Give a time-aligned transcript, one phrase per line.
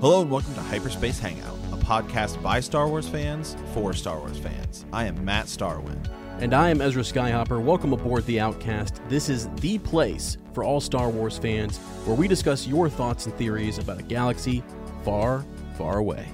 [0.00, 4.38] Hello and welcome to Hyperspace Hangout, a podcast by Star Wars fans for Star Wars
[4.38, 4.86] fans.
[4.92, 6.08] I am Matt Starwind.
[6.38, 7.60] And I am Ezra Skyhopper.
[7.60, 9.02] Welcome aboard The Outcast.
[9.08, 13.34] This is the place for all Star Wars fans where we discuss your thoughts and
[13.34, 14.62] theories about a galaxy
[15.02, 15.44] far,
[15.76, 16.28] far away.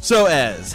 [0.00, 0.74] So, Ez,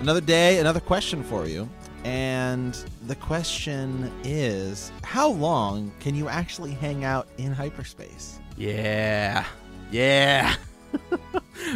[0.00, 1.66] another day, another question for you.
[2.04, 2.76] And
[3.06, 8.38] the question is how long can you actually hang out in hyperspace?
[8.56, 9.44] Yeah.
[9.90, 10.54] Yeah.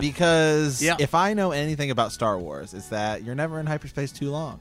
[0.00, 0.96] Because Yeah.
[0.98, 4.60] if I know anything about Star Wars, it's that you're never in hyperspace too long.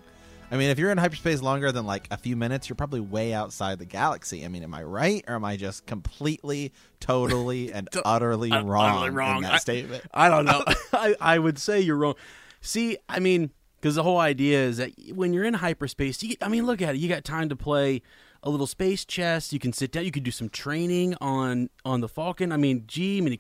[0.52, 3.34] I mean, if you're in hyperspace longer than like a few minutes, you're probably way
[3.34, 4.46] outside the galaxy.
[4.46, 9.12] I mean, am I right or am I just completely, totally, and utterly ut- wrong,
[9.14, 9.38] wrong.
[9.38, 10.04] in that I- statement?
[10.14, 10.64] I don't know.
[10.94, 12.16] I, I would say you're wrong.
[12.62, 13.50] See, I mean,
[13.86, 16.96] because the whole idea is that when you're in hyperspace, you, I mean, look at
[16.96, 16.98] it.
[16.98, 18.02] You got time to play
[18.42, 19.54] a little space chess.
[19.54, 20.06] You can sit down.
[20.06, 22.52] You could do some training on on the Falcon.
[22.52, 23.38] I mean, gee, mean,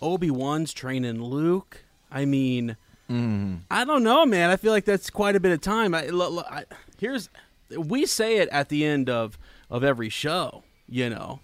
[0.00, 1.84] Obi Wan's training Luke.
[2.12, 2.76] I mean,
[3.10, 3.56] mm-hmm.
[3.72, 4.50] I don't know, man.
[4.50, 5.96] I feel like that's quite a bit of time.
[5.96, 6.64] I, I,
[7.00, 7.28] here's
[7.76, 9.36] we say it at the end of
[9.68, 10.62] of every show.
[10.86, 11.40] You know,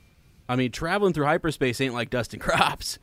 [0.48, 3.00] I mean, traveling through hyperspace ain't like dusting crops.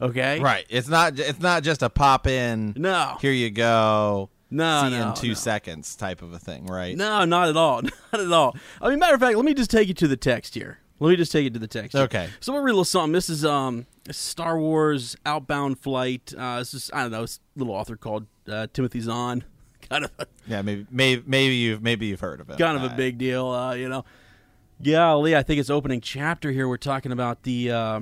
[0.00, 0.66] Okay, Right.
[0.68, 1.20] It's not.
[1.20, 2.74] It's not just a pop in.
[2.76, 3.16] No.
[3.20, 4.30] Here you go.
[4.50, 5.34] No, See no, in two no.
[5.34, 6.96] seconds type of a thing, right?
[6.96, 7.82] No, not at all.
[8.12, 8.56] Not at all.
[8.80, 10.78] I mean, matter of fact, let me just take you to the text here.
[11.00, 11.92] Let me just take you to the text.
[11.92, 12.04] here.
[12.04, 12.28] Okay.
[12.40, 13.12] So we'll read a little something.
[13.12, 16.32] This is um Star Wars outbound flight.
[16.36, 17.22] Uh, this is I don't know.
[17.24, 19.44] It's a little author called uh, Timothy Zahn.
[19.90, 20.62] Kind of a, Yeah.
[20.62, 20.86] Maybe.
[20.90, 21.22] Maybe.
[21.26, 21.82] Maybe you've.
[21.82, 22.58] Maybe you've heard of it.
[22.58, 23.46] kind of a big deal.
[23.48, 24.04] Uh, you know.
[24.82, 26.68] Golly, I think it's opening chapter here.
[26.68, 28.00] We're talking about the uh,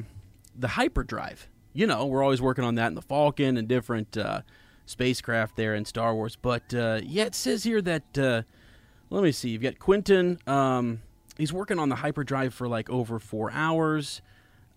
[0.57, 1.49] the hyperdrive.
[1.73, 4.43] You know, we're always working on that in the Falcon and different uh,
[4.87, 6.37] spacecraft there in Star Wars.
[6.37, 8.43] But uh, yeah, it says here that uh,
[9.11, 9.51] let me see.
[9.51, 10.39] You've got Quentin.
[10.47, 11.03] Um,
[11.37, 14.23] he's working on the hyperdrive for like over four hours.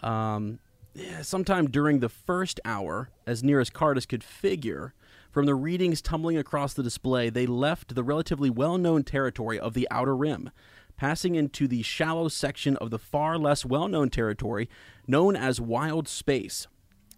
[0.01, 0.59] Um,
[0.93, 4.93] yeah, sometime during the first hour, as near as Car'das could figure,
[5.31, 9.73] from the readings tumbling across the display, they left the relatively well known territory of
[9.73, 10.49] the Outer Rim,
[10.97, 14.67] passing into the shallow section of the far less well known territory
[15.07, 16.67] known as Wild Space.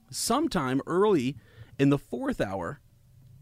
[0.09, 1.37] Sometime early
[1.81, 2.79] in the fourth hour,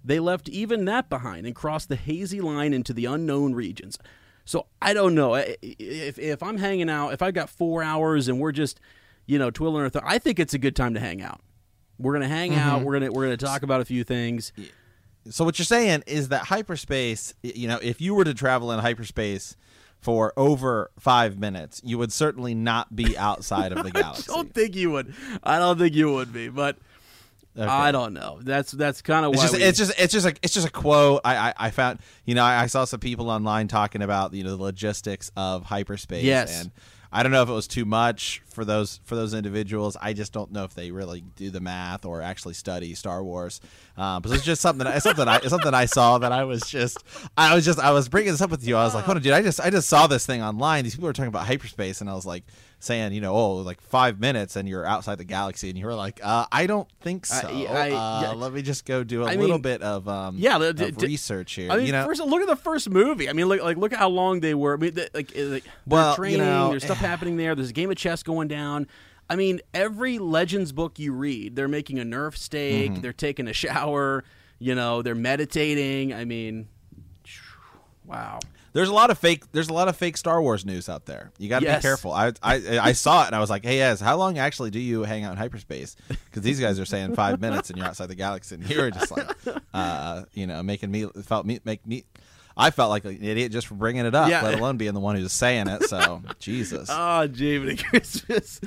[0.02, 4.00] they left even that behind and crossed the hazy line into the unknown regions.
[4.46, 8.40] So I don't know if if I'm hanging out, if I've got four hours and
[8.40, 8.80] we're just,
[9.26, 10.02] you know, twiddling our.
[10.06, 11.42] I think it's a good time to hang out.
[11.98, 12.62] We're gonna hang mm-hmm.
[12.62, 12.84] out.
[12.84, 14.54] We're gonna we're gonna talk about a few things.
[15.30, 18.80] So what you're saying is that hyperspace, you know, if you were to travel in
[18.80, 19.58] hyperspace
[20.00, 24.28] for over five minutes, you would certainly not be outside of the galaxy.
[24.32, 25.14] I don't think you would.
[25.44, 26.78] I don't think you would be, but
[27.58, 27.68] Okay.
[27.68, 28.40] I don't know.
[28.42, 30.68] That's that's kind of It's why just, we, it's just, it's just a, it's just
[30.68, 31.22] a quote.
[31.26, 34.44] I, I, I found, you know, I, I saw some people online talking about, you
[34.44, 36.24] know, the logistics of hyperspace.
[36.24, 36.62] Yes.
[36.62, 36.72] and
[37.12, 39.98] I don't know if it was too much for those for those individuals.
[40.00, 43.62] I just don't know if they really do the math or actually study Star Wars.
[43.98, 46.62] Um, but it's just something, it's something, I, it's something I saw that I was
[46.62, 47.04] just,
[47.36, 48.78] I was just, I was bringing this up with you.
[48.78, 50.84] I was like, hold on, dude, I just, I just saw this thing online.
[50.84, 52.44] These people were talking about hyperspace, and I was like,
[52.80, 55.94] saying, you know, oh, like five minutes and you're outside the galaxy, and you were
[55.96, 57.48] like, uh, I don't think so.
[57.48, 58.36] I- I- uh.
[58.36, 61.06] Let me just go do a little mean, bit of um, yeah, of d- d-
[61.08, 61.72] research here.
[61.72, 63.30] I mean, you know, first look at the first movie.
[63.30, 64.76] I mean, look like look at how long they were.
[64.76, 66.40] I mean, the, like, uh, like Well, you training.
[66.40, 67.54] know, there's stuff happening there.
[67.56, 68.88] There's a game of chess going down.
[69.30, 72.92] I mean, every Legends book you read, they're making a Nerf steak.
[72.94, 73.02] Mm-hmm.
[73.02, 74.24] They're taking a shower.
[74.58, 76.14] You know, they're meditating.
[76.14, 76.68] I mean,
[78.06, 78.40] wow.
[78.74, 79.52] There's a lot of fake.
[79.52, 81.32] There's a lot of fake Star Wars news out there.
[81.38, 81.80] You got to Yes.
[81.80, 82.12] be careful.
[82.12, 84.80] I, I I saw it and I was like, hey, Ez, how long actually do
[84.80, 85.96] you hang out in hyperspace?
[86.08, 88.92] Because these guys are saying five minutes and you're outside the galaxy, and you were
[88.92, 89.28] just like,
[89.74, 92.04] uh, you know, making me felt me make me.
[92.58, 94.42] I felt like an idiot just for bringing it up, Yeah.
[94.44, 95.84] let alone being the one who's saying it.
[95.84, 96.90] So Jesus.
[96.92, 98.60] Oh, Jamie Christmas,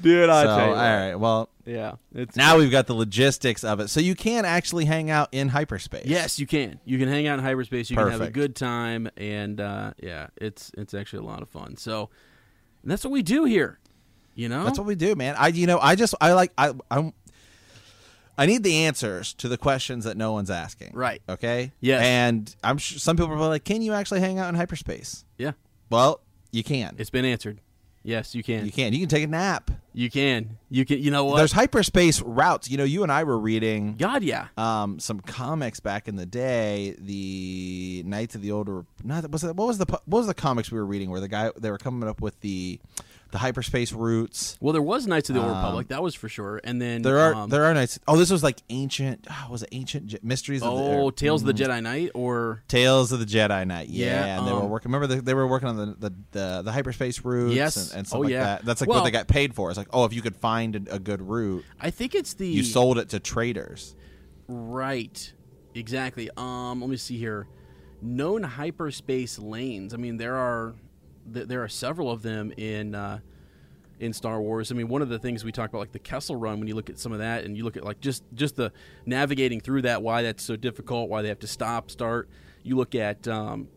[0.00, 0.30] dude.
[0.30, 1.50] I so tell you all right, well.
[1.64, 5.28] Yeah, it's Now we've got the logistics of it, so you can actually hang out
[5.32, 6.06] in hyperspace.
[6.06, 6.80] Yes, you can.
[6.86, 7.90] You can hang out in hyperspace.
[7.90, 11.50] You can have a good time, and uh, yeah, it's it's actually a lot of
[11.50, 11.76] fun.
[11.76, 12.08] So
[12.84, 13.78] that's what we do here.
[14.34, 15.34] You know, That's what we do, man.
[15.36, 17.12] I you know I just I like I I'm
[18.38, 20.92] I need the answers to the questions that no one's asking.
[20.94, 21.20] Right.
[21.28, 21.72] Okay.
[21.80, 22.02] Yes.
[22.04, 25.24] And I'm sure some people are like, can you actually hang out in hyperspace?
[25.38, 25.52] yeah,
[25.90, 26.20] Well,
[26.52, 26.94] you can.
[26.98, 27.60] it's been answered.
[28.08, 28.64] Yes, you can.
[28.64, 28.94] you can.
[28.94, 29.70] You can take a nap.
[29.92, 30.56] You can.
[30.70, 30.98] You can.
[30.98, 31.36] You know what?
[31.36, 32.70] There's hyperspace routes.
[32.70, 34.46] You know, you and I were reading God, yeah.
[34.56, 36.96] um, some comics back in the day.
[36.98, 38.70] The Knights of the Old.
[38.70, 39.54] Re- Not was it?
[39.54, 41.76] What was the what was the comics we were reading where the guy they were
[41.76, 42.80] coming up with the
[43.30, 44.56] the hyperspace routes.
[44.60, 45.88] Well, there was Knights of the Old Republic.
[45.88, 46.60] That was for sure.
[46.64, 47.98] And then Um, There are um, there are nights.
[48.08, 49.26] Oh, this was like ancient.
[49.30, 50.62] Oh, was it ancient Je- mysteries?
[50.62, 53.66] of the, oh or- Tales of mm, the Jedi Knight or Tales of the Jedi
[53.66, 53.88] Knight.
[53.90, 54.90] Yeah, Yeah, and they were um, working.
[54.92, 57.76] Remember, the, they were working on the the, the, the hyperspace routes Yes.
[57.90, 58.44] and, and stuff Oh, like yeah.
[58.44, 58.64] that.
[58.64, 59.68] That's like Well- what they got paid for.
[59.70, 62.48] It's like, oh, if you could find a, a good route, I think it's the
[62.48, 63.94] you sold it to traders.
[64.48, 65.32] Right.
[65.74, 66.30] Exactly.
[66.36, 67.46] Um, let me see here.
[68.00, 69.92] Known hyperspace lanes.
[69.92, 70.74] I mean, there are
[71.32, 73.20] th- there are several of them in uh,
[74.00, 74.70] in Star Wars.
[74.70, 76.74] I mean, one of the things we talk about, like the Kessel Run, when you
[76.74, 78.72] look at some of that, and you look at like just just the
[79.06, 82.28] navigating through that, why that's so difficult, why they have to stop, start.
[82.62, 83.26] You look at.
[83.28, 83.68] Um,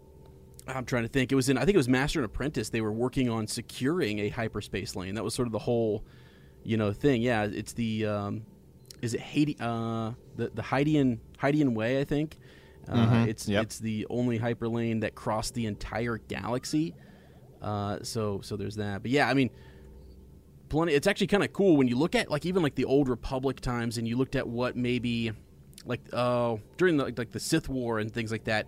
[0.68, 1.32] I'm trying to think.
[1.32, 1.58] It was in.
[1.58, 2.70] I think it was Master and Apprentice.
[2.70, 5.16] They were working on securing a hyperspace lane.
[5.16, 6.04] That was sort of the whole,
[6.64, 7.22] you know, thing.
[7.22, 8.06] Yeah, it's the.
[8.06, 8.44] Um,
[9.02, 9.58] is it Haiti?
[9.60, 12.38] Uh, the the Hydian Hydian Way, I think.
[12.88, 13.64] Uh, It's Yep.
[13.64, 16.94] it's the only hyperlane that crossed the entire galaxy.
[17.62, 19.02] Uh, so so there's that.
[19.02, 19.50] But yeah, I mean,
[20.70, 20.94] plenty.
[20.94, 23.60] It's actually kind of cool when you look at like even like the old Republic
[23.60, 25.32] times, and you looked at what maybe
[25.86, 28.68] like uh, during the, like the Sith War and things like that.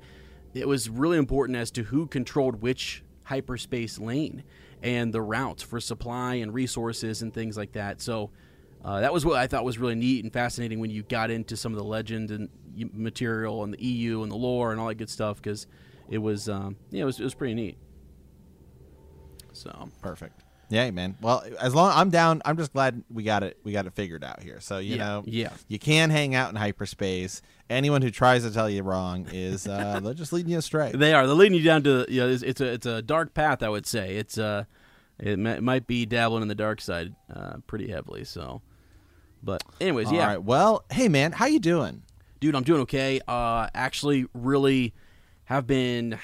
[0.54, 4.44] It was really important as to who controlled which hyperspace lane
[4.84, 8.02] and the routes for supply and resources and things like that.
[8.02, 8.30] So
[8.84, 11.56] uh, that was what I thought was really neat and fascinating when you got into
[11.56, 12.50] some of the legend and
[12.94, 15.68] material and the EU and the lore and all that good stuff because
[16.10, 17.78] it was um, yeah it was it was pretty neat.
[19.64, 20.40] So Perfect.
[20.70, 21.16] Yeah, man.
[21.22, 23.60] Well, as long I'm down, I'm just glad we got it.
[23.64, 24.60] We got it figured out here.
[24.60, 25.50] So you Yeah, know, yeah.
[25.68, 27.42] you can hang out in hyperspace.
[27.70, 30.92] Anyone who tries to tell you wrong is uh, they're just leading you astray.
[30.94, 31.28] They are.
[31.28, 33.62] They're leading you down to you know, it's, it's a it's a dark path.
[33.62, 34.64] I would say it's uh
[35.20, 38.24] it, it might be dabbling in the dark side uh, pretty heavily.
[38.24, 38.62] So,
[39.44, 40.44] but anyways, All yeah, right.
[40.44, 42.02] Well, hey, man, how you doing?
[42.40, 43.22] dude, I'm doing okay.
[43.28, 44.94] Uh, actually, really
[45.46, 46.18] have been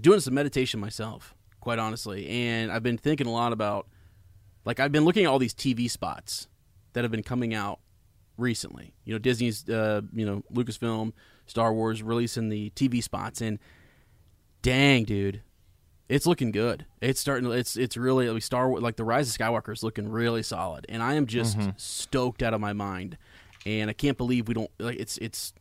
[0.00, 1.33] doing some meditation myself,
[1.64, 3.88] quite honestly, and I've been thinking a lot about
[4.64, 6.46] like I've been looking at all these TV spots
[6.92, 7.80] that have been coming out
[8.36, 8.94] recently.
[9.04, 11.12] You know, Disney's, uh, you know, Lucasfilm,
[11.46, 13.58] Star Wars releasing the TV spots, and
[14.62, 15.42] dang, dude,
[16.08, 16.84] it's looking good.
[17.00, 17.50] It's starting.
[17.50, 20.86] It's it's really like Star Wars, like the Rise of Skywalker is looking really solid,
[20.88, 23.16] and I am just stoked out of my mind,
[23.64, 25.54] and I can't believe we don't like it's it's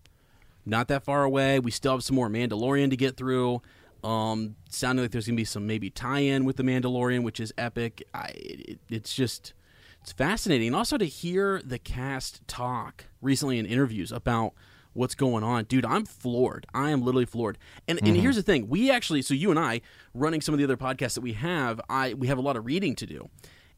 [0.65, 1.59] not that far away.
[1.59, 3.61] We still have some more Mandalorian to get through.
[4.03, 8.03] Um, sounding like there's gonna be some maybe tie-in with the Mandalorian, which is epic.
[8.13, 9.53] I it, it's just
[10.01, 14.53] it's fascinating, and also to hear the cast talk recently in interviews about
[14.91, 15.85] what's going on, dude.
[15.85, 16.67] I'm floored.
[16.73, 17.57] I am literally floored.
[17.87, 19.79] And and here's the thing: we actually, so you and I,
[20.13, 22.65] running some of the other podcasts that we have, I we have a lot of
[22.65, 23.29] reading to do.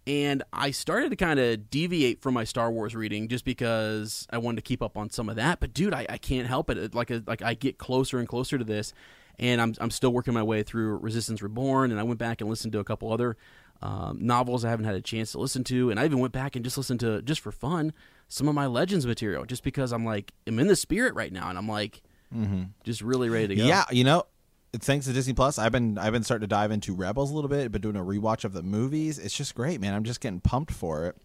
[0.08, 4.38] And I started to kind of deviate from my Star Wars reading just because I
[4.38, 5.60] wanted to keep up on some of that.
[5.60, 6.78] But dude, I, I can't help it.
[6.78, 8.94] It- Like like I get closer and closer to this,
[9.40, 11.92] and I'm I'm still working my way through Resistance Reborn.
[11.92, 13.38] And I went back and listened to a couple other
[13.82, 16.56] um, novels I haven't had a chance to listen to, and I even went back
[16.56, 17.94] and just listened to just for fun
[18.28, 21.50] some of my Legends material, just because I'm like I'm in the spirit right now,
[21.50, 22.02] and I'm like
[22.84, 23.64] just really ready to go.
[23.64, 24.24] Yeah, you know,
[24.74, 25.60] thanks to Disney Plus.
[25.60, 27.72] I've been I've been starting to dive into Rebels a little bit.
[27.72, 29.20] Been doing a rewatch of the movies.
[29.20, 29.94] It's just great, man.
[29.94, 31.18] I'm just getting pumped for it.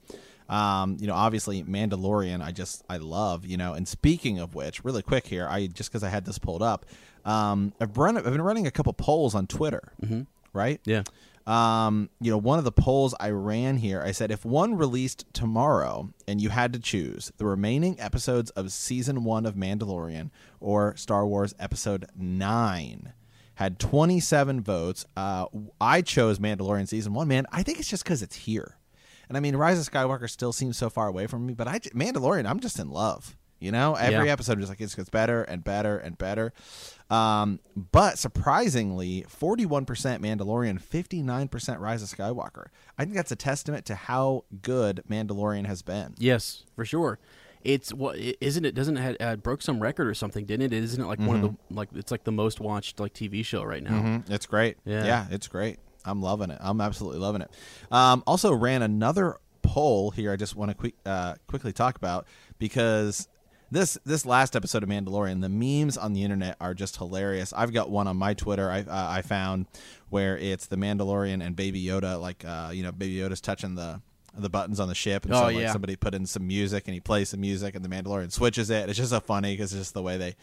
[0.48, 2.42] Um, you know, obviously Mandalorian.
[2.42, 3.46] I just I love.
[3.46, 6.38] You know, and speaking of which, really quick here, I just because I had this
[6.38, 6.86] pulled up,
[7.24, 10.22] um, I've run I've been running a couple polls on Twitter, mm-hmm.
[10.52, 10.80] right?
[10.84, 11.02] yeah.
[11.46, 15.24] Um, you know, one of the polls I ran here, I said if one released
[15.32, 20.94] tomorrow and you had to choose the remaining episodes of season one of Mandalorian or
[20.96, 23.14] Star Wars Episode Nine,
[23.54, 25.06] had 27 votes.
[25.16, 25.46] Uh,
[25.80, 27.26] I chose Mandalorian season one.
[27.26, 28.76] Man, I think it's just because it's here.
[29.28, 31.78] And I mean, Rise of Skywalker still seems so far away from me, but I
[31.78, 33.36] Mandalorian, I'm just in love.
[33.60, 34.32] You know, every Yeah.
[34.32, 36.52] episode just like it just gets better and better and better.
[37.10, 42.66] Um, but surprisingly, 41% Mandalorian, 59% Rise of Skywalker.
[42.98, 46.14] I think that's a testament to how good Mandalorian has been.
[46.18, 47.18] Yes, for sure.
[47.62, 48.74] It's what i- isn't it?
[48.74, 50.46] Doesn't it had, uh, broke some record or something?
[50.46, 50.82] Didn't it?
[50.82, 53.62] Isn't it like one of the like it's like the most watched like TV show
[53.62, 54.00] right now?
[54.00, 54.30] Mhm.
[54.30, 54.78] It's great.
[54.86, 55.04] Yeah.
[55.04, 55.78] yeah, it's great.
[56.06, 56.56] I'm loving it.
[56.62, 57.50] I'm absolutely loving it.
[57.92, 60.32] Um, also ran another poll here.
[60.32, 62.26] I just want to quick, uh, quickly talk about
[62.58, 63.28] because
[63.70, 67.52] this this last episode of Mandalorian, the memes on the internet are just hilarious.
[67.56, 68.70] I've got one on my Twitter.
[68.70, 69.66] I uh, I found
[70.08, 74.00] where it's the Mandalorian and Baby Yoda, like uh, you know, Baby Yoda's touching the
[74.36, 75.72] the buttons on the ship, and Oh, so like yeah.
[75.72, 78.88] somebody put in some music, and he plays some music, and the Mandalorian switches it.
[78.88, 80.36] It's just so funny because it's just the way they.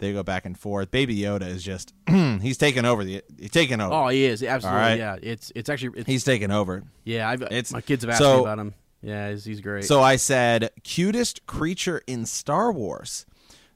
[0.00, 0.92] They go back and forth.
[0.92, 3.92] Baby Yoda is just he's taking over the he's taking over.
[3.92, 4.80] Oh, he is absolutely.
[4.80, 4.96] Right.
[4.96, 6.84] Yeah, it's it's actually it's, He's taking over.
[7.02, 7.28] yeah.
[7.28, 8.74] I've, it's- my kids have asked so- me about him.
[9.02, 9.84] Yeah, he's, he's great.
[9.84, 13.26] So I said cutest creature in Star Wars.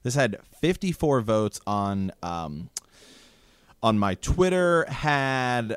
[0.03, 2.71] This had 54 votes on um,
[3.83, 4.85] on my Twitter.
[4.89, 5.77] Had uh,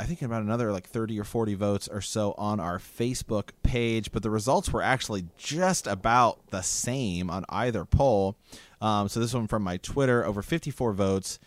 [0.00, 4.10] I think about another like 30 or 40 votes or so on our Facebook page,
[4.10, 8.36] but the results were actually just about the same on either poll.
[8.80, 11.38] Um, so this one from my Twitter, over 54 votes.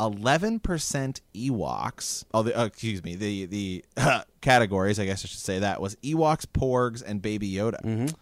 [0.00, 2.24] 11% Ewoks.
[2.32, 3.14] Oh, the, uh, excuse me.
[3.16, 3.84] The the
[4.40, 8.12] categories, I guess I should say that was Ewoks, Porgs, and Baby Yoda.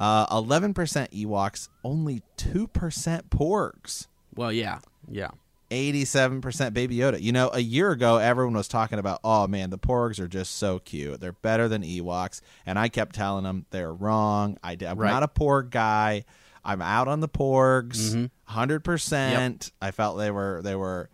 [0.00, 4.08] Uh, 11% Ewoks, only 2% Porgs.
[4.34, 5.28] well, yeah, yeah.
[5.70, 7.20] 87% Baby Yoda.
[7.20, 10.56] You know, a year ago, everyone was talking about, oh man, the Porgs are just
[10.56, 11.20] so cute.
[11.20, 12.40] They're better than Ewoks.
[12.66, 14.58] And I kept telling them they're wrong.
[14.62, 15.10] I, am Right.
[15.10, 16.24] not a Porg guy.
[16.64, 18.20] I'm out on the Porgs, Mm-hmm.
[18.46, 19.72] 100 percent.
[19.80, 21.08] I felt they were they were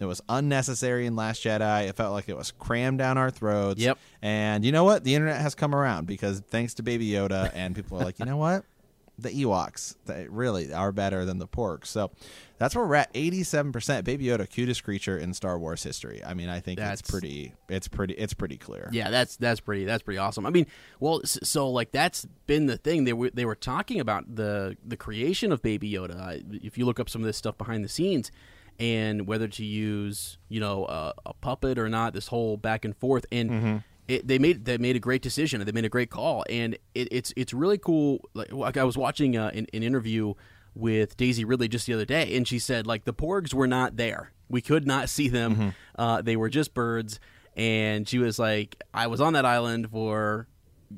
[0.00, 1.88] it was unnecessary in Last Jedi.
[1.88, 3.80] It felt like it was crammed down our throats.
[3.80, 3.98] Yep.
[4.22, 5.04] And you know what?
[5.04, 8.24] The internet has come around because thanks to Baby Yoda, and people are like, you
[8.26, 8.64] know what?
[9.16, 11.86] The Ewoks, they really are better than the Porgs.
[11.86, 12.10] So
[12.58, 13.10] that's where we're at.
[13.14, 14.04] Eighty-seven percent.
[14.04, 16.20] Baby Yoda, cutest creature in Star Wars history.
[16.26, 17.52] I mean, I think That's- it's pretty.
[17.68, 18.14] It's pretty.
[18.14, 18.88] It's pretty clear.
[18.90, 20.46] Yeah, that's that's pretty that's pretty awesome.
[20.46, 20.66] I mean,
[20.98, 24.96] well, so like that's been the thing they were they were talking about the the
[24.96, 26.42] creation of Baby Yoda.
[26.64, 28.32] If you look up some of this stuff behind the scenes,
[28.78, 32.96] and whether to use you know a, a puppet or not, this whole back and
[32.96, 33.50] forth, and
[34.08, 35.60] it, they made they made a great decision.
[35.60, 38.20] and They made a great call, and it, it's it's really cool.
[38.34, 40.34] Like, like I was watching uh, an, an interview
[40.74, 43.96] with Daisy Ridley just the other day, and she said like the porgs were not
[43.96, 44.32] there.
[44.48, 45.74] We could not see them.
[45.96, 47.18] Uh, they were just birds,
[47.56, 50.48] and she was like, I was on that island for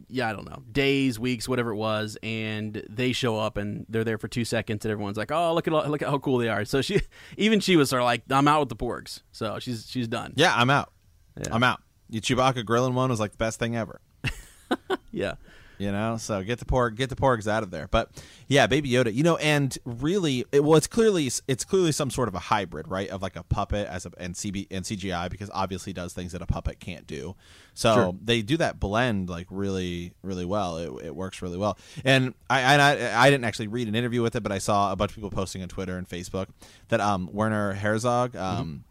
[0.09, 4.05] yeah, I don't know, days, weeks, whatever it was, and they show up and they're
[4.05, 6.49] there for two seconds, and everyone's like, "Oh, look at look at how cool they
[6.49, 7.00] are." So she,
[7.37, 10.33] even she was sort of like, "I'm out with the porgs," so she's she's done.
[10.37, 10.93] Yeah, I'm out.
[11.50, 11.83] I'm out.
[12.09, 14.00] You Chewbacca grilling one was like the best thing ever.
[15.11, 15.35] yeah,
[15.78, 16.16] you know?
[16.16, 17.88] So get the porg get the porgs out of there.
[17.88, 18.11] But
[18.49, 22.28] yeah baby yoda you know and really it, well it's clearly it's clearly some sort
[22.28, 25.50] of a hybrid right of like a puppet as a and cb and cgi because
[25.52, 27.35] obviously does things that a puppet can't do.
[27.75, 28.14] So Sure.
[28.23, 30.78] they do that blend like really really well.
[30.78, 31.76] It, it works really well.
[32.04, 34.97] And I, I i didn't actually read an interview with it but i saw a
[34.97, 36.47] bunch of people posting on twitter and facebook
[36.88, 38.85] that um werner herzog um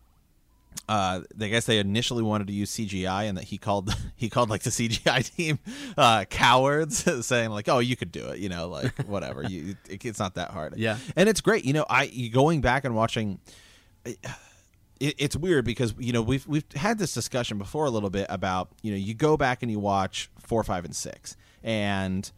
[0.88, 4.50] uh, I guess they initially wanted to use CGI, and that he called he called
[4.50, 5.60] like the CGI team
[5.98, 9.44] uh, cowards, saying like, "Oh, you could do it," you know, like whatever.
[9.44, 10.78] you, it, it's not that hard.
[10.78, 10.98] Yeah.
[11.16, 11.66] and it's great.
[11.66, 13.40] You know, I going back and watching.
[14.06, 14.20] It,
[15.00, 18.70] it's weird because you know we've we've had this discussion before a little bit about
[18.82, 22.32] you know you go back and you watch four, five, and six, and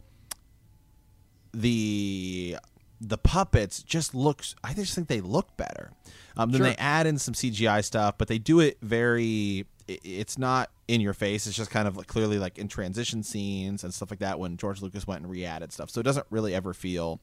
[1.52, 2.56] the
[3.00, 5.92] the puppets just looks I just think they look better.
[6.36, 6.68] Um, then Sure.
[6.70, 9.66] they add in some CGI stuff, but they do it very.
[9.86, 11.46] It's not in your face.
[11.46, 14.38] It's just kind of like clearly like in transition scenes and stuff like that.
[14.38, 17.20] When George Lucas went and re-added stuff, so it doesn't really ever feel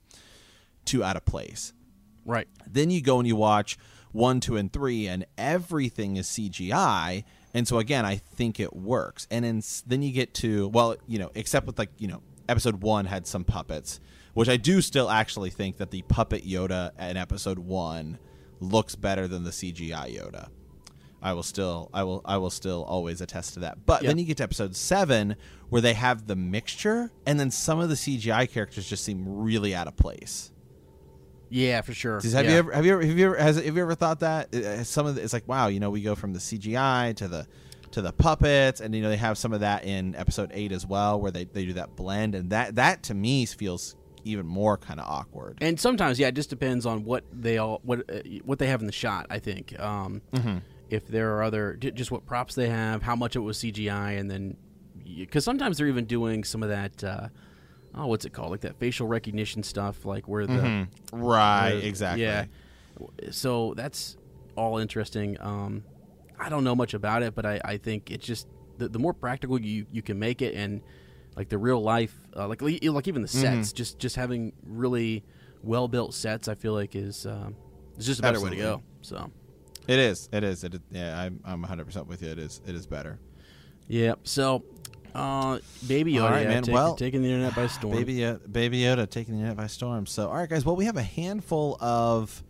[0.85, 1.73] too out of place.
[2.25, 2.47] right.
[2.67, 3.77] Then you go and you watch
[4.11, 7.23] one, two, and three, and everything is CGI.
[7.53, 9.27] And so again, I think it works.
[9.31, 12.81] And then then you get to well, you know, except with like you know, episode
[12.81, 13.99] one had some puppets,
[14.35, 18.19] which I do still actually think that the puppet Yoda in episode one
[18.59, 20.49] looks better than the CGI Yoda.
[21.21, 23.85] I will still I will I will still always attest to that.
[23.87, 25.35] But then you get to episode 7
[25.69, 29.73] where they have the mixture and then some of the CGI characters just seem really
[29.73, 30.51] out of place.
[31.49, 32.19] Yeah, for sure.
[32.19, 32.51] Does- have Yeah.
[32.51, 34.83] you ever have you ever have you ever has, have you ever thought that Uh,
[34.83, 37.47] some of the, it's like wow you know we go from the CGI to the
[37.91, 40.85] to the puppets, and you know they have some of that in episode eight as
[40.85, 44.77] well, where they, they do that blend, and that that to me feels even more
[44.77, 45.57] kind of awkward.
[45.61, 48.81] And sometimes, yeah, it just depends on what they all what uh, what they have
[48.81, 49.27] in the shot.
[49.29, 50.57] I think um, Mm-hmm.
[50.89, 54.19] if there are other j- just what props they have, how much it was CGI,
[54.19, 54.57] and then
[55.17, 57.03] because sometimes they're even doing some of that.
[57.03, 57.27] Uh,
[57.93, 58.51] oh, what's it called?
[58.51, 61.15] Like that facial recognition stuff, like where the Mm-hmm.
[61.23, 62.23] right, where- exactly.
[62.23, 62.45] yeah.
[63.31, 64.17] So that's
[64.55, 65.37] all interesting.
[65.39, 65.83] Um,
[66.39, 69.13] I don't know much about it, but I, I think it's just the, the more
[69.13, 70.81] practical you, you can make it, and
[71.35, 73.75] like the real life, uh, like like even the sets, Mm-hmm.
[73.75, 75.23] just just having really
[75.63, 77.55] well built sets, I feel like is um,
[77.97, 78.81] is just a better way to go.
[79.01, 79.29] So
[79.87, 80.29] It is.
[80.31, 80.63] It is.
[80.63, 82.29] It is yeah, I'm I'm 100 percent with you.
[82.29, 82.61] It is.
[82.65, 83.19] It is better.
[83.87, 84.63] yeah, so
[85.13, 86.63] uh, Baby Yoda, All right, man.
[86.63, 87.95] take- Well, taking the internet by storm.
[87.95, 90.05] Baby Yoda, Baby Yoda taking the internet by storm.
[90.05, 90.65] So, all right, guys.
[90.65, 92.43] Well, we have a handful of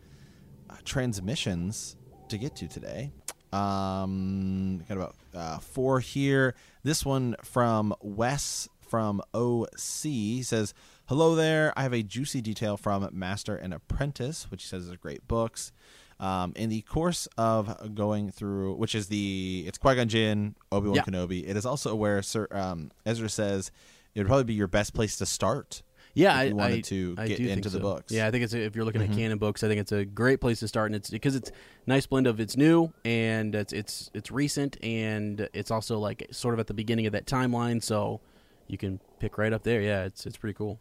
[0.69, 1.95] uh, transmissions
[2.29, 3.11] to get to today.
[3.53, 6.55] Um, got about uh, four here.
[6.83, 10.73] This one from Wes from OC He says,
[11.07, 11.73] "Hello there.
[11.77, 15.71] I have a juicy detail from Master and Apprentice, which he says is great books."
[16.17, 20.87] Um, in the course of going through, which is the it's Qui Gon Jinn, Obi
[20.87, 21.03] Wan Yeah.
[21.03, 21.45] Kenobi.
[21.45, 23.69] It is also where Sir um, Ezra says
[24.13, 25.81] it would probably be your best place to start.
[26.13, 27.81] yeah, if I you wanted I- to I get into the so.
[27.81, 28.05] books.
[28.05, 28.15] Mm-hmm.
[28.15, 30.05] Yeah, I think it's a, if you're looking at canon books, I think it's a
[30.05, 31.53] great place to start, and it's because it's a
[31.85, 36.53] nice blend of it's new and it's it's it's recent, and it's also like sort
[36.53, 38.21] of at the beginning of that timeline, so
[38.67, 39.81] you can pick right up there.
[39.81, 40.79] Yeah, it's it's pretty cool.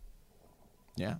[0.96, 1.16] Yeah.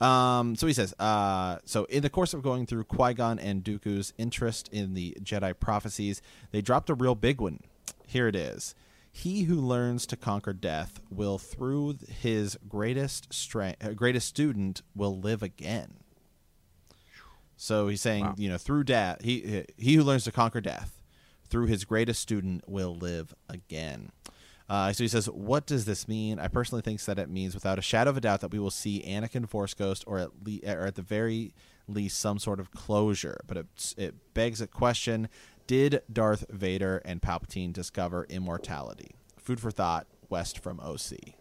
[0.00, 3.64] Um, so he says, uh, so in the course of going through Qui Gon and
[3.64, 6.20] Dooku's interest in the Jedi prophecies,
[6.52, 7.60] they dropped a real big one.
[8.06, 8.74] Here it is.
[9.10, 15.18] He who learns to conquer death will, through his greatest strength, uh, greatest student, will
[15.18, 15.94] live again.
[17.56, 21.00] So he's saying, you know, through death, he he who learns to conquer death,
[21.48, 24.12] through his greatest student, will live again.
[24.68, 27.78] Uh, so he says, "What does this mean?" I personally think that it means, without
[27.78, 30.64] a shadow of a doubt, that we will see Anakin Force Ghost, or at least,
[30.64, 31.54] or at the very
[31.86, 33.40] least, some sort of closure.
[33.46, 35.28] But it it begs a question:
[35.66, 39.16] Did Darth Vader and Palpatine discover immortality?
[39.38, 40.06] Food for thought.
[40.28, 41.34] Wes from OC.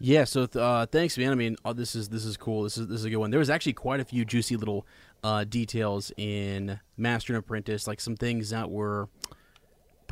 [0.00, 1.30] Yeah, so th- uh, thanks, man.
[1.30, 2.64] I mean, oh, this is this is cool.
[2.64, 3.30] This is this is a good one.
[3.30, 4.84] There was actually quite a few juicy little
[5.22, 9.08] uh, details in Master and Apprentice, like some things that were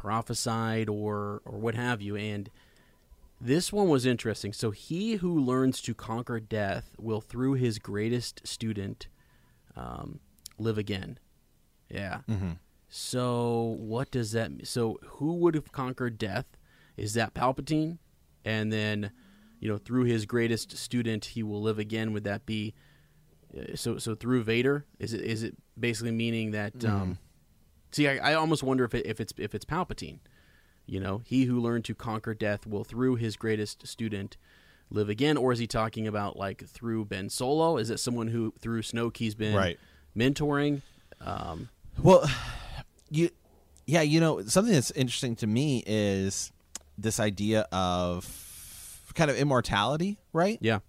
[0.00, 2.16] prophesied or or what have you.
[2.16, 2.50] And
[3.40, 4.52] this one was interesting.
[4.52, 9.08] So he who learns to conquer death will, through his greatest student,
[9.76, 10.20] um,
[10.58, 11.18] live again.
[11.88, 12.20] Yeah.
[12.88, 14.50] So what does that?
[14.50, 14.64] mean?
[14.64, 16.46] So who would have conquered death?
[16.96, 17.98] Is that Palpatine?
[18.44, 19.10] And then,
[19.60, 22.12] you know, through his greatest student, he will live again.
[22.12, 22.74] Would that be?
[23.56, 26.72] uh, So so through Vader, is it is it basically meaning that?
[26.84, 27.18] Um,
[27.92, 30.18] see, I, I almost wonder if it, if it's if it's Palpatine.
[30.86, 34.36] You know, he who learned to conquer death will, through his greatest student,
[34.90, 35.36] live again.
[35.36, 37.76] Or is he talking about like through Ben Solo?
[37.76, 39.78] Is it someone who through Snoke he's been Right.
[40.16, 40.82] mentoring?
[41.20, 41.68] Um,
[42.02, 42.28] Well,
[43.10, 43.30] you,
[43.86, 46.50] yeah, you know, something that's interesting to me is
[46.98, 50.58] this idea of kind of immortality, right?
[50.60, 50.80] yeah.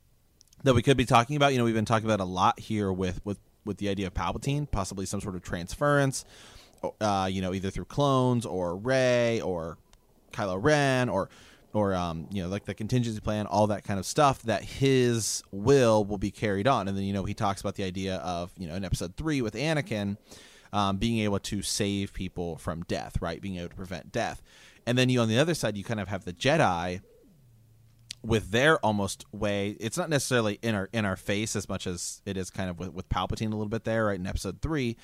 [0.63, 1.53] That we could be talking about.
[1.53, 4.13] You know, we've been talking about a lot here with with with the idea of
[4.13, 6.23] Palpatine, possibly some sort of transference.
[6.99, 9.77] Uh, you know, either through clones or Rey or
[10.31, 11.29] Kylo Ren or
[11.73, 14.41] or um, you know, like the contingency plan, all that kind of stuff.
[14.43, 17.83] That his will will be carried on, and then you know he talks about the
[17.83, 20.17] idea of you know in Episode three with Anakin
[20.73, 23.41] um, being able to save people from death, right?
[23.41, 24.41] Being able to prevent death,
[24.85, 27.01] and then you on the other side, you kind of have the Jedi
[28.23, 32.21] with their almost way it's not necessarily in our in our face as much as
[32.25, 34.95] it is kind of with, with palpatine a little bit there right in episode three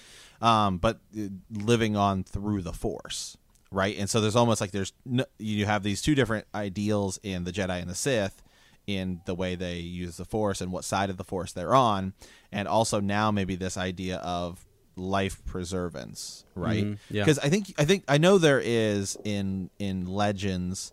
[0.42, 3.38] um, but uh, living on through the force
[3.72, 3.98] right?
[3.98, 7.52] And so there's almost like there's no, you have these two different ideals in the
[7.52, 8.42] jedi and the sith
[8.86, 12.14] in the way they use the force and what side of the force they're on.
[12.52, 16.84] And also now maybe this idea of life preservance right?
[16.84, 17.24] Mhm, yeah.
[17.24, 20.92] because i think i think i know there is in in legends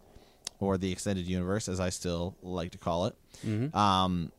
[0.64, 3.14] or the extended universe, as I still like to call it.
[3.46, 3.76] Mm-hmm.
[3.76, 4.32] Um,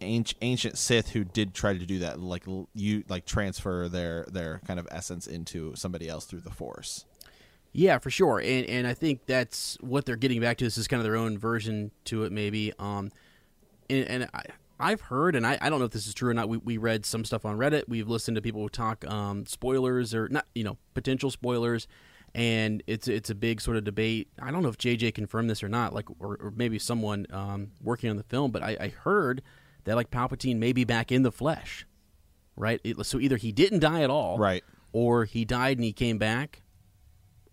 [0.00, 4.60] ancient, ancient Sith who did try to do that, like you, like transfer their their
[4.66, 7.04] kind of essence into somebody else through the Force.
[7.72, 10.64] Yeah, for sure, and and I think that's what they're getting back to.
[10.64, 12.72] This is kind of their own version to it, maybe.
[12.78, 13.12] Um,
[13.88, 14.42] and, and I,
[14.80, 16.48] I've heard, and I, I don't know if this is true or not.
[16.48, 17.84] We, we read some stuff on Reddit.
[17.86, 21.86] We've listened to people talk um, spoilers or not, you know, potential spoilers,
[22.34, 24.28] and it's it's a big sort of debate.
[24.40, 27.72] I don't know if JJ confirmed this or not, like or, or maybe someone um,
[27.82, 29.42] working on the film, but I, I heard
[29.84, 31.86] that like Palpatine may be back in the flesh,
[32.56, 32.80] right?
[32.84, 34.62] It, so either he didn't die at all, Right.
[34.92, 36.62] or he died and he came back,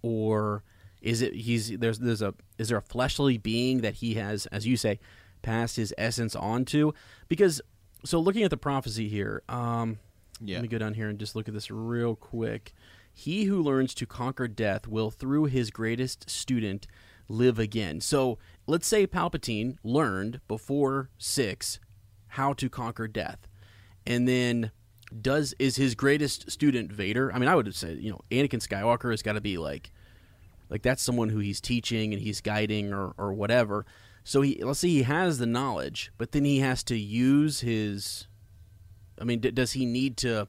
[0.01, 0.63] or
[1.01, 4.65] Is it he's there's there's a is there a fleshly being that he has, as
[4.67, 4.99] you say,
[5.41, 6.93] passed his essence on to?
[7.27, 7.61] Because
[8.05, 9.97] so looking at the prophecy here, um,
[10.41, 10.57] Yeah.
[10.57, 12.73] let me go down here and just look at this real quick.
[13.19, 16.85] He who learns to conquer death will, through his greatest student,
[17.27, 17.99] live again.
[17.99, 21.79] So let's say Palpatine learned before six
[22.27, 23.47] how to conquer death,
[24.05, 24.69] and then
[25.19, 27.33] does is his greatest student Vader?
[27.33, 29.91] I mean, I would say you know Anakin Skywalker has got to be like
[30.69, 33.87] like that's someone who he's teaching and he's guiding or, or whatever.
[34.23, 38.27] So he let's say he has the knowledge, but then he has to use his.
[39.19, 40.47] I mean, d- does he need to?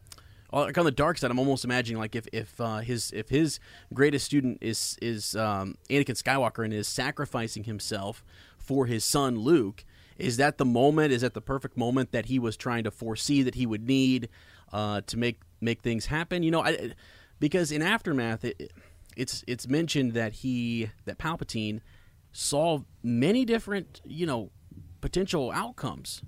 [0.52, 3.60] Like on the dark side, I'm almost imagining like if if uh, his if his
[3.92, 8.24] greatest student is is um, Anakin Skywalker and is sacrificing himself
[8.56, 9.84] for his son Luke,
[10.16, 11.12] is that the moment?
[11.12, 14.30] Is that the perfect moment that he was trying to foresee that he would need
[14.72, 16.42] uh, to make make things happen?
[16.42, 16.92] You know, I,
[17.38, 18.72] because in aftermath, it,
[19.16, 21.80] it's it's mentioned that he that Palpatine
[22.32, 24.50] saw many different you know
[25.02, 26.22] potential outcomes.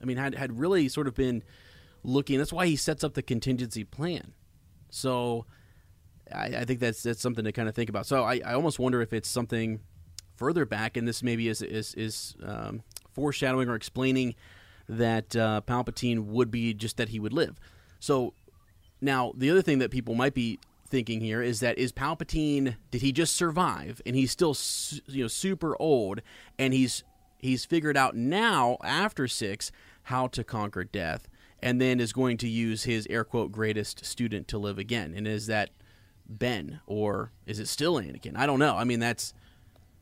[0.00, 1.42] I mean, had had really sort of been
[2.04, 2.38] looking.
[2.38, 4.32] That's why he sets up the contingency plan.
[4.90, 5.46] So
[6.32, 8.06] I, I think that's that's something to kind of think about.
[8.06, 9.80] So I, I almost wonder if it's something
[10.36, 14.34] further back, and this maybe is is is um, foreshadowing or explaining
[14.88, 17.58] that uh, Palpatine would be just that he would live.
[17.98, 18.34] So
[19.00, 23.00] now the other thing that people might be thinking here is that is Palpatine did
[23.00, 26.20] he just survive and he's still su- you know super old
[26.58, 27.02] and he's
[27.38, 29.72] he's figured out now after 6
[30.04, 31.26] how to conquer death
[31.64, 35.26] and then is going to use his air quote greatest student to live again and
[35.26, 35.70] is that
[36.28, 39.34] Ben or is it still Anakin I don't know I mean that's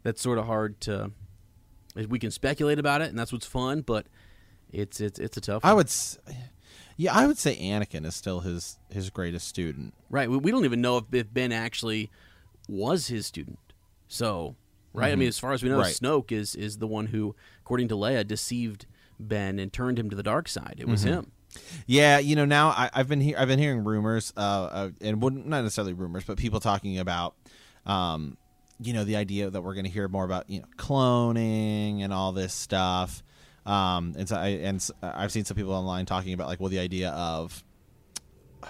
[0.03, 1.11] that's sort of hard to
[2.09, 4.07] we can speculate about it and that's what's fun but
[4.72, 6.18] it's it's it's a tough I would, s-
[6.96, 9.92] yeah, I would say Anakin is still his his greatest student.
[10.11, 10.31] Right.
[10.31, 12.11] We, we don't even know if, if Ben actually
[12.68, 13.59] was his student.
[14.09, 14.57] So,
[14.92, 15.11] right.
[15.12, 15.83] I mean, as far as we know, Mm-hmm.
[15.83, 15.94] Right.
[15.94, 18.87] Snoke is is the one who, according to Leia, deceived
[19.18, 20.75] Ben and turned him to the dark side.
[20.79, 20.90] It Mm-hmm.
[20.90, 21.33] was him.
[21.87, 25.23] Yeah, you know now I, I've been he- I've been hearing rumors, uh, uh, and
[25.23, 27.35] wouldn't necessarily rumors, but people talking about,
[27.87, 28.37] um,
[28.81, 32.12] you know, the idea that we're going to hear more about you know cloning and
[32.12, 33.23] all this stuff.
[33.65, 36.81] Um, and so I and I've seen some people online talking about like well the
[36.81, 37.62] idea of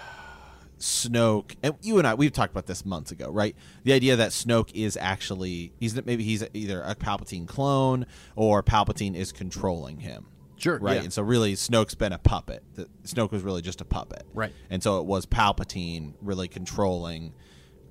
[0.79, 3.55] Snoke and you and I we've talked about this months ago, right?
[3.83, 9.15] The idea that Snoke is actually he's maybe he's either a Palpatine clone or Palpatine
[9.15, 10.27] is controlling him.
[10.63, 10.95] Sure, Right.
[10.95, 11.03] yeah.
[11.03, 12.63] And so really Snoke's been a puppet.
[12.75, 14.25] The, Snoke was really just a puppet.
[14.33, 14.53] Right.
[14.69, 17.33] And so it was Palpatine really controlling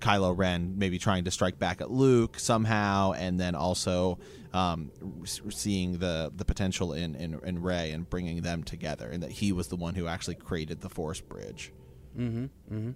[0.01, 4.19] Kylo Ren, maybe trying to strike back at Luke somehow, and then also
[4.53, 4.91] um,
[5.25, 9.53] seeing the the potential in, in in Rey and bringing them together, and that he
[9.53, 11.73] was the one who actually created the Force bridge.
[12.19, 12.45] Mm-hmm.
[12.75, 12.91] Mm-hmm.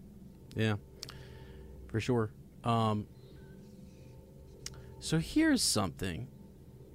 [0.59, 0.77] Yeah,
[1.89, 2.31] for sure.
[2.65, 3.07] Um,
[4.99, 6.27] so here's something.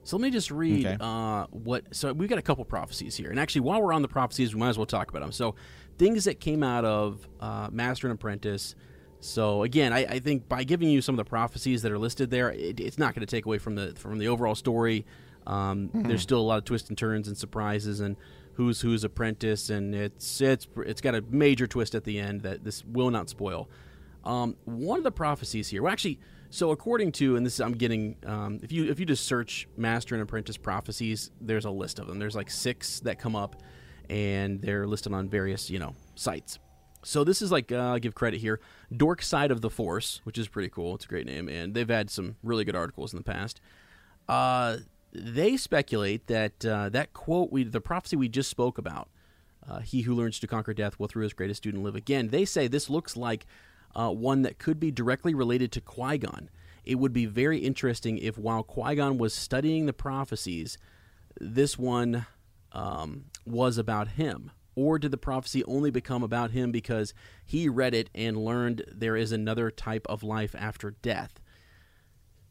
[0.04, 0.98] So let me just read Okay.
[1.00, 1.84] uh, what.
[1.96, 4.60] So we've got a couple prophecies here, and actually, while we're on the prophecies, we
[4.60, 5.32] might as well talk about them.
[5.32, 5.56] So
[5.98, 8.76] things that came out of uh, Master and Apprentice.
[9.20, 12.32] So again, I, I think by giving you some of the prophecies that are listed
[12.32, 15.06] there, it, it's not going to take away from the from the overall story.
[15.46, 18.16] Um, There's still a lot of twists and turns and surprises and
[18.54, 22.64] who's who's apprentice, and it's it's it's got a major twist at the end that
[22.64, 23.70] this will not spoil.
[24.24, 26.20] Um, one of the prophecies here, well, actually,
[26.52, 29.70] so according to, and this is I'm getting, um, if you if you just search
[29.78, 32.20] Master and Apprentice prophecies, there's a list of them.
[32.20, 33.56] There's like six that come up,
[34.10, 36.60] and they're listed on various you know sites.
[37.04, 38.60] So this is like uh, I'll give credit here,
[38.96, 40.94] Dork Side of the Force, which is pretty cool.
[40.96, 43.62] It's a great name, and they've had some really good articles in the past.
[44.28, 44.78] Uh,
[45.14, 49.08] they speculate that uh, that quote, we the prophecy we just spoke about,
[49.66, 52.44] uh, "He who learns to conquer death will, through his greatest student, live again." They
[52.44, 53.46] say this looks like
[53.96, 56.50] uh, one that could be directly related to Qui Gon.
[56.84, 60.78] It would be very interesting if, while Qui Gon was studying the prophecies,
[61.40, 62.26] this one
[62.72, 64.52] um, was about him.
[64.76, 67.14] Or did the prophecy only become about him because
[67.46, 71.42] he read it and learned there is another type of life after death?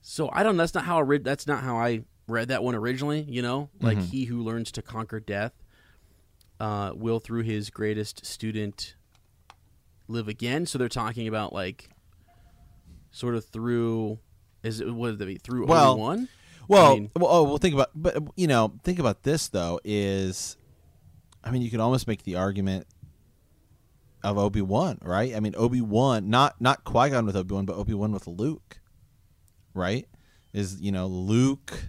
[0.02, 0.56] So I don't.
[0.56, 1.24] That's not how I read.
[1.24, 3.22] That's not how I read that one originally.
[3.22, 5.52] You know, like he who learns to conquer death
[6.58, 8.94] uh, will, through his greatest student,
[10.10, 10.66] live again.
[10.66, 11.88] So they're talking about like,
[13.10, 14.18] sort of through.
[14.62, 16.28] Is it what be through Well, Obi Wan?
[16.68, 19.80] Well, I mean- well, oh, well, think about, but you know, think about this though.
[19.84, 20.56] Is,
[21.42, 22.86] I mean, you could almost make the argument
[24.22, 25.34] of Obi Wan, right?
[25.34, 28.26] I mean, Obi Wan, not not Qui Gon with Obi Wan, but Obi Wan with
[28.26, 28.78] Luke,
[29.74, 30.06] right?
[30.52, 31.88] Is you know Luke.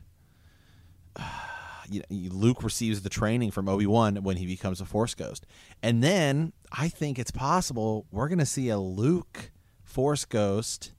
[1.92, 5.46] You know, Luke receives the training from Obi Wan when he becomes a Force Ghost,
[5.84, 9.52] and then I think it's possible we're going to see a Luke
[9.84, 10.94] Force Ghost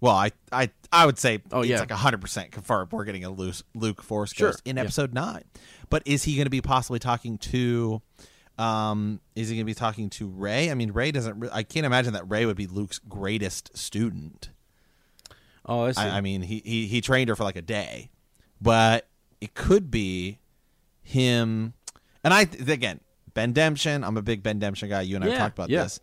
[0.00, 1.80] Well, I I I would say Oh, it's yeah.
[1.80, 4.82] like hundred percent confirmed we're getting a Luke, Luke Force Sure, Ghost in yeah.
[4.82, 5.42] episode nine.
[5.90, 8.00] But is he going to be possibly talking to?
[8.58, 10.70] Um, is he going to be talking to Rey?
[10.70, 11.38] I mean, Rey doesn't.
[11.40, 14.50] Re- I can't imagine that Rey would be Luke's greatest student.
[15.66, 16.00] Oh, I see.
[16.00, 18.10] I, I mean, he, he he trained her for like a day,
[18.60, 19.08] but
[19.46, 20.40] it could be
[21.02, 21.72] him.
[22.24, 22.98] And I again,
[23.32, 24.02] Ben Demption.
[24.02, 25.02] I'm a big Ben Demption guy.
[25.02, 25.84] You and I Yeah, talked about yeah.
[25.84, 26.00] this.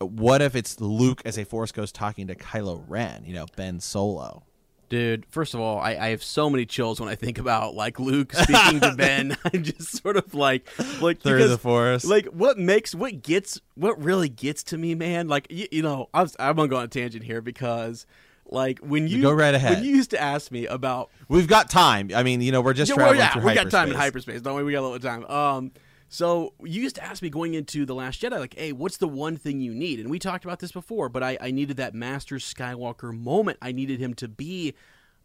[0.00, 3.22] What if it's Luke as a Force Ghost talking to Kylo Ren?
[3.24, 4.42] You know, Ben Solo.
[4.88, 8.00] Dude, first of all, I, I have so many chills when I think about like
[8.00, 9.36] Luke speaking to Ben.
[9.54, 10.66] I'm just sort of like,
[11.00, 12.04] like Through because, the Force.
[12.04, 15.28] Like, what makes what gets what really gets to me, man?
[15.28, 18.06] Like, you, you know, I was, I'm gonna go on a tangent here because,
[18.50, 19.76] like, when you Go right ahead.
[19.76, 22.10] When you used to ask me about We've got time.
[22.14, 23.94] I mean, you know, we're just yeah, well, traveling yeah, through we got time in
[23.94, 24.34] hyperspace.
[24.34, 24.42] hyperspace.
[24.42, 25.24] Don't worry, we got a little time.
[25.26, 25.72] Um,
[26.08, 29.06] so you used to ask me going into the Last Jedi, like, "Hey, what's the
[29.06, 31.94] one thing you need?" And we talked about this before, but I, I needed that
[31.94, 33.58] Master Skywalker moment.
[33.62, 34.74] I needed him to be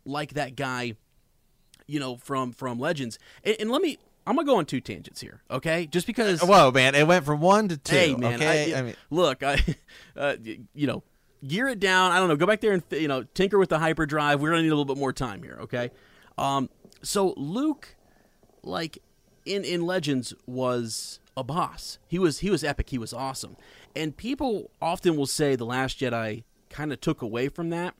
[0.05, 0.93] like that guy,
[1.87, 3.17] you know, from from Legends.
[3.43, 5.87] And, and let me, I'm gonna go on two tangents here, okay?
[5.87, 6.43] Just because.
[6.43, 6.93] Whoa, man!
[6.93, 7.95] It went from one to two.
[7.95, 8.35] Hey, man.
[8.35, 9.63] okay, I, I mean, look, I,
[10.15, 10.35] uh,
[10.75, 11.01] you know,
[11.47, 12.11] gear it down.
[12.11, 12.35] I don't know.
[12.35, 14.41] Go back there and you know tinker with the hyperdrive.
[14.41, 15.57] We're gonna need a little bit more time here.
[15.61, 15.91] Okay.
[16.37, 16.69] Um.
[17.01, 17.95] So Luke,
[18.63, 18.99] like
[19.45, 21.99] in in Legends, was a boss.
[22.07, 22.89] He was he was epic.
[22.89, 23.55] He was awesome.
[23.95, 27.95] And people often will say the Last Jedi kind of took away from that.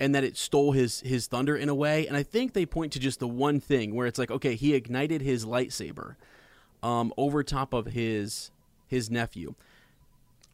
[0.00, 2.92] And that it stole his his thunder in a way, and I think they point
[2.94, 6.16] to just the one thing where it's like, okay, he ignited his lightsaber,
[6.82, 8.50] um, over top of his
[8.88, 9.54] his nephew.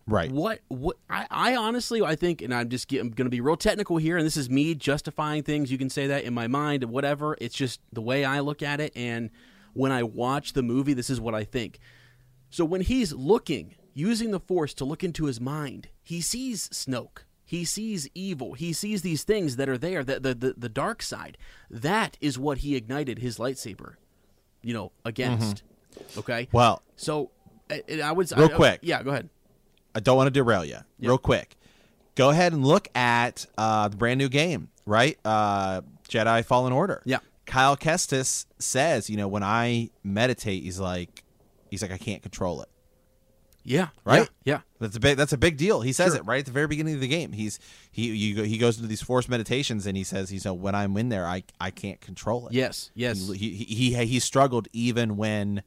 [0.08, 0.30] Right.
[0.32, 3.96] What what I, I honestly I think, and I'm just going to be real technical
[3.98, 5.70] here, and this is me justifying things.
[5.70, 7.36] You can say that in my mind, whatever.
[7.40, 9.30] It's just the way I look at it, and
[9.74, 11.78] when I watch the movie, this is what I think.
[12.50, 17.24] So when he's looking, using the Force to look into his mind, he sees Snoke.
[17.44, 18.54] He sees evil.
[18.54, 21.38] He sees these things that are there, the the the, the dark side.
[21.70, 23.94] That is what he ignited his lightsaber,
[24.62, 25.62] you know, against.
[25.94, 26.18] Mm-hmm.
[26.20, 26.48] Okay.
[26.52, 27.30] Well, So,
[27.70, 28.80] I, I would Real I- quick.
[28.82, 29.30] Yeah, go ahead.
[29.98, 30.78] I don't want to derail you.
[31.00, 31.56] Real quick,
[32.14, 35.18] go ahead and look at uh, the brand new game, right?
[35.24, 37.02] Uh, Jedi Fallen Order.
[37.04, 37.18] Yeah.
[37.46, 41.24] Cal Kestis says, you know, when I meditate, he's like,
[41.68, 42.68] he's like, I can't control it.
[43.64, 43.88] Yeah.
[44.04, 44.30] Right?
[44.44, 44.60] Yeah.
[44.78, 45.16] That's a big.
[45.16, 45.80] That's a big deal.
[45.80, 46.18] He says Sure.
[46.18, 47.32] it right at the very beginning of the game.
[47.32, 47.58] He's
[47.90, 50.54] he you go, he goes into these forced meditations and he says he's you know,
[50.54, 52.52] when I'm in there I I can't control it.
[52.54, 52.92] Yes.
[52.94, 53.18] Yes.
[53.30, 55.64] He he he, he struggled even when.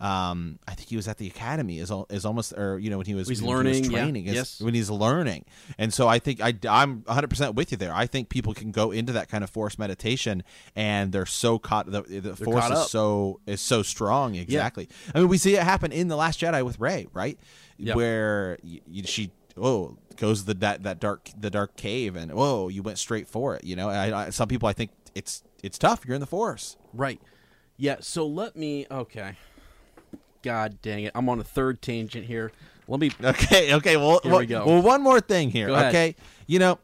[0.00, 1.80] Um, I think he was at the academy.
[1.80, 3.98] Is is almost, or you know, when he was He's when he was learning, yeah.
[4.02, 4.26] training.
[4.26, 4.60] is- Yes.
[4.60, 5.44] when he's learning,
[5.76, 7.92] and so I think I I'm 100 percent with you there.
[7.92, 10.44] I think people can go into that kind of forced meditation,
[10.76, 11.90] and they're so caught.
[11.90, 12.88] The, the force caught is up.
[12.88, 14.36] so is so strong.
[14.36, 14.88] Exactly.
[15.14, 17.38] I mean, we see it happen in the Last Jedi with Rey, right?
[17.78, 17.96] Yep.
[17.96, 22.68] Where y y she oh goes the that that dark the dark cave, and whoa,
[22.68, 23.64] you went straight for it.
[23.64, 26.04] You know, I, I, some people I think it's it's tough.
[26.06, 26.76] You're in the force.
[26.92, 27.20] Right.
[27.76, 27.96] Yeah.
[28.00, 28.86] So let me.
[28.90, 29.36] Okay.
[30.48, 31.12] God dang it!
[31.14, 32.52] I'm on a third tangent here.
[32.86, 33.10] Let me.
[33.22, 33.98] Okay, okay.
[33.98, 34.64] Well, Here well, we go.
[34.64, 35.66] well, one more thing here.
[35.66, 35.88] Go ahead.
[35.88, 36.78] Okay, you know,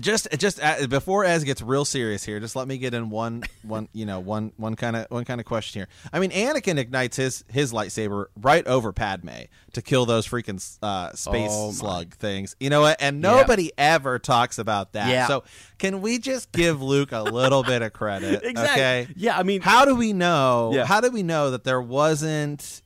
[0.00, 3.42] just just uh, before Ez gets real serious here, just let me get in one
[3.62, 5.88] one you know one one kind of one kind of question here.
[6.12, 9.30] I mean, Anakin ignites his his lightsaber right over Padme
[9.72, 12.54] to kill those freaking uh, space Oh, slug things.
[12.60, 12.98] You know what?
[13.00, 15.08] And nobody ever talks about that.
[15.08, 15.26] Yeah.
[15.26, 15.44] So
[15.78, 18.42] can we just give Luke a little bit of credit?
[18.48, 18.82] Exactly.
[18.82, 19.08] Okay.
[19.16, 19.38] Yeah.
[19.38, 20.70] I mean, How do we know?
[20.74, 20.84] Yeah.
[20.86, 22.82] How do we know that there wasn't,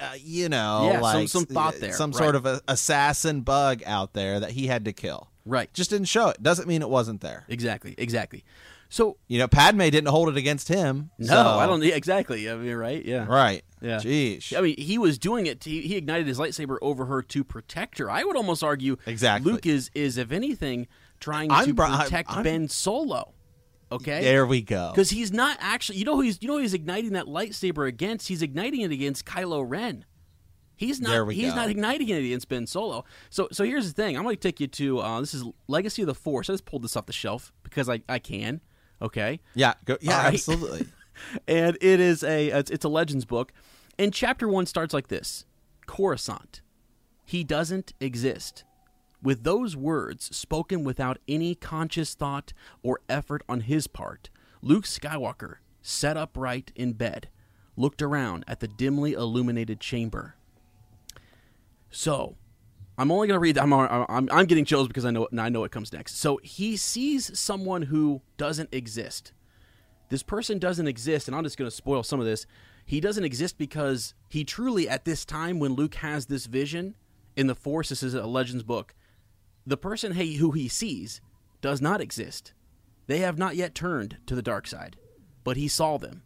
[0.00, 2.18] uh, you know, Yeah, some- like some thought uh, there, some right.
[2.18, 5.28] sort of a, assassin bug out there that he had to kill?
[5.46, 5.72] Right.
[5.74, 6.42] Just didn't show it.
[6.42, 7.44] Doesn't mean it wasn't there.
[7.48, 7.94] exactly.
[7.98, 8.44] Exactly.
[8.90, 11.10] So You know, Padme didn't hold it against him.
[11.18, 11.82] no, so- I don't.
[11.82, 12.48] Yeah, exactly.
[12.50, 13.04] I mean, right?
[13.04, 13.26] Yeah.
[13.26, 13.64] Right.
[13.80, 13.98] Yeah.
[13.98, 14.56] Jeez.
[14.56, 15.60] I mean, he was doing it.
[15.62, 18.10] To, he ignited his lightsaber over her to protect her.
[18.10, 19.52] I would almost argue Exactly.
[19.52, 20.86] Luke is is if anything
[21.20, 23.32] trying I'm to br- I'm- protect I'm- Ben Solo.
[23.92, 24.22] Okay.
[24.24, 24.90] there we go.
[24.92, 28.28] Because he's not actually, you know, who he's you know he's igniting that lightsaber against.
[28.28, 30.04] He's igniting it against Kylo Ren.
[30.76, 31.30] He's not.
[31.30, 31.56] He's go.
[31.56, 33.04] not igniting it against Ben Solo.
[33.30, 34.16] So, so here's the thing.
[34.16, 36.50] I'm going to take you to uh, this is Legacy of the Force.
[36.50, 38.60] I just pulled this off the shelf because I, I can.
[39.02, 39.74] Okay, Yeah.
[39.84, 40.24] Go, yeah.
[40.24, 40.34] Right.
[40.34, 40.86] Absolutely.
[41.48, 43.52] and it is a it's, it's a Legends book,
[43.98, 45.44] and chapter one starts like this:
[45.86, 46.62] Coruscant.
[47.24, 48.64] He doesn't exist.
[49.22, 54.28] With those words spoken without any conscious thought or effort on his part,
[54.60, 57.30] Luke Skywalker sat upright in bed,
[57.74, 60.36] looked around at the dimly illuminated chamber.
[61.94, 62.36] So,
[62.98, 63.56] I'm only going to read.
[63.56, 66.16] I'm, I'm I'm getting chills because I know I know what comes next.
[66.16, 69.32] So he sees someone who doesn't exist.
[70.10, 72.46] This person doesn't exist, and I'm just going to spoil some of this.
[72.84, 76.94] He doesn't exist because he truly, at this time when Luke has this vision
[77.36, 78.94] in the Force, this is a Legends book.
[79.66, 81.20] the person he, who he sees
[81.60, 82.52] does not exist.
[83.06, 84.96] They have not yet turned to the dark side,
[85.42, 86.22] but he saw them.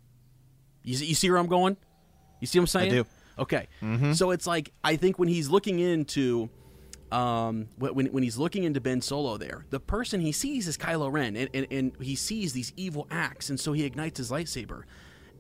[0.83, 1.77] You see, you see where I'm going?
[2.41, 2.91] You see what I'm saying?
[2.91, 3.07] do.
[3.39, 3.69] Okay.
[4.15, 6.51] So it's like I think when he's looking into
[7.11, 11.11] um, when, when he's looking into Ben Solo there, the person he sees is Kylo
[11.11, 14.83] Ren, and, and, and he sees these evil acts, and so he ignites his lightsaber.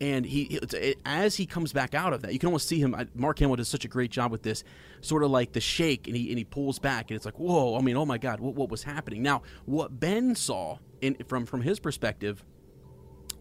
[0.00, 2.94] And he, it, as he comes back out of that, you can almost see him.
[2.94, 4.62] I- Mark Hamill does such a great job with this,
[5.00, 7.76] sort of like the shake, and he and he pulls back, and it's like, whoa!
[7.76, 9.22] I mean, oh my God, what, what was happening?
[9.22, 12.44] Now, what Ben saw in from from his perspective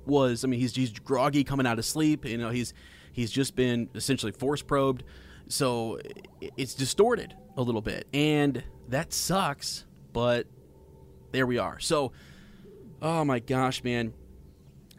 [0.05, 2.25] was I mean he's he's groggy coming out of sleep.
[2.25, 2.73] You know he's
[3.17, 5.03] he's just been essentially force probed,
[5.49, 5.99] so
[6.55, 9.83] it's distorted a little bit, and that sucks.
[10.13, 10.47] But
[11.31, 11.79] there we are.
[11.79, 12.13] So,
[13.01, 14.13] oh my gosh, man.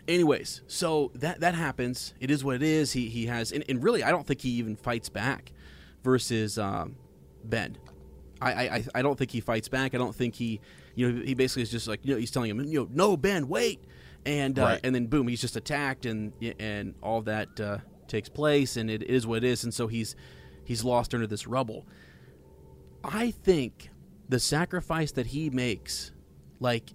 [0.07, 2.15] Anyways, so that that happens.
[2.21, 2.93] It is what it is.
[2.93, 5.53] He he has, and, and really, I don't think he even fights back
[6.03, 6.97] versus um,
[7.45, 7.77] Ben.
[8.41, 9.95] I, I I don't think he fights back.
[9.95, 10.61] I don't think he,
[10.95, 13.17] you know, he basically is just like you know he's telling him, you know, no
[13.19, 13.81] Ben, wait,
[14.25, 14.81] and uh, Right.
[14.83, 17.79] and then boom, he's just attacked, and and all that uh,
[18.09, 20.17] takes place, and it is what it is, and so he's
[20.65, 21.87] he's lost under this rubble.
[23.05, 23.91] I think
[24.29, 26.13] the sacrifice that he makes,
[26.61, 26.91] like,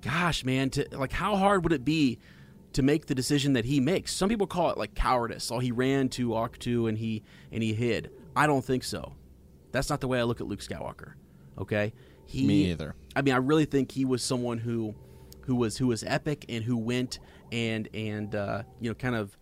[0.00, 2.18] gosh, man, to like how hard would it be
[2.72, 4.12] to make the decision that he makes?
[4.12, 5.50] Some people call it like cowardice.
[5.50, 8.10] Oh, he ran to Ahch-To and he and he hid.
[8.34, 9.14] I don't think so.
[9.72, 11.14] That's not the way I look at Luke Skywalker.
[11.58, 11.92] Okay,
[12.26, 12.94] he, Me either.
[13.14, 14.94] I mean, I really think he was someone who,
[15.42, 17.18] who was who was epic and who went
[17.50, 19.36] and and uh, you know kind of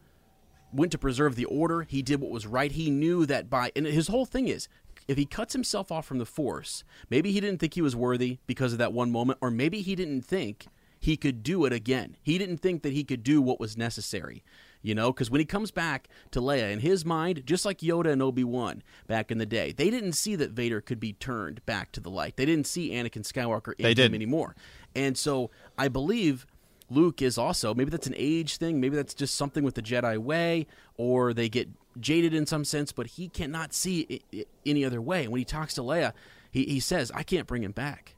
[0.72, 1.82] went to preserve the order.
[1.82, 2.72] He did what was right.
[2.72, 4.68] He knew that by and his whole thing is
[5.08, 8.38] if he cuts himself off from the force, maybe he didn't think he was worthy
[8.46, 10.66] because of that one moment or maybe he didn't think
[11.02, 12.16] he could do it again.
[12.22, 14.44] He didn't think that he could do what was necessary.
[14.82, 18.10] You know, because when he comes back to Leia, in his mind, just like Yoda
[18.12, 21.64] and Obi Wan back in the day, they didn't see that Vader could be turned
[21.66, 22.36] back to the light.
[22.38, 24.14] They didn't see Anakin Skywalker in They him didn't.
[24.14, 24.56] anymore.
[24.94, 26.46] And so I believe
[26.90, 30.18] Luke is also maybe that's an age thing, maybe that's just something with the Jedi
[30.18, 34.84] way, or they get jaded in some sense, but he cannot see it, it any
[34.84, 35.22] other way.
[35.22, 36.12] And when he talks to Leia,
[36.50, 38.16] he, he says, "I can't bring him back,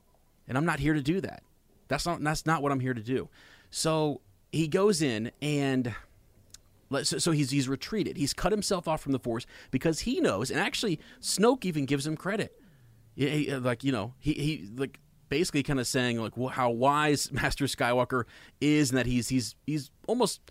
[0.48, 1.42] and I'm not here to do that.
[1.88, 3.28] That's not that's not what I'm here to do."
[3.70, 5.94] So he goes in and.
[7.04, 8.18] So, so he's he's retreated.
[8.18, 12.06] He's cut himself off from the Force because he knows, and actually Snoke even gives
[12.06, 12.52] him credit.
[13.16, 15.00] He, like you know, he he like
[15.33, 18.25] basically kind of saying like how wise Master Skywalker
[18.61, 20.42] is, and that he's he's he's almost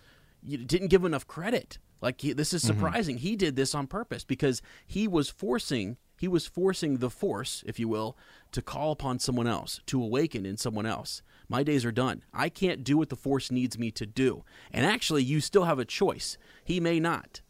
[0.41, 1.77] you didn't give him enough credit.
[2.01, 2.79] Like he, this is mm-hmm.
[2.79, 3.17] surprising.
[3.17, 7.79] He did this on purpose because he was forcing he was forcing the Force, if
[7.79, 8.17] you will,
[8.51, 11.21] to call upon someone else, to awaken in someone else.
[11.47, 12.23] My days are done.
[12.33, 14.43] I can't do what the Force needs me to do.
[14.71, 16.37] And actually, you still have a choice.
[16.63, 17.41] He may not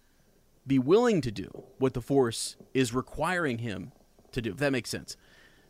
[0.67, 3.93] be willing to do what the Force is requiring him
[4.31, 5.15] to do, if that makes sense.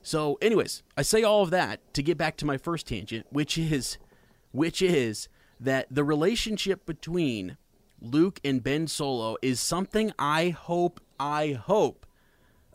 [0.03, 3.57] So, anyways, I say all of that to get back to my first tangent, which
[3.57, 3.97] is
[4.51, 7.57] which is that the relationship between
[8.01, 12.05] Luke and Ben Solo is something I hope I hope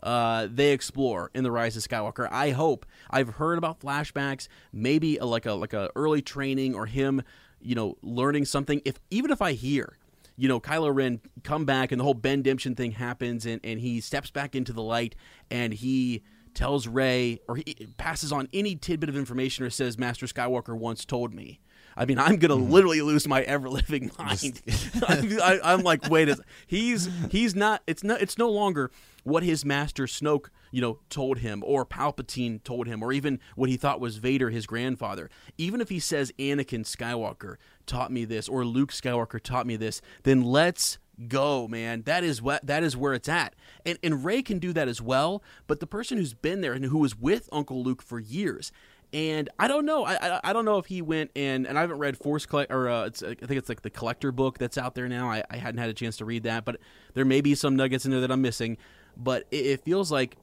[0.01, 2.29] uh, they explore in the Rise of Skywalker.
[2.31, 6.85] I hope I've heard about flashbacks, maybe a, like a like a early training or
[6.85, 7.21] him,
[7.59, 8.81] you know, learning something.
[8.85, 9.97] If even if I hear,
[10.37, 13.81] you know, Kylo Ren come back and the whole Ben Demption thing happens and and
[13.81, 15.15] he steps back into the light
[15.51, 16.23] and he
[16.57, 21.05] tells Rey or he passes on any tidbit of information or says Master Skywalker once
[21.05, 21.59] told me.
[21.95, 22.71] I mean, I'm gonna mm-hmm.
[22.71, 24.61] literally lose my ever living mind.
[25.07, 27.83] I'm, I, I'm like, wait, a, he's he's not.
[27.85, 28.21] It's not.
[28.21, 28.91] It's no longer
[29.23, 33.69] what his master Snoke, you know, told him, or Palpatine told him, or even what
[33.69, 35.29] he thought was Vader, his grandfather.
[35.57, 40.01] Even if he says Anakin Skywalker taught me this, or Luke Skywalker taught me this,
[40.23, 42.03] then let's go, man.
[42.03, 43.55] That is what that is where it's at.
[43.85, 46.85] And and Rey can do that as well, but the person who's been there and
[46.85, 48.71] who was with Uncle Luke for years.
[49.13, 50.03] And I don't know.
[50.05, 52.89] I, I I don't know if he went and and I haven't read Force Collector
[52.89, 55.29] uh, it's I think it's like the collector book that's out there now.
[55.31, 56.77] I, I hadn't had a chance to read that, but
[57.13, 58.77] there may be some nuggets in there that I'm missing.
[59.15, 60.35] But it, it feels like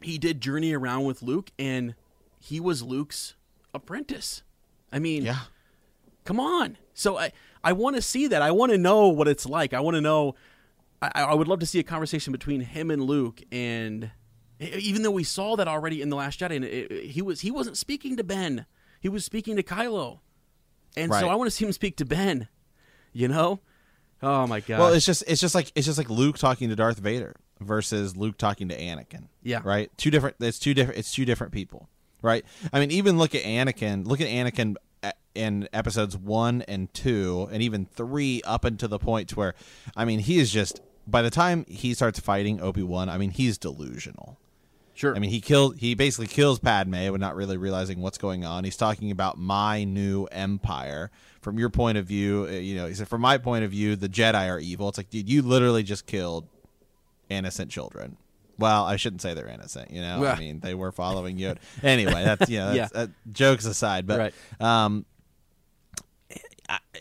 [0.00, 1.94] he did journey around with Luke, and
[2.40, 3.34] he was Luke's
[3.74, 4.42] apprentice.
[4.92, 5.38] I mean, Yeah.
[6.24, 6.78] come on.
[6.94, 7.32] So I
[7.64, 8.42] I want to see that.
[8.42, 9.72] I want to know what it's like.
[9.74, 10.34] I want to know.
[11.00, 14.10] I, I would love to see a conversation between him and Luke, and
[14.60, 17.40] even though we saw that already in the Last Jedi, and it, it- he was
[17.40, 18.66] he wasn't speaking to Ben.
[19.00, 20.20] He was speaking to Kylo,
[20.96, 21.20] and Right.
[21.20, 22.48] so I want to see him speak to Ben.
[23.12, 23.60] You know?
[24.22, 24.78] Oh my god.
[24.78, 28.16] Well, it's just it's just like it's just like Luke talking to Darth Vader versus
[28.16, 29.26] Luke talking to Anakin.
[29.42, 29.60] Yeah.
[29.64, 29.90] Right.
[29.98, 30.36] Two different.
[30.40, 30.98] It's two different.
[31.00, 31.88] It's two different people.
[32.22, 32.44] Right.
[32.72, 34.06] I mean, even look at Anakin.
[34.06, 34.76] Look at Anakin
[35.34, 39.54] in episodes one and two, and even three, up until the point to where,
[39.96, 43.30] I mean, he is just by the time he starts fighting Obi Wan, I mean,
[43.30, 44.38] he's delusional.
[44.94, 45.16] Sure.
[45.16, 45.78] I mean, he killed.
[45.78, 48.62] He basically kills Padme, but not really realizing what's going on.
[48.64, 51.10] He's talking about my new empire.
[51.40, 53.96] From your point of view, uh, you know, he said, from my point of view,
[53.96, 54.88] the Jedi are evil.
[54.90, 56.46] It's like, dude, you literally just killed
[57.28, 58.16] innocent children.
[58.58, 59.90] Well, I shouldn't say they're innocent.
[59.90, 61.54] You know, Well- I mean, they were following you.
[61.82, 62.88] Anyway, that's you know, Yeah.
[62.92, 64.34] that's, uh, jokes aside, but Right.
[64.60, 65.04] um,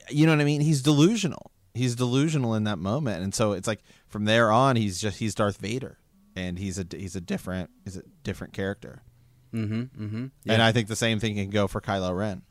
[0.09, 0.62] you know what I mean?
[0.62, 1.51] He's delusional.
[1.74, 5.34] He's delusional in that moment, and so it's like from there on, he's just he's
[5.34, 5.97] Darth Vader,
[6.36, 9.03] and he's a he's a different is a different character.
[9.53, 10.03] Mm-hmm.
[10.03, 10.26] Mm-hmm.
[10.47, 12.41] And I think the same thing can go for Kylo Ren.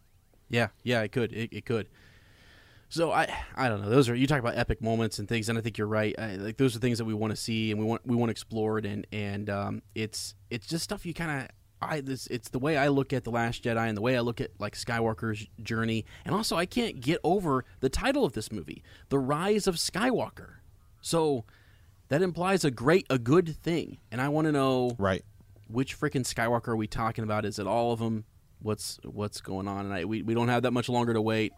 [0.49, 1.33] Yeah, yeah, it could.
[1.33, 1.89] It, it could.
[2.89, 3.89] So I I don't know.
[3.91, 6.15] Those are you talk about epic moments and things, and I think you're right.
[6.19, 8.31] I, like those are things that we want to see and we want we want
[8.31, 11.49] explored, and and um, it's it's just stuff you kind of
[11.83, 14.20] I this it's the way I look at the Last Jedi and the way I
[14.20, 18.53] look at like Skywalker's journey, and also I can't get over the title of this
[18.53, 20.57] movie, The Rise of Skywalker.
[21.01, 21.45] So
[22.09, 25.24] that implies a great a good thing, and I want to know Right.
[25.68, 27.45] which freaking Skywalker are we talking about?
[27.45, 28.24] Is it all of them?
[28.62, 29.87] What's what's going on?
[29.87, 31.53] And I, we we don't have that much longer to wait,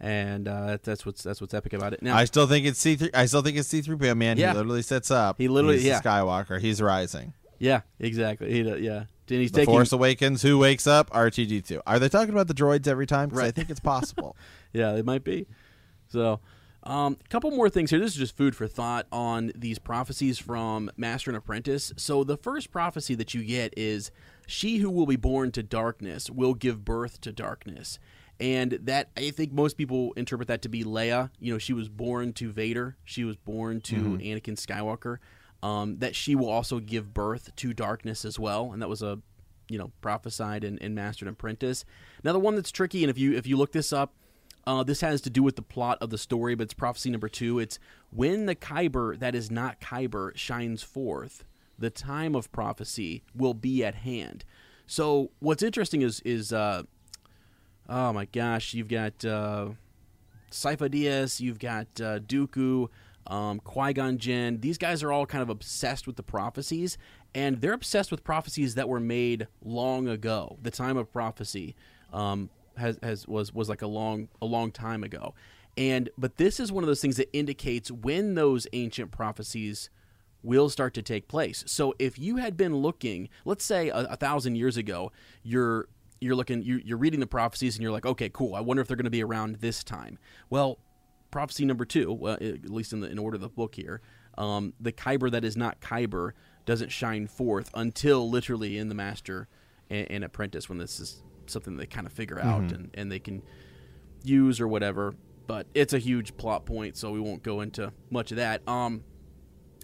[0.00, 2.02] and uh, that's what's that's what's epic about it.
[2.02, 3.10] Now, I still think it's C three.
[3.14, 4.14] I still think it's C three PO.
[4.14, 4.50] Man, Yeah.
[4.52, 5.36] he literally sets up.
[5.38, 6.00] He literally- he's yeah.
[6.02, 6.60] Skywalker.
[6.60, 7.32] He's rising.
[7.58, 8.52] yeah, exactly.
[8.52, 10.42] He, yeah, and he's The taking Force Awakens.
[10.42, 11.08] Who wakes up?
[11.12, 11.82] R two.
[11.86, 13.28] Are they talking about the droids every time?
[13.30, 14.36] Because I think it's possible.
[14.74, 15.46] Yeah, it might be.
[16.08, 16.40] So,
[16.84, 17.98] um, a couple more things here.
[17.98, 21.92] This is just food for thought on these prophecies from Master and Apprentice.
[21.98, 24.10] So, the first prophecy that you get is
[24.46, 27.98] She who will be born to darkness will give birth to darkness.
[28.40, 31.30] And that, I think most people interpret that to be Leia.
[31.38, 35.18] You know, she was born to Vader, she was born to Anakin Skywalker.
[35.62, 38.72] Um, that she will also give birth to darkness as well.
[38.72, 39.20] And that was a
[39.68, 41.84] you know prophesied in, in Master and Apprentice.
[42.22, 44.14] Now the one that's tricky, and if you if you look this up,
[44.66, 47.28] uh, this has to do with the plot of the story, but it's prophecy number
[47.28, 47.58] two.
[47.58, 47.78] It's
[48.10, 51.44] when the Kyber that is not Kyber shines forth,
[51.78, 54.44] the time of prophecy will be at hand.
[54.86, 56.82] So what's interesting is is uh,
[57.88, 59.70] oh my gosh, you've got uh,
[60.50, 62.88] Sypha you've got uh, Dooku,
[63.26, 64.60] um, Qui Gon Jinn.
[64.60, 66.98] These guys are all kind of obsessed with the prophecies,
[67.34, 70.58] and they're obsessed with prophecies that were made long ago.
[70.62, 71.74] The time of prophecy
[72.12, 75.34] um, has, has was was like a long a long time ago,
[75.76, 79.90] and but this is one of those things that indicates when those ancient prophecies
[80.42, 81.62] will start to take place.
[81.66, 85.12] So if you had been looking, let's say a, a thousand years ago,
[85.42, 85.88] you're
[86.20, 88.54] you're looking you, you're reading the prophecies and you're like, okay, cool.
[88.54, 90.18] I wonder if they're going to be around this time.
[90.50, 90.78] Well,
[91.32, 94.00] prophecy number two, well, at least in the in order of the book here,
[94.38, 96.32] um, the Kyber that is not Kyber
[96.64, 99.48] doesn't shine forth until literally in the Master
[99.90, 103.18] and, and Apprentice when this is something they kind of figure out and, and they
[103.18, 103.42] can
[104.22, 105.16] use or whatever.
[105.48, 108.66] But it's a huge plot point, so we won't go into much of that.
[108.68, 109.02] Um,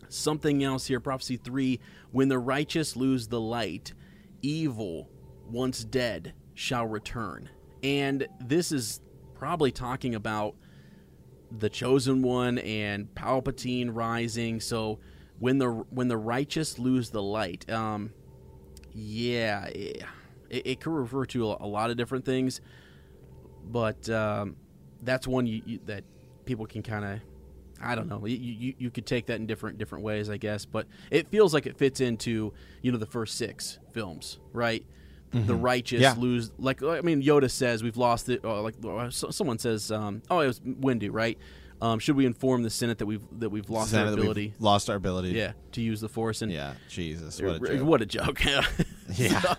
[0.08, 1.80] something else here, prophecy three:
[2.12, 3.92] when the righteous lose the light,
[4.40, 5.10] evil,
[5.50, 7.48] once dead, shall return.
[7.82, 9.00] And this is
[9.34, 10.54] probably talking about
[11.56, 14.60] the chosen one and Palpatine rising.
[14.60, 14.98] So
[15.38, 18.12] when the when the righteous lose the light, um,
[18.92, 20.02] yeah, it,
[20.50, 22.60] it could refer to a, lot of different things,
[23.64, 24.56] but um,
[25.02, 26.04] that's one you, you, that
[26.44, 27.20] people can kind of.
[27.80, 28.26] I don't know.
[28.26, 31.54] You, you you could take that in different different ways, I guess, but it feels
[31.54, 34.84] like it fits into you know the first six films, right?
[35.32, 36.14] The righteous Yeah.
[36.16, 38.44] lose, like I mean, Yoda says we've lost it.
[38.44, 38.74] Or like
[39.10, 41.38] so- someone says, um, oh, it was Windu, right?
[41.80, 44.54] Um, should we inform the Senate that we've that we've lost Saying our ability?
[44.58, 45.30] lost our ability.
[45.30, 46.74] Yeah, to use the Force and Yeah.
[46.88, 47.40] Jesus.
[47.40, 47.86] What a joke.
[47.86, 48.40] What a joke.
[49.16, 49.40] Yeah.
[49.40, 49.56] So,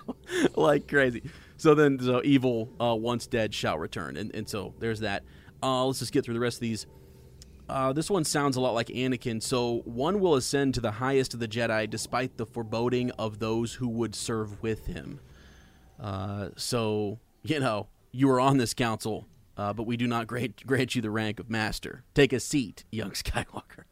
[0.55, 1.23] like crazy.
[1.57, 4.15] So then, so evil, uh, once dead, shall return.
[4.17, 5.23] And, and so there's that.
[5.63, 6.85] Uh, let's just get through the rest of these.
[7.67, 9.41] Uh, this one sounds a lot like Anakin.
[9.41, 13.75] So one will ascend to the highest of the Jedi despite the foreboding of those
[13.75, 15.19] who would serve with him.
[15.99, 19.27] Uh, so, you know, you are on this council,
[19.57, 22.03] uh, but we do not grant, grant you the rank of master.
[22.13, 23.83] Take a seat, young Skywalker.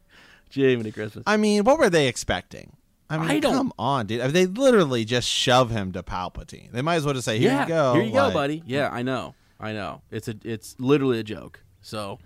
[0.50, 1.24] Jiminy Christmas.
[1.26, 2.72] I mean, what were they expecting?
[3.10, 4.20] I mean, I don't- come on, dude.
[4.20, 6.72] I mean, they literally just shove him to Palpatine.
[6.72, 8.62] They might as well just say, "Here yeah, you go, Here you go, buddy.
[8.66, 9.34] Yeah, I know.
[9.60, 10.02] I know.
[10.10, 11.62] It's a it's literally a joke.
[11.80, 12.18] So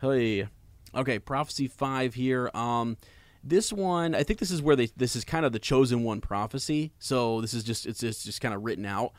[0.00, 0.48] hey.
[0.94, 2.50] Okay, prophecy five here.
[2.54, 2.96] Um
[3.48, 6.20] this one I think this is where they this is kind of the chosen one
[6.20, 6.92] prophecy.
[6.98, 9.12] So this is just it's just, just kind of written out.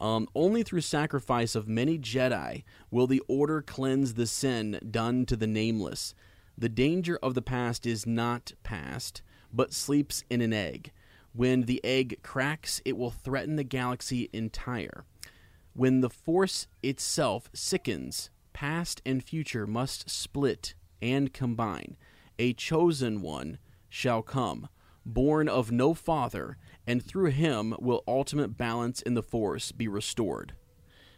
[0.00, 5.36] Um, only through sacrifice of many Jedi will the Order cleanse the sin done to
[5.36, 6.14] the nameless.
[6.58, 9.22] The danger of the past is not past,
[9.52, 10.92] but sleeps in an egg.
[11.32, 15.04] When the egg cracks, it will threaten the galaxy entire.
[15.74, 21.96] When the Force itself sickens, past and future must split and combine.
[22.38, 23.58] A chosen one
[23.94, 24.68] shall come,
[25.06, 30.52] born of no father, and through him will ultimate balance in the Force be restored.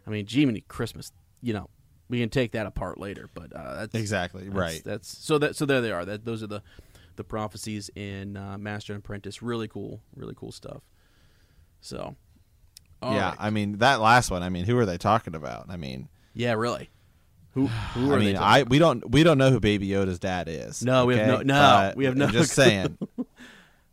[0.07, 1.11] I mean, Jiminy Christmas,
[1.41, 1.71] you know,
[2.11, 4.43] we can take that apart later, but uh, that's Exactly.
[4.43, 4.83] that's- right.
[4.85, 6.05] That's so that so there they are.
[6.05, 6.63] That those are the
[7.17, 9.41] the prophecies in uh, Master and Apprentice.
[9.41, 10.83] Really cool, really cool stuff.
[11.81, 12.15] So,
[13.03, 13.31] yeah.
[13.31, 13.37] right.
[13.39, 14.43] I mean, that last one.
[14.43, 15.71] I mean, who are they talking about?
[15.71, 16.91] I mean, yeah, really.
[17.57, 20.47] Who who are I mean, I we don't we don't know who Baby Yoda's dad
[20.49, 20.85] is.
[20.85, 22.97] No, we have no- no, But we have no I'm just saying.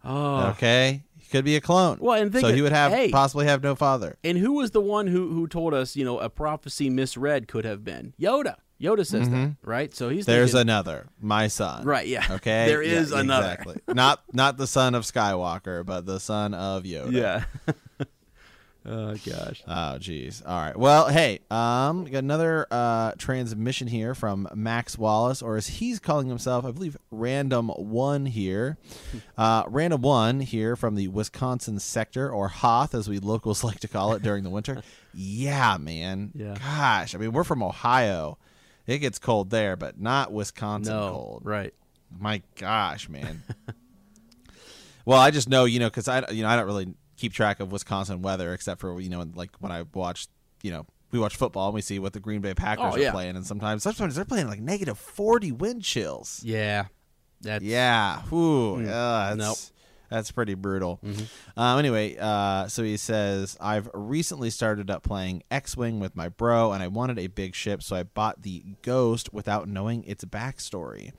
[0.03, 0.47] oh.
[0.51, 1.97] Okay, he could be a clone.
[2.01, 3.09] Well, and so of- he would have hey.
[3.09, 4.17] possibly have no father.
[4.23, 7.65] And who was the one who who told us, you know, a prophecy misread could
[7.65, 8.57] have been Yoda?
[8.81, 9.95] Yoda says that, right?
[9.95, 10.31] So he's Mm-hmm.
[10.33, 11.85] There's thinking, another, my son.
[11.85, 12.25] Right, yeah.
[12.31, 12.65] Okay.
[12.67, 13.51] There is Yeah, another.
[13.53, 13.77] Exactly.
[13.87, 17.11] not not the son of Skywalker, but the son of Yoda.
[17.13, 17.43] yeah.
[18.85, 19.63] oh gosh.
[19.67, 20.41] Oh, geez.
[20.45, 20.77] All right.
[20.77, 25.99] Well, hey, um, we got another uh, transmission here from Max Wallace, or as he's
[25.99, 28.77] calling himself, I believe, Random One here.
[29.35, 33.87] Uh, Random One here from the Wisconsin sector, or Hoth, as we locals like to
[33.87, 34.83] call it during the winter.
[35.13, 36.31] yeah, man.
[36.35, 36.55] Yeah.
[36.59, 38.37] Gosh, I mean, we're from Ohio.
[38.85, 41.41] It gets cold there, but not Wisconsin No, cold.
[41.45, 41.73] right.
[42.19, 43.41] My gosh, man.
[45.05, 47.61] well, I just know, you know, because I, you know, I don't really keep track
[47.61, 50.27] of Wisconsin weather except for you know, like when I watch,
[50.61, 53.11] you know, we watch football and we see what the Green Bay Packers Oh, are
[53.11, 56.41] playing, and sometimes, sometimes they're playing like negative forty wind chills.
[56.43, 56.87] Yeah.
[57.39, 58.87] That's Yeah, Ooh, Mm.
[58.89, 59.57] uh, that's, Nope.
[60.09, 60.99] that's pretty brutal.
[61.05, 61.59] Mm-hmm.
[61.59, 66.27] Um, anyway, uh, so he says, I've recently started up playing X Wing with my
[66.29, 70.25] bro, and I wanted a big ship, so I bought the Ghost without knowing its
[70.25, 71.11] backstory.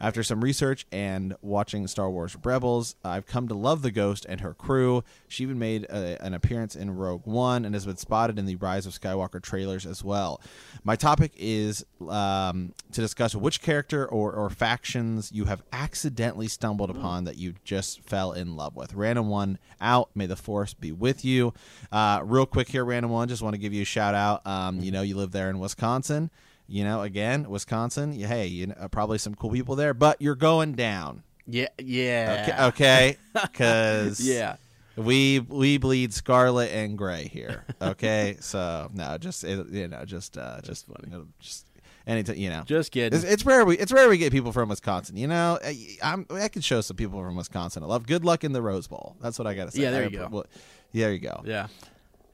[0.00, 4.40] After some research and watching Star Wars Rebels, I've come to love the Ghost and
[4.40, 5.04] her crew.
[5.26, 8.56] She even made a, an appearance in Rogue One and has been spotted in the
[8.56, 10.40] Rise of Skywalker trailers as well.
[10.84, 16.90] My topic is um, to discuss which character or, or factions you have accidentally stumbled
[16.90, 18.94] upon that you just fell in love with.
[18.94, 20.10] Random one out.
[20.14, 21.54] May the force be with you.
[21.90, 23.28] Uh, real quick here, random one.
[23.28, 24.46] Just want to give you a shout out.
[24.46, 26.30] Um, you know, you live there in Wisconsin.
[26.68, 28.12] You know, again, Wisconsin.
[28.12, 31.22] Hey, you know, probably some cool people there, but you're going down.
[31.46, 32.44] yeah, yeah.
[32.46, 34.56] Okay, okay, because Yeah.
[34.96, 37.64] we we bleed scarlet and gray here.
[37.80, 41.04] Okay, so no, just it, you know, just uh, just funny.
[41.10, 41.66] you know, just
[42.06, 42.62] anytime you know.
[42.64, 43.16] Just kidding.
[43.16, 45.16] It's, it's rare we it's rare we get people from Wisconsin.
[45.16, 47.82] You know, I, I'm, I can show some people from Wisconsin.
[47.84, 48.06] I love.
[48.08, 49.14] Good luck in the Rose Bowl.
[49.20, 49.82] That's what I got to say.
[49.82, 50.34] Yeah, there you gotta go.
[50.36, 50.46] well,
[50.92, 51.42] there you go.
[51.44, 51.68] yeah.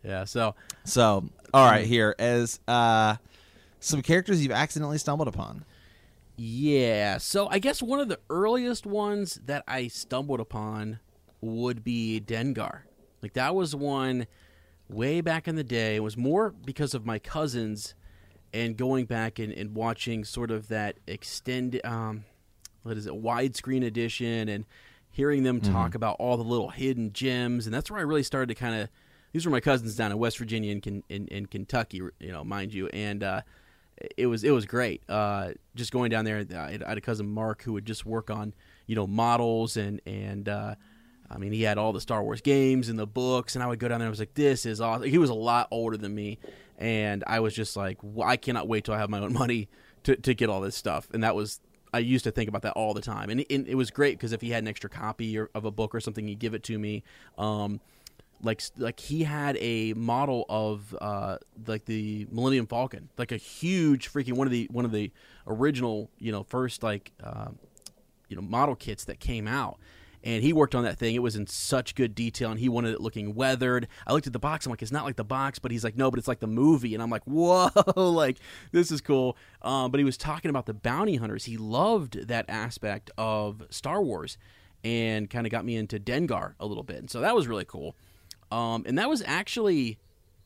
[0.05, 0.25] Yeah.
[0.25, 0.55] So
[0.85, 3.17] So, all right, here as uh,
[3.83, 5.65] some characters you've accidentally stumbled upon.
[6.37, 7.19] Yeah.
[7.19, 11.01] So I guess one of the earliest ones that I stumbled upon
[11.41, 12.83] would be Dengar.
[13.23, 14.27] Like that was one
[14.89, 15.97] way back in the day.
[15.97, 17.95] It was more because of my cousins
[18.53, 22.25] and going back and, and watching sort of that extended um
[22.83, 24.67] what is it, widescreen edition and
[25.11, 28.49] hearing them talk about all the little hidden gems and that's where I really started
[28.49, 28.89] to kind of
[29.33, 32.45] these were my cousins down in West Virginia and in, in, in Kentucky, you know,
[32.45, 33.41] mind you, and uh,
[34.17, 35.03] it was it was great.
[35.09, 38.55] Uh, just going down there, I had, a cousin Mark who would just work on
[38.87, 40.75] you know models and and uh,
[41.31, 43.79] I mean he had all the Star Wars games and the books, and I would
[43.79, 44.07] go down there.
[44.07, 45.09] and I was like, this is awesome.
[45.09, 46.39] He was a lot older than me,
[46.79, 49.69] and I was just like, well, I cannot wait till I have my own money
[50.05, 51.09] to to get all this stuff.
[51.13, 51.61] And that was
[51.93, 54.33] I used to think about that all the time, and, and it was great because
[54.33, 56.63] if he had an extra copy or, of a book or something, he'd give it
[56.65, 57.05] to me.
[57.37, 57.81] Um,
[58.43, 64.13] like like he had a model of uh like the Millennium Falcon, like a huge
[64.13, 65.11] freaking one of the one of the
[65.47, 67.49] original you know first like uh,
[68.29, 69.79] you know model kits that came out.
[70.25, 71.17] And he worked on that thing.
[71.17, 73.89] It was in such good detail, and he wanted it looking weathered.
[74.07, 74.65] I looked at the box.
[74.65, 76.47] I'm like, it's not like the box, but he's like, no, but it's like the
[76.47, 76.95] movie.
[76.95, 78.39] And I'm like, whoa, like
[78.71, 79.37] this is cool.
[79.63, 81.47] Um, but he was talking about the bounty hunters.
[81.47, 84.39] He loved that aspect of Star Wars,
[84.85, 86.99] and kind of got me into Dengar a little bit.
[86.99, 87.97] And so that was really cool.
[88.53, 89.99] Um, and that was actually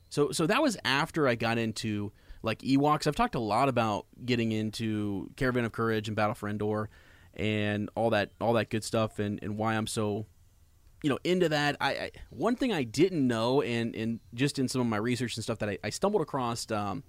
[0.08, 3.06] so so that was after I got into like Ewoks.
[3.06, 6.88] I've talked a lot about getting into Caravan of Courage and Battle for Endor
[7.34, 10.26] and all that all that good stuff and, and why I'm so
[11.02, 11.76] you know into that.
[11.80, 15.36] I, I one thing I didn't know and and just in some of my research
[15.36, 17.02] and stuff that I, I stumbled across um,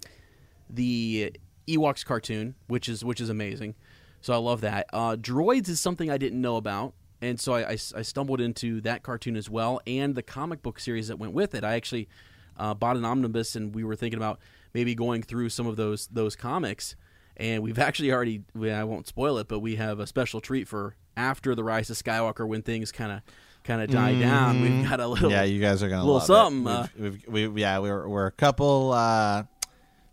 [0.68, 1.32] the
[1.68, 3.76] Ewoks cartoon, which is which is amazing.
[4.20, 4.86] So I love that.
[4.92, 8.80] Uh, droids is something I didn't know about, and so I, I, I stumbled into
[8.82, 11.64] that cartoon as well, and the comic book series that went with it.
[11.64, 12.08] I actually
[12.56, 14.38] uh, bought an omnibus, and we were thinking about
[14.74, 16.96] maybe going through some of those those comics.
[17.36, 20.66] And we've actually already, well, I won't spoil it, but we have a special treat
[20.68, 23.20] for after the Rise of Skywalker when things kind of
[23.64, 24.60] kind of die down.
[24.62, 26.76] We've got a little Yeah, you guys are gonna little love something, It.
[26.76, 29.44] uh, We've, we've, we, yeah, we're we're a couple uh,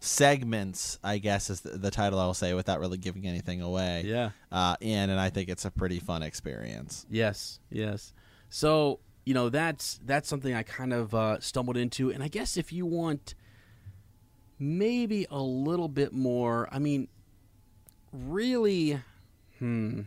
[0.06, 4.04] segments, I guess is the, the title I'll say without really giving anything away.
[4.06, 4.32] Yeah.
[4.52, 7.06] Uh, in and I think it's a pretty fun experience.
[7.10, 8.14] Yes, yes.
[8.50, 12.58] So you know that's that's something I kind of uh, stumbled into, and I guess
[12.58, 13.36] if you want
[14.60, 17.08] maybe a little bit more, I mean,
[18.14, 19.02] really,
[19.60, 20.02] hmm,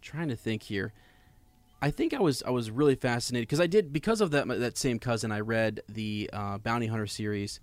[0.00, 0.92] trying to think here.
[1.82, 4.76] I think I was I was really fascinated because I did because of that that
[4.76, 7.58] same cousin I read the uh, Bounty Hunter series,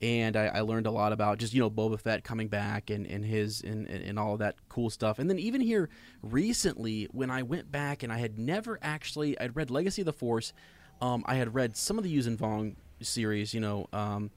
[0.00, 3.06] and I, I, learned a lot about just you know Boba Fett coming back and,
[3.06, 5.18] and his and, and all that cool stuff.
[5.18, 5.88] And then even here
[6.22, 10.12] recently when I went back and I had never actually I'd read Legacy of the
[10.12, 10.52] Force,
[11.00, 14.30] um, I had read some of the Yuuzhan Vong series, you know, um,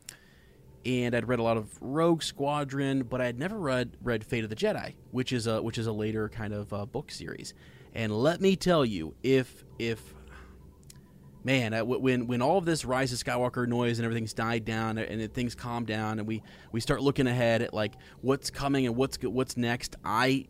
[0.85, 4.43] and I'd read a lot of Rogue Squadron, but I had never read read Fate
[4.43, 7.53] of the Jedi, which is a which is a later kind of uh, book series.
[7.93, 10.15] And let me tell you, if if
[11.43, 15.33] man, when when all of this Rise of Skywalker noise and everything's died down and
[15.33, 19.17] things calm down and we we start looking ahead at like what's coming and what's
[19.23, 20.45] what's next, I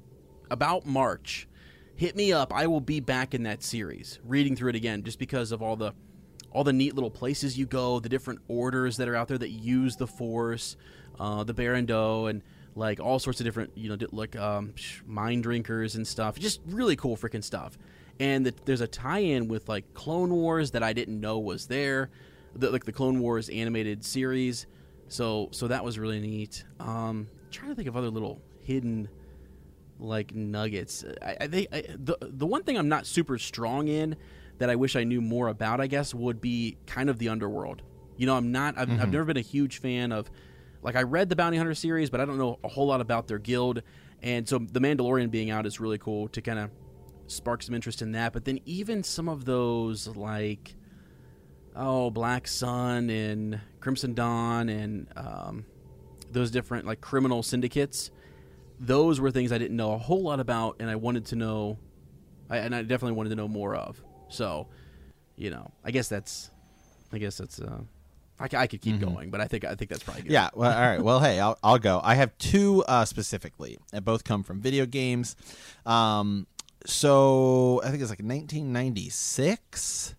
[0.49, 1.47] about March,
[1.95, 2.53] hit me up.
[2.53, 5.75] I will be back in that series, reading through it again, just because of all
[5.75, 5.93] the
[6.51, 9.51] all the neat little places you go, the different orders that are out there that
[9.51, 10.75] use the Force,
[11.19, 12.41] uh, the Baran Do, and
[12.75, 14.73] like all sorts of different, you know, like um,
[15.05, 16.37] mind drinkers and stuff.
[16.37, 17.77] Just really cool freaking stuff.
[18.21, 22.11] And the, there's a tie-in with like Clone Wars that I didn't know was there,
[22.55, 24.67] the, like the Clone Wars animated series.
[25.07, 26.63] So so that was really neat.
[26.79, 29.09] Um, trying to think of other little hidden
[29.99, 31.03] like nuggets.
[31.19, 34.15] I, I, they, I, the the one thing I'm not super strong in
[34.59, 37.81] that I wish I knew more about, I guess, would be kind of the underworld.
[38.17, 38.77] You know, I'm not.
[38.77, 39.01] I've, mm-hmm.
[39.01, 40.29] I've never been a huge fan of
[40.83, 43.27] like I read the Bounty Hunter series, but I don't know a whole lot about
[43.27, 43.81] their guild.
[44.21, 46.69] And so the Mandalorian being out is really cool to kind of
[47.31, 48.33] spark some interest in that.
[48.33, 50.75] But then even some of those like
[51.75, 55.65] oh Black Sun and Crimson Dawn and um,
[56.31, 58.11] those different like criminal syndicates,
[58.79, 61.77] those were things I didn't know a whole lot about, and I wanted to know,
[62.49, 64.01] I, and I definitely wanted to know more of.
[64.29, 64.67] So,
[65.35, 66.51] you know, I guess that's,
[67.11, 67.59] I guess that's.
[67.59, 67.81] Uh,
[68.39, 69.13] I, I could keep mm-hmm.
[69.13, 70.31] going, but I think I think that's probably good.
[70.31, 70.49] Yeah.
[70.55, 70.99] Well, all right.
[71.01, 72.01] Well, hey, I'll, I'll go.
[72.03, 75.35] I have two uh, specifically, and both come from video games.
[75.85, 76.47] Um,
[76.85, 80.15] so I think it's like 1996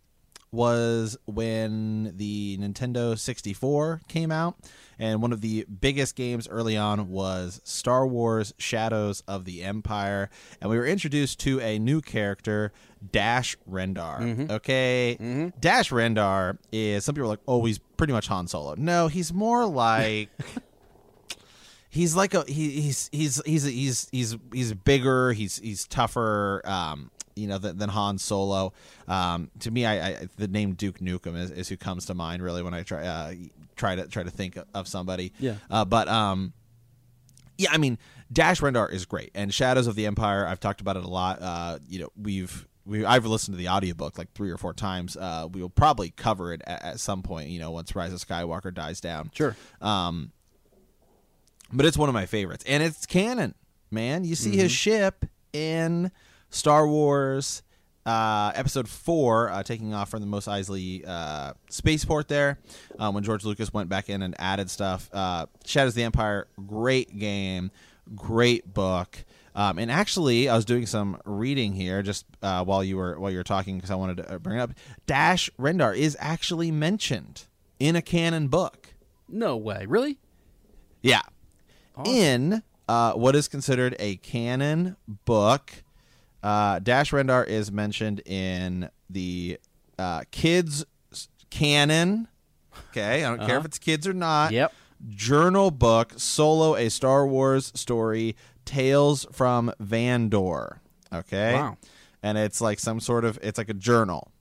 [0.53, 4.57] was when the Nintendo 64 came out.
[4.99, 10.31] And one of the biggest games early on was Star Wars Shadows of the Empire.
[10.61, 12.73] And we were introduced to a new character,
[13.11, 14.21] Dash Rendar.
[14.21, 14.51] Mm-hmm.
[14.51, 15.17] Okay.
[15.19, 15.59] Mm-hmm.
[15.59, 18.75] Dash Rendar is, some people are like, oh, he's pretty much Han Solo.
[18.77, 20.29] No, he's more like.
[21.93, 25.33] he's like a he, he's he's he's he's he's he's bigger.
[25.33, 26.63] He's he's tougher.
[26.65, 28.75] Um, you know, than, than Han Solo.
[29.09, 32.43] Um, to me, I, I, the name Duke Nukem is, is, who comes to mind
[32.43, 33.35] really when I try uh,
[33.77, 35.33] try to try to think of somebody.
[35.39, 35.55] Yeah.
[35.71, 36.53] Uh, but um,
[37.57, 37.99] yeah, I mean,
[38.31, 40.47] Dash Rendar is great, and Shadows of the Empire.
[40.47, 41.39] I've talked about it a lot.
[41.41, 45.17] Uh, you know, we've we I've listened to the audiobook like three or four times.
[45.17, 47.49] Uh, we will probably cover it at, at, some point.
[47.49, 49.31] You know, once Rise of Skywalker dies down.
[49.35, 49.57] Sure.
[49.81, 50.33] Um,
[51.73, 53.55] but it's one of my favorites, and it's canon.
[53.91, 54.61] Man, you see mm-hmm.
[54.61, 56.11] his ship in
[56.51, 57.63] Star Wars
[58.05, 62.59] uh, episode four, uh, taking off from the Mos Eisley uh, spaceport there,
[62.99, 65.09] uh, when George Lucas went back in and added stuff.
[65.13, 67.71] Uh, Shadows of the Empire, great game,
[68.15, 69.25] great book.
[69.55, 73.31] Um, and actually, I was doing some reading here just uh, while you were while
[73.31, 74.71] you were talking because I wanted to bring it up.
[75.07, 77.47] Dash Rendar is actually mentioned
[77.79, 78.95] in a canon book.
[79.29, 80.19] No way, really?
[81.03, 81.21] Yeah,
[81.97, 82.15] awesome.
[82.15, 85.83] in what is considered a canon book
[86.43, 89.59] uh, Dash Rendar is mentioned in the
[89.99, 90.85] uh, kids
[91.51, 92.29] canon.
[92.91, 93.49] Okay, I don't uh-huh.
[93.49, 94.53] care if it's kids or not.
[94.53, 94.73] Yep.
[95.09, 100.79] Journal book Solo: A Star Wars Story, Tales from Vandor.
[101.13, 101.55] Okay.
[101.55, 101.77] Wow.
[102.23, 104.33] And it's like some sort of it's like a journal,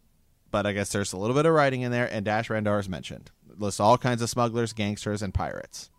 [0.52, 2.89] but I guess there's a little bit of writing in there, and Dash Rendar is
[2.89, 3.32] mentioned.
[3.49, 5.89] It lists all kinds of smugglers, gangsters, and pirates.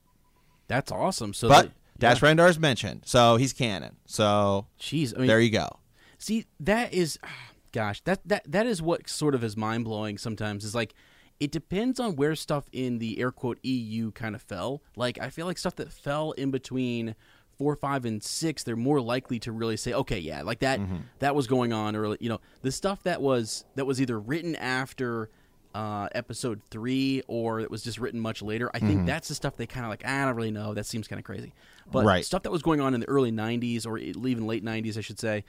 [0.69, 1.35] That's awesome.
[1.35, 2.35] So, but Dash yeah.
[2.35, 3.97] Rendar is mentioned, so he's canon.
[4.07, 5.69] So, jeez, I mean, there you go.
[6.19, 7.19] See, that is,
[7.73, 10.19] gosh, that that that is what sort of is mind blowing.
[10.19, 10.95] Sometimes is like,
[11.41, 14.83] it depends on where stuff in the air quote EU kind of fell.
[14.97, 17.15] Like, I feel like stuff that fell in between
[17.59, 20.97] four, five, and six, they're more likely to really say, okay, yeah, like that mm-hmm.
[21.21, 22.17] that was going on early.
[22.21, 25.31] You know, the stuff that was that was either written after
[25.75, 28.71] uh, episode three or it was just written much later.
[28.75, 29.07] I think mm-hmm.
[29.07, 30.03] that's the stuff they kind of like.
[30.07, 30.75] Ah, I don't really know.
[30.75, 31.53] That seems kind of crazy.
[31.91, 32.25] But right.
[32.25, 35.19] stuff that was going on in the early '90s or even late '90s, I should
[35.19, 35.45] say,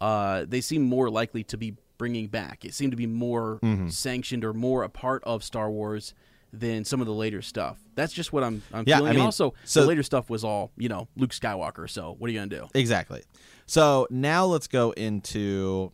[0.00, 2.64] uh, they seem more likely to be bringing back.
[2.64, 3.88] It seemed to be more mm-hmm.
[3.88, 6.14] sanctioned or more a part of Star Wars
[6.52, 7.78] than some of the later stuff.
[7.94, 9.06] That's just what I'm, I'm Yeah, feeling.
[9.06, 11.88] I and mean, also, so- the later stuff was all you know Luke Skywalker.
[11.90, 12.68] So what are you gonna do?
[12.74, 13.22] Exactly.
[13.66, 15.92] So now let's go into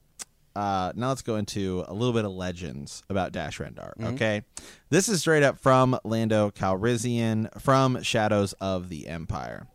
[0.57, 3.93] uh, now let's go into a little bit of legends about Dash Rendar.
[4.15, 4.43] Okay,
[4.91, 9.67] this is straight up from Lando Calrissian from Shadows of the Empire.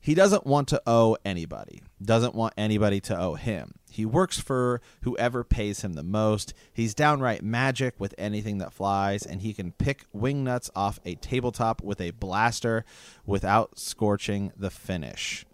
[0.00, 1.82] He doesn't want to owe anybody.
[2.02, 3.74] Doesn't want anybody to owe him.
[3.90, 6.54] He works for whoever pays him the most.
[6.72, 11.16] He's downright magic with anything that flies, and he can pick wing nuts off a
[11.16, 12.84] tabletop with a blaster
[13.26, 15.44] without scorching the finish.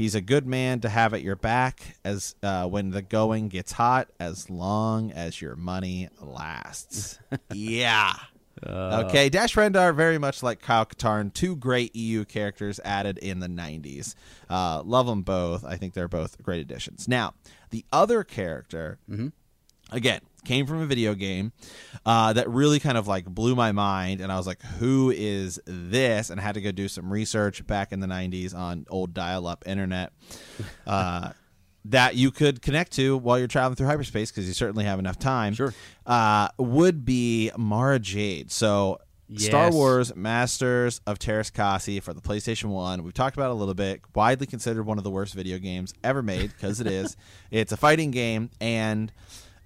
[0.00, 3.72] He's a good man to have at your back as uh, when the going gets
[3.72, 7.18] hot, as long as your money lasts.
[7.52, 8.14] yeah.
[8.66, 13.46] okay, Dash Rendar, very much like Kyle Katarn, two great EU characters added in the
[13.46, 14.14] 90s.
[14.48, 15.66] Uh, love them both.
[15.66, 17.06] I think they're both great additions.
[17.06, 17.34] Now,
[17.68, 18.98] the other character,
[19.92, 21.52] again, came from a video game
[22.06, 24.20] uh, that really kind of like blew my mind.
[24.20, 26.30] And I was like, who is this?
[26.30, 29.46] And I had to go do some research back in the 90s on old dial
[29.46, 30.12] up internet.
[30.86, 31.32] Uh,
[31.84, 35.18] that you could connect to while you're traveling through hyperspace because you certainly have enough
[35.18, 35.54] time.
[35.54, 35.72] Sure.
[36.04, 38.50] Uh, would be Mara Jade.
[38.50, 38.98] So
[39.36, 43.02] Star Wars Masters of Teras Kasi for the PlayStation 1.
[43.02, 44.00] We've talked about it a little bit.
[44.14, 47.16] Widely considered one of the worst video games ever made because it is.
[47.50, 49.12] It's a fighting game and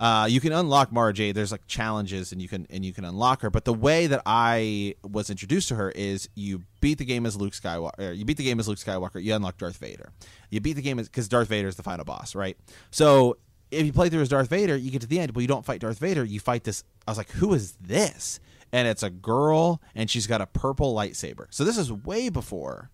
[0.04, 1.34] uh, you can unlock Mara Jade.
[1.34, 3.48] There's like challenges and you can and you can unlock her.
[3.48, 7.36] But the way that I was introduced to her is you beat the game as
[7.36, 8.14] Luke Skywalker.
[8.14, 9.22] You beat the game as Luke Skywalker.
[9.22, 10.12] You unlock Darth Vader.
[10.50, 12.58] You beat the game because Darth Vader is the final boss, right?
[12.90, 13.38] So
[13.70, 15.64] if you play through as Darth Vader, you get to the end, but you don't
[15.64, 16.22] fight Darth Vader.
[16.22, 16.84] You fight this.
[17.08, 18.40] I was like, who is this?
[18.74, 21.46] And it's a girl, and she's got a purple lightsaber.
[21.48, 22.90] So this is way before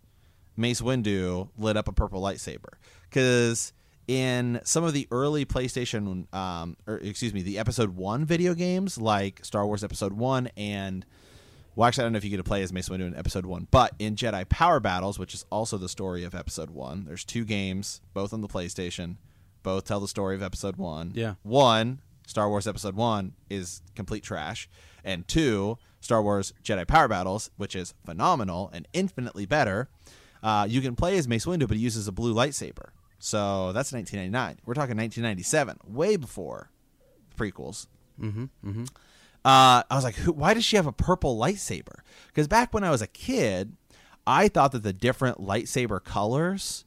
[0.56, 2.74] Mace Windu lit up a purple lightsaber.
[3.08, 3.72] Because
[4.10, 8.98] in some of the early PlayStation, um, or excuse me, the Episode One video games,
[8.98, 11.06] like Star Wars Episode One and
[11.76, 13.46] well, actually, I don't know if you get to play as Mace Windu in Episode
[13.46, 17.24] One, but in Jedi Power Battles, which is also the story of Episode One, there's
[17.24, 19.14] two games, both on the PlayStation,
[19.62, 21.12] both tell the story of Episode One.
[21.14, 21.34] Yeah.
[21.44, 24.68] One, Star Wars Episode One, is complete trash,
[25.04, 29.88] and two, Star Wars Jedi Power Battles, which is phenomenal and infinitely better.
[30.42, 32.88] Uh, you can play as Mace Windu, but he uses a blue lightsaber.
[33.20, 34.58] So that's 1999.
[34.64, 36.70] We're talking 1997, way before
[37.36, 37.86] prequels.
[39.44, 42.00] Uh, I was like, Who, why does she have a purple lightsaber?
[42.28, 43.76] Because back when I was a kid,
[44.26, 46.84] I thought that the different lightsaber colors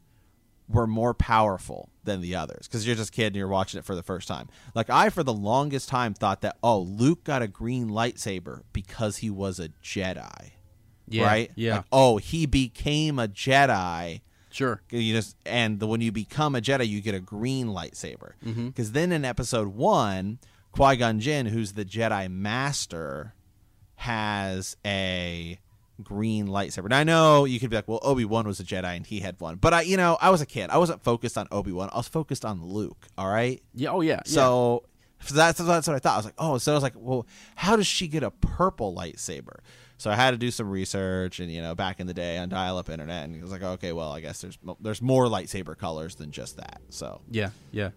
[0.69, 3.85] were more powerful than the others because you're just a kid and you're watching it
[3.85, 4.49] for the first time.
[4.75, 9.17] Like I, for the longest time, thought that oh, Luke got a green lightsaber because
[9.17, 10.51] he was a Jedi,
[11.07, 11.51] Yeah, right?
[11.55, 11.77] yeah.
[11.77, 14.21] Like, oh, he became a Jedi.
[14.53, 14.81] Sure.
[14.91, 18.33] You just and the, when you become a Jedi, you get a green lightsaber.
[18.45, 18.67] Mm-hmm.
[18.67, 20.37] Because then in Episode One,
[20.71, 23.33] Qui Gon Jinn, who's the Jedi Master,
[23.95, 25.59] has a
[26.03, 26.85] green lightsaber.
[26.85, 29.21] And I know you could be like, well, Obi Wan was a Jedi and he
[29.21, 30.69] had one, but I, you know, I was a kid.
[30.69, 31.89] I wasn't focused on Obi Wan.
[31.91, 33.07] I was focused on Luke.
[33.17, 33.61] All right.
[33.73, 33.89] Yeah.
[33.89, 34.13] Oh yeah.
[34.13, 34.21] yeah.
[34.25, 34.83] So.
[35.25, 36.15] So that's, that's what I thought.
[36.15, 37.25] I was like, oh, so I was like, well,
[37.55, 39.59] how does she get a purple lightsaber?
[39.97, 42.49] So I had to do some research, and you know, back in the day on
[42.49, 46.15] dial-up internet, and it was like, okay, well, I guess there's there's more lightsaber colors
[46.15, 46.81] than just that.
[46.89, 47.91] So Yeah, yeah.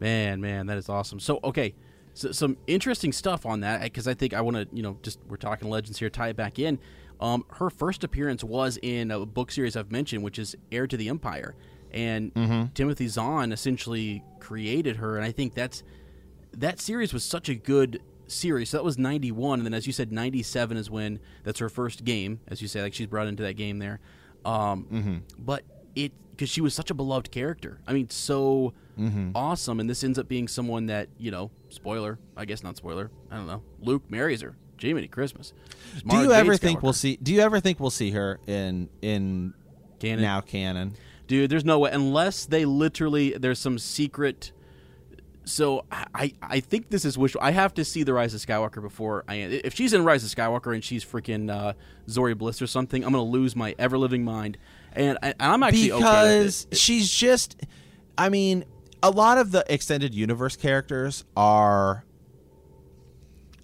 [0.00, 1.20] Man, man, that is awesome.
[1.20, 1.74] So, okay,
[2.14, 5.18] so, some interesting stuff on that because I think I want to, you know, just
[5.28, 6.78] we're talking legends here, tie it back in.
[7.20, 10.96] Um, her first appearance was in a book series I've mentioned, which is Heir to
[10.96, 11.54] the Empire,
[11.92, 12.32] and
[12.74, 15.82] Timothy Zahn essentially created her, and I think that's
[16.56, 18.00] that series was such a good
[18.30, 18.70] series.
[18.70, 22.04] So that was 91 and then as you said 97 is when that's her first
[22.04, 24.00] game as you say like she's brought into that game there.
[24.44, 25.64] Um but
[25.94, 27.80] it cuz she was such a beloved character.
[27.86, 28.72] I mean so
[29.34, 33.10] awesome and this ends up being someone that, you know, spoiler, I guess not spoiler.
[33.30, 33.62] I don't know.
[33.80, 34.56] Luke marries her.
[34.78, 35.52] Jiminy Christmas.
[36.06, 37.16] Do you ever think we'll see?
[37.22, 39.54] Do you ever think we'll see her in in
[39.98, 40.22] Canon?
[40.22, 40.94] now canon?
[41.26, 44.52] Dude, there's no way unless they literally there's some secret.
[45.50, 45.84] So
[46.14, 47.40] I I think this is wishful.
[47.42, 49.34] I have to see the Rise of Skywalker before I.
[49.36, 51.72] If she's in Rise of Skywalker and she's freaking uh,
[52.08, 54.58] Zorii Bliss or something, I'm gonna lose my ever living mind.
[54.92, 56.76] And, I, and I'm actually okay because it.
[56.76, 57.56] she's just
[58.18, 58.64] i mean
[59.04, 62.04] a lot of the extended universe characters are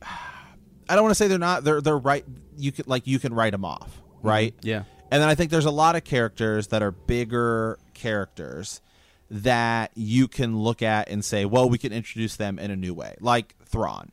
[0.03, 2.25] i don't want to say they're not they're they're right
[2.57, 4.85] you could like you can write them off right Yeah.
[5.11, 8.81] and then i think there's a lot of characters that are bigger characters
[9.31, 12.95] that you can look at and say well we can introduce them in a new
[12.95, 14.13] way like thrawn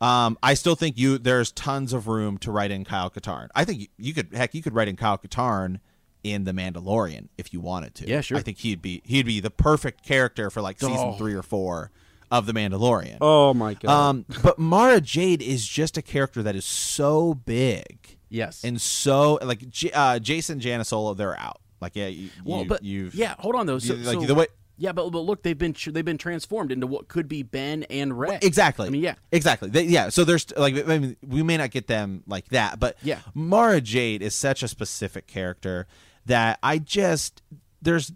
[0.00, 3.48] um, I still think you there's tons of room to write in Kyle Katarn.
[3.54, 5.80] I think you, you could heck you could write in Kyle Katarn
[6.22, 8.08] in the Mandalorian if you wanted to.
[8.08, 8.38] Yeah, sure.
[8.38, 11.12] I think he'd be he'd be the perfect character for like season Oh.
[11.18, 11.90] three or four
[12.30, 13.18] of the Mandalorian.
[13.20, 13.90] Oh my god.
[13.90, 18.62] Um, but Mara Jade is just a character that is so big yes.
[18.64, 21.60] and so like J- uh, Jacen Jaina Solo, they're out.
[21.80, 23.78] Like yeah, you, well, you, but you've yeah, hold on though.
[23.78, 24.46] So, you- like so- the way
[24.80, 28.18] yeah, but, but look, they've been they've been transformed into what could be Ben and
[28.18, 28.38] Rey.
[28.40, 28.86] exactly.
[28.86, 29.16] I mean, yeah.
[29.30, 29.68] exactly.
[29.68, 30.08] They, yeah.
[30.08, 33.18] So there's like I mean, we may not get them like that, but Yeah.
[33.34, 35.86] Mara Jade is such a specific character
[36.24, 37.42] that I just
[37.82, 38.10] there's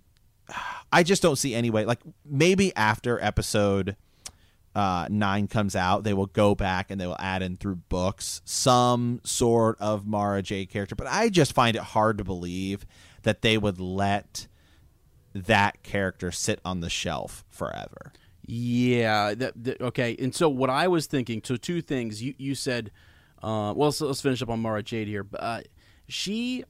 [0.90, 1.84] I just don't see any way.
[1.84, 3.96] Like maybe after episode
[4.74, 8.40] uh, nine comes out, they will go back and they will add in through books
[8.46, 10.94] some sort of Mara Jade character.
[10.94, 12.86] But I just find it hard to believe
[13.24, 14.46] that they would let
[15.34, 18.12] that character sit on the shelf forever.
[18.46, 19.34] Yeah.
[19.34, 20.16] That, that- okay.
[20.18, 21.42] And so what I was thinking.
[21.44, 22.22] So two things.
[22.22, 22.90] You you said.
[23.42, 25.22] Uh, well, so let's finish up on Mara Jade here.
[25.22, 25.60] But uh,
[26.08, 26.64] she,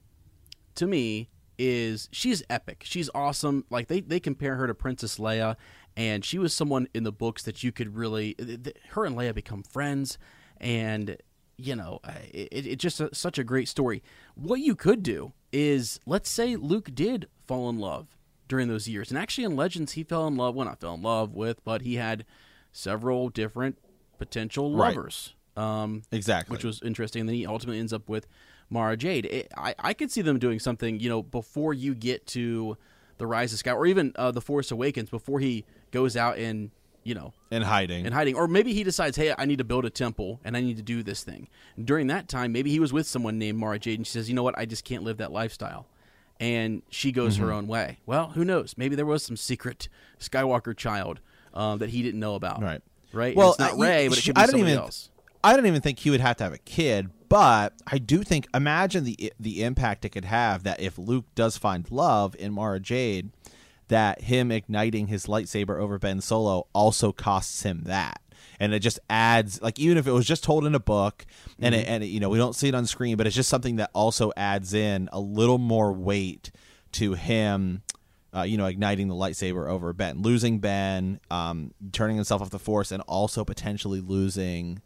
[0.75, 2.81] to me, is she's epic.
[2.85, 3.63] She's awesome.
[3.69, 5.55] Like they they compare her to Princess Leia,
[5.95, 8.33] and she was someone in the books that you could really.
[8.33, 10.17] th- th- Her and Leia become friends,
[10.59, 11.15] and
[11.57, 11.99] you know,
[12.33, 14.03] it, it's just a, such a great story.
[14.35, 19.09] What you could do is, let's say Luke did fall in love during those years,
[19.09, 20.55] and actually in Legends he fell in love.
[20.55, 22.25] Well, not fell in love with, but he had
[22.71, 23.77] several different
[24.17, 24.89] potential Right.
[24.95, 25.33] lovers.
[25.57, 26.53] Um, Exactly.
[26.53, 27.21] which was interesting.
[27.21, 28.27] And then he ultimately ends up with
[28.69, 29.25] Mara Jade.
[29.27, 32.77] It, I I could see them doing something, you know, before you get to
[33.17, 36.71] the Rise of Skywalker, or even uh, the Force Awakens, before he goes out and
[37.05, 38.05] you know in hiding.
[38.05, 40.59] in hiding, or maybe he decides, hey, I need to build a temple and I
[40.61, 41.47] need to do this thing.
[41.77, 44.27] And during that time, maybe he was with someone named Mara Jade, and she says,
[44.27, 45.87] you know what, I just can't live that lifestyle.
[46.39, 47.45] And she goes Mm-hmm.
[47.45, 47.99] her own way.
[48.05, 48.75] Well, who knows?
[48.77, 49.87] Maybe there was some secret
[50.19, 51.21] Skywalker child
[51.53, 52.61] um, that he didn't know about.
[52.61, 52.81] Right.
[53.13, 53.27] Right.
[53.29, 54.83] And Well, it's not Rey, but it could be I somebody even.
[54.83, 55.09] else.
[55.43, 58.47] I don't even think he would have to have a kid, but I do think
[58.53, 62.79] imagine the the impact it could have that if Luke does find love in Mara
[62.79, 63.29] Jade,
[63.87, 68.21] that him igniting his lightsaber over Ben Solo also costs him that.
[68.59, 71.25] And it just adds like even if it was just told in a book
[71.59, 73.49] and it, and it, you know we don't see it on screen, but it's just
[73.49, 76.51] something that also adds in a little more weight
[76.93, 77.81] to him
[78.35, 82.59] uh, you know, igniting the lightsaber over Ben, losing Ben, um, turning himself off the
[82.59, 84.81] Force, and also potentially losing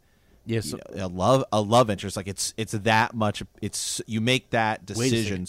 [0.46, 0.72] Yes.
[0.72, 2.16] you know, a love a love interest.
[2.16, 3.42] Like it's it's that much.
[3.60, 5.46] It's you make that decision.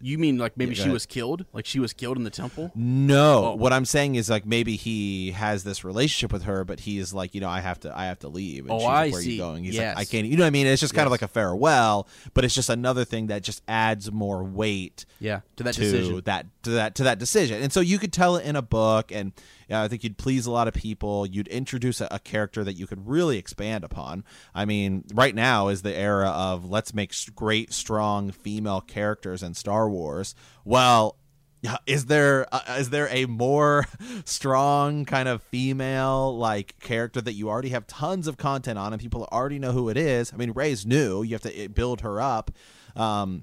[0.00, 0.92] You mean like maybe Yeah, she ahead.
[0.92, 1.44] was killed?
[1.52, 2.70] Like she was killed in the temple?
[2.74, 3.54] No, Oh.
[3.54, 7.34] what I'm saying is like maybe he has this relationship with her, but he's like,
[7.34, 8.64] you know, I have to, I have to leave.
[8.64, 9.32] And Oh, she's like, I Where are see.
[9.32, 9.64] you going?
[9.64, 9.96] He's Yes.
[9.96, 10.26] like, I can't.
[10.26, 10.66] You know what I mean?
[10.66, 14.10] It's just kind of like a farewell, but it's just another thing that just adds
[14.12, 16.20] more weight Yeah, to that to decision.
[16.24, 17.62] that to that to that decision.
[17.62, 19.32] And so you could tell it in a book, and
[19.68, 21.26] yeah, I think you'd please a lot of people.
[21.26, 24.24] You'd introduce a, a character that you could really expand upon.
[24.54, 29.56] I mean, right now is the era of let's make great, strong female characters and
[29.56, 30.34] Star Wars.
[30.64, 31.16] Well.
[31.86, 33.84] Is there uh, is there a more
[34.24, 39.02] strong kind of female like character that you already have tons of content on and
[39.02, 40.32] people already know who it is?
[40.32, 41.24] I mean, Rey's new.
[41.24, 42.52] You have to uh, build her up.
[42.94, 43.42] Um,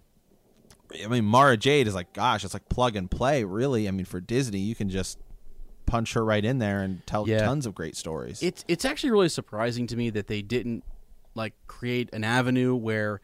[1.03, 3.85] I mean, Mara Jade is like, gosh, it's like plug and play, really.
[3.85, 5.19] I mean, for Disney, you can just
[5.85, 7.39] punch her right in there and tell Yeah.
[7.39, 8.41] tons of great stories.
[8.41, 10.85] It's it's actually really surprising to me that they didn't
[11.33, 13.19] like create an avenue where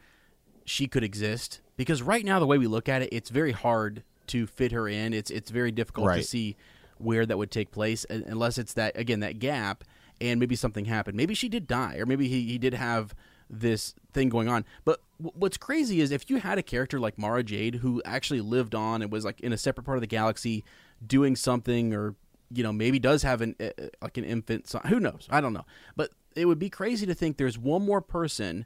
[0.66, 4.02] she could exist because right now the way we look at it, it's very hard
[4.28, 5.12] to fit her in.
[5.12, 6.56] It's it's very difficult to see
[6.98, 9.84] where that would take place unless it's that again that gap
[10.20, 11.16] and maybe something happened.
[11.16, 13.14] Maybe she did die or maybe he, he did have
[13.50, 14.64] this thing going on.
[14.84, 18.40] But w- what's crazy is if you had a character like Mara Jade who actually
[18.40, 20.64] lived on and was like in a separate part of the galaxy
[21.04, 22.14] doing something or
[22.54, 23.70] you know maybe does have an uh,
[24.00, 24.82] like an infant son.
[24.86, 25.26] Who knows?
[25.30, 25.66] I don't know.
[25.96, 28.64] But it would be crazy to think there's one more person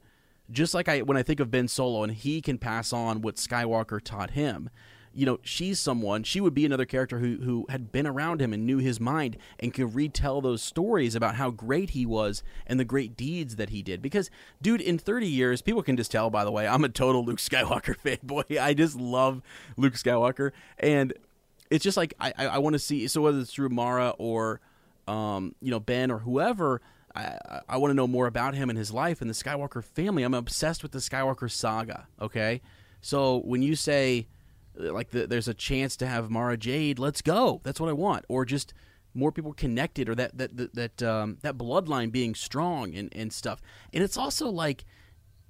[0.50, 3.36] just like I when I think of Ben Solo and he can pass on what
[3.36, 4.70] Skywalker taught him.
[5.12, 6.24] You know, she's someone.
[6.24, 9.38] She would be another character who who had been around him and knew his mind
[9.58, 13.70] and could retell those stories about how great he was and the great deeds that
[13.70, 14.02] he did.
[14.02, 14.30] Because,
[14.60, 16.28] dude, in 30 years, people can just tell.
[16.28, 18.60] By the way, I'm a total Luke Skywalker fanboy.
[18.60, 19.40] I just love
[19.78, 21.14] Luke Skywalker, and
[21.70, 23.08] it's just like I I, I want to see.
[23.08, 24.60] So whether it's through Mara or
[25.08, 26.82] um you know Ben or whoever.
[27.16, 30.22] I, I want to know more about him and his life and the Skywalker family.
[30.22, 32.06] I'm obsessed with the Skywalker saga.
[32.20, 32.60] Okay,
[33.00, 34.28] so when you say
[34.78, 37.60] uh, like the, there's a chance to have Mara Jade, let's go.
[37.64, 38.24] That's what I want.
[38.28, 38.74] Or just
[39.14, 43.32] more people connected, or that that that that, um, that bloodline being strong and, and
[43.32, 43.60] stuff.
[43.92, 44.84] And it's also like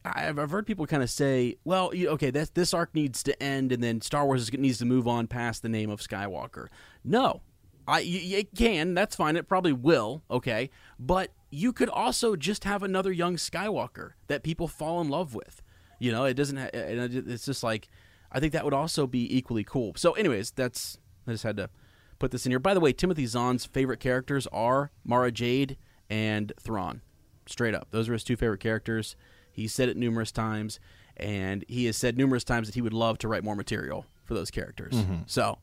[0.05, 3.73] I've, I've heard people kind of say, well, okay, this this arc needs to end,
[3.73, 6.69] and then Star Wars needs to move on past the name of Skywalker.
[7.05, 7.43] No,
[7.89, 8.95] I it can.
[8.95, 9.37] That's fine.
[9.37, 10.23] It probably will.
[10.31, 15.34] Okay, but you could also just have another young Skywalker that people fall in love
[15.34, 15.62] with.
[15.99, 16.57] You know, it doesn't.
[16.57, 17.88] Ha- it's just like
[18.30, 19.92] I think that would also be equally cool.
[19.97, 21.70] So, anyways, that's I just had to
[22.18, 22.59] put this in here.
[22.59, 25.76] By the way, Timothy Zahn's favorite characters are Mara Jade
[26.11, 27.03] and Thrawn.
[27.47, 29.16] Straight up, those are his two favorite characters.
[29.53, 30.80] He said it numerous times,
[31.16, 34.34] and he has said numerous times that he would love to write more material for
[34.34, 34.94] those characters.
[34.94, 35.22] Mm-hmm.
[35.26, 35.59] So,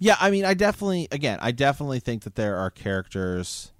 [0.00, 3.72] Yeah, I mean, I definitely, again, I definitely think that there are characters.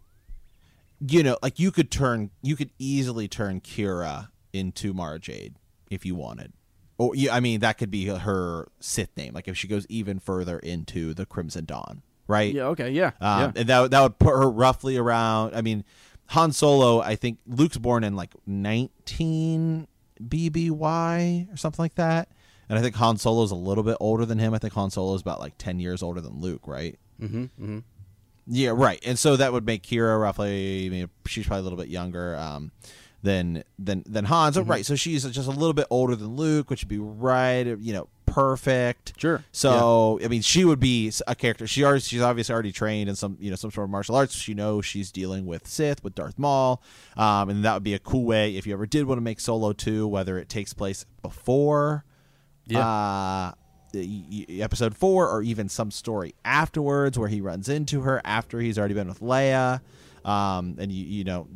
[1.01, 5.57] You know, like you could turn, you could easily turn Qi'ra into Mara Jade
[5.91, 6.53] if you wanted.
[6.99, 9.35] Or, yeah, I mean, that could be her Sith name.
[9.35, 12.55] Like if she goes even further into the Crimson Dawn, right?
[12.55, 13.53] yeah, okay, yeah, Um, yeah.
[13.57, 15.55] And that that would put her roughly around.
[15.55, 15.85] I mean,
[16.29, 17.01] Han Solo.
[17.01, 19.87] I think Luke's born in like 19
[20.23, 22.29] BBY or something like that.
[22.69, 24.55] And I think Han Solo's a little bit older than him.
[24.55, 26.99] I think Han Solo's about like 10 years older than Luke, right?
[27.21, 27.79] Mm-hmm, mm-hmm.
[28.47, 29.03] Yeah, right.
[29.05, 30.87] And so that would make Qi'ra roughly.
[30.87, 32.71] I mean, she's probably a little bit younger um,
[33.23, 34.53] than than than Han.
[34.53, 34.71] Mm-hmm.
[34.71, 34.87] Right.
[34.87, 37.67] So she's just a little bit older than Luke, which would be right.
[37.67, 39.15] You know, perfect.
[39.17, 39.43] Sure.
[39.51, 41.67] So I mean, she would be a character.
[41.67, 44.35] She already she's obviously already trained in some you know some sort of martial arts.
[44.35, 46.83] She knows she's dealing with Sith with Darth Maul,
[47.17, 49.41] um, and that would be a cool way if you ever did want to make
[49.41, 52.05] Solo two, whether it takes place before.
[52.75, 53.53] Uh,
[54.61, 58.95] episode four, or even some story afterwards where he runs into her after he's already
[58.95, 59.81] been with Leia,
[60.25, 61.49] um, and you you know,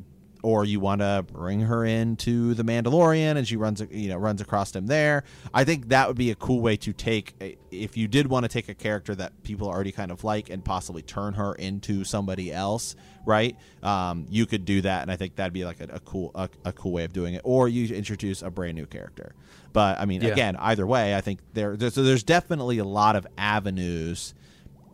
[0.42, 4.40] or you want to bring her into the Mandalorian and she runs you know runs
[4.40, 5.24] across him there.
[5.52, 7.34] I think that would be a cool way to take
[7.70, 10.64] if you did want to take a character that people already kind of like and
[10.64, 13.56] possibly turn her into somebody else, right?
[13.82, 16.48] Um, you could do that, and I think that'd be like a, a cool a,
[16.64, 17.42] a cool way of doing it.
[17.44, 19.34] Or you introduce a brand new character.
[19.72, 20.28] But I mean, Yeah.
[20.30, 24.34] again, either way, I think there there's, there's definitely a lot of avenues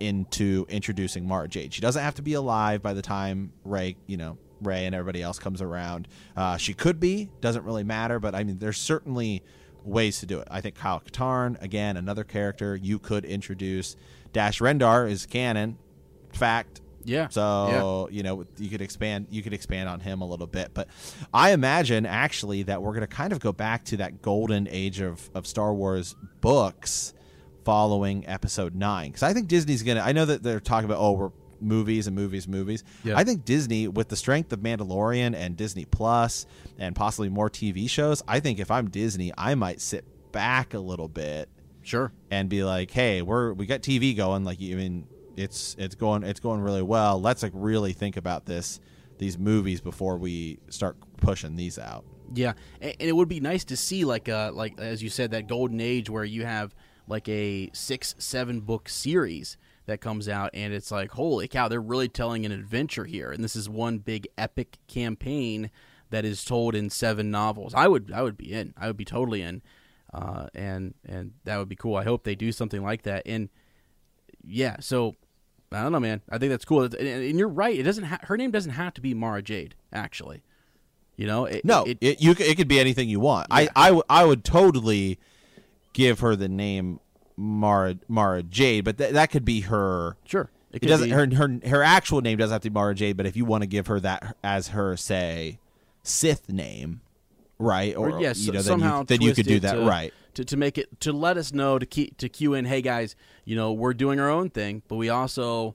[0.00, 1.72] into introducing Mara Jade.
[1.72, 5.22] She doesn't have to be alive by the time Rey, you know, Rey and everybody
[5.22, 6.08] else comes around.
[6.36, 9.42] Uh, she could be, doesn't really matter, but I mean, there's certainly
[9.84, 10.48] ways to do it.
[10.50, 13.96] I think Kyle Katarn, again, another character you could introduce.
[14.32, 15.78] Dash Rendar is canon,
[16.32, 16.80] fact.
[17.06, 17.28] Yeah.
[17.28, 20.88] So you know you could expand you could expand on him a little bit, but
[21.32, 25.00] I imagine actually that we're going to kind of go back to that golden age
[25.00, 27.14] of of Star Wars books
[27.64, 30.04] following Episode Nine because I think Disney's going to.
[30.04, 31.30] I know that they're talking about oh we're
[31.60, 32.84] movies and movies movies.
[33.02, 33.16] Yeah.
[33.16, 36.46] I think Disney with the strength of Mandalorian and Disney Plus
[36.78, 38.22] and possibly more TV shows.
[38.28, 41.48] I think if I'm Disney, I might sit back a little bit
[41.82, 42.12] Sure.
[42.30, 44.44] and be like, "Hey, we're we got TV going.
[44.44, 45.06] Like, you I mean,
[45.36, 47.20] it's it's going it's going really well.
[47.20, 48.80] Let's like really think about this
[49.18, 53.76] these movies before we start pushing these out." Yeah, and, it would be nice to
[53.76, 56.74] see like uh like as you said that golden age where you have
[57.08, 59.56] like a six seven book series
[59.86, 63.44] that comes out and it's like holy cow they're really telling an adventure here and
[63.44, 65.70] this is one big epic campaign
[66.10, 67.74] that is told in seven novels.
[67.74, 68.74] I would I would be in.
[68.76, 69.62] I would be totally in.
[70.12, 71.96] Uh, and and that would be cool.
[71.96, 73.22] I hope they do something like that.
[73.26, 73.48] And
[74.44, 75.16] yeah, so
[75.72, 76.20] I don't know, man.
[76.30, 76.82] I think that's cool.
[76.82, 77.78] And, and you're right.
[77.78, 78.04] It doesn't.
[78.04, 79.74] Ha- her name doesn't have to be Mara Jade.
[79.92, 80.42] Actually,
[81.16, 81.44] you know.
[81.46, 83.48] It, No, it, it, you it could be anything you want.
[83.50, 85.18] I I, w- I would totally
[85.92, 87.00] give her the name
[87.36, 90.16] Mara Mara Jade, but th- that could be her.
[90.24, 90.50] Sure.
[90.72, 93.16] It, could doesn't be- her her her actual name doesn't have to be Mara Jade,
[93.16, 95.58] but if you want to give her that as her say
[96.02, 97.00] Sith name,
[97.58, 97.96] right?
[97.96, 100.12] or yes, you know, then somehow you, then you could do that, to, right?
[100.36, 102.66] To, to make it to let us know to keep to cue in.
[102.66, 105.74] Hey guys, you know we're doing our own thing, but we also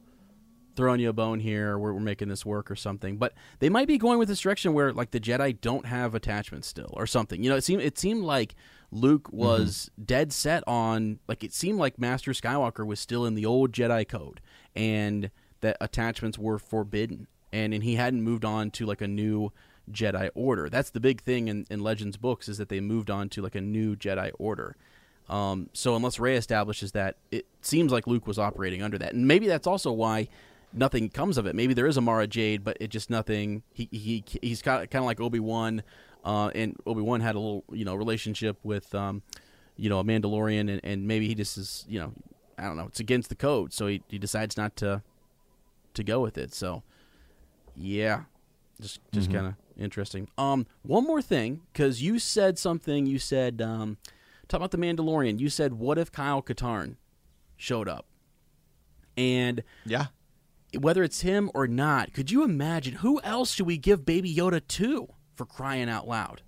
[0.76, 1.78] throwing you a bone here.
[1.78, 3.18] We're, we're making this work or something.
[3.18, 6.68] But they might be going with this direction where like the Jedi don't have attachments
[6.68, 7.43] still or something.
[7.43, 8.55] You know, it seemed it seemed like
[8.91, 9.38] Luke Mm-hmm.
[9.38, 13.72] was dead set on like it seemed like Master Skywalker was still in the old
[13.72, 14.41] Jedi code
[14.76, 15.32] and
[15.62, 19.51] that attachments were forbidden and and he hadn't moved on to like a new
[19.92, 20.70] Jedi Order.
[20.70, 23.56] That's the big thing in, in Legends books is that they moved on to like
[23.56, 24.76] a new Jedi Order.
[25.30, 29.28] Um, so unless Rey establishes that, it seems like Luke was operating under that, and
[29.28, 30.28] maybe that's also why
[30.74, 31.56] nothing comes of it.
[31.56, 33.64] Maybe there is a Mara Jade, but it just nothing.
[33.74, 35.84] He he he's kind of kind of like Obi Wan,
[36.26, 39.22] uh, and Obi Wan had a little you know relationship with um,
[39.78, 42.14] you know a Mandalorian, and, and maybe he just is you know
[42.58, 42.88] I don't know.
[42.88, 45.02] It's against the code, so he, he decides not to
[45.94, 46.54] to go with it.
[46.54, 46.84] So
[47.76, 48.24] yeah,
[48.82, 50.27] just just kind of interesting.
[50.38, 53.05] Um, one more thing, because you said something.
[53.05, 53.97] You said um,
[54.47, 55.39] talk about the Mandalorian.
[55.39, 56.95] You said, "What if Kyle Katarn
[57.57, 58.05] showed up?"
[59.17, 60.07] And Yeah.
[60.79, 64.65] whether it's him or not, could you imagine who else should we give Baby Yoda
[64.65, 66.43] to for crying out loud?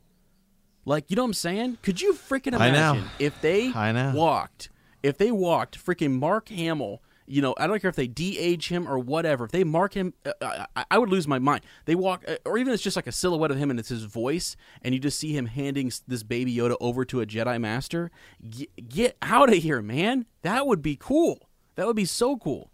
[0.86, 1.78] Like, you know what I'm saying?
[1.82, 4.14] Could you freaking imagine if they I know.
[4.16, 4.70] walked,
[5.02, 7.02] if they walked freaking Mark Hamill,
[7.34, 9.46] you know, I don't care if they de-age him or whatever.
[9.46, 11.62] If they mark him, uh, I, I would lose my mind.
[11.86, 14.04] They walk, uh, or even it's just like a silhouette of him and it's his
[14.04, 18.12] voice, and you just see him handing this Baby Yoda over to a Jedi Master.
[18.48, 20.28] Get, get out of here, man!
[20.44, 21.50] That would be cool.
[21.74, 22.72] That would be so cool.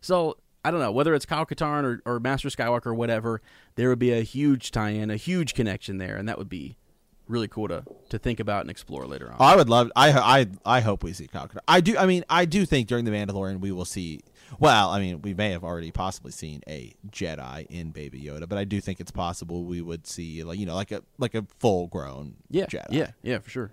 [0.00, 3.42] So I don't know whether it's Kyle Katarn or, or Master Skywalker or whatever.
[3.74, 6.76] There would be a huge tie-in, a huge connection there, and that would be
[7.28, 9.36] really cool to to think about and explore later on.
[9.40, 9.90] I would love.
[9.96, 11.96] I I I hope we see Kyle I do.
[11.96, 14.20] I mean, I do think during the Mandalorian we will see.
[14.60, 18.58] Well, I mean, we may have already possibly seen a Jedi in Baby Yoda, but
[18.58, 21.46] I do think it's possible we would see like you know like a like a
[21.58, 22.86] full grown yeah, Jedi.
[22.90, 23.70] yeah, yeah, for sure.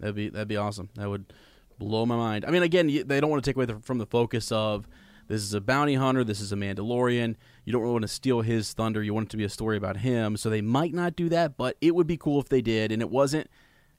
[0.00, 0.88] That'd be that'd be awesome.
[0.94, 1.32] That would
[1.78, 2.44] blow my mind.
[2.44, 4.88] I mean, again, they don't want to take away the, from the focus of
[5.28, 7.36] this is a bounty hunter, this is a Mandalorian.
[7.66, 9.02] You don't really want to steal his thunder.
[9.02, 10.36] You want it to be a story about him.
[10.36, 13.02] So they might not do that, but it would be cool if they did, and
[13.02, 13.50] it wasn't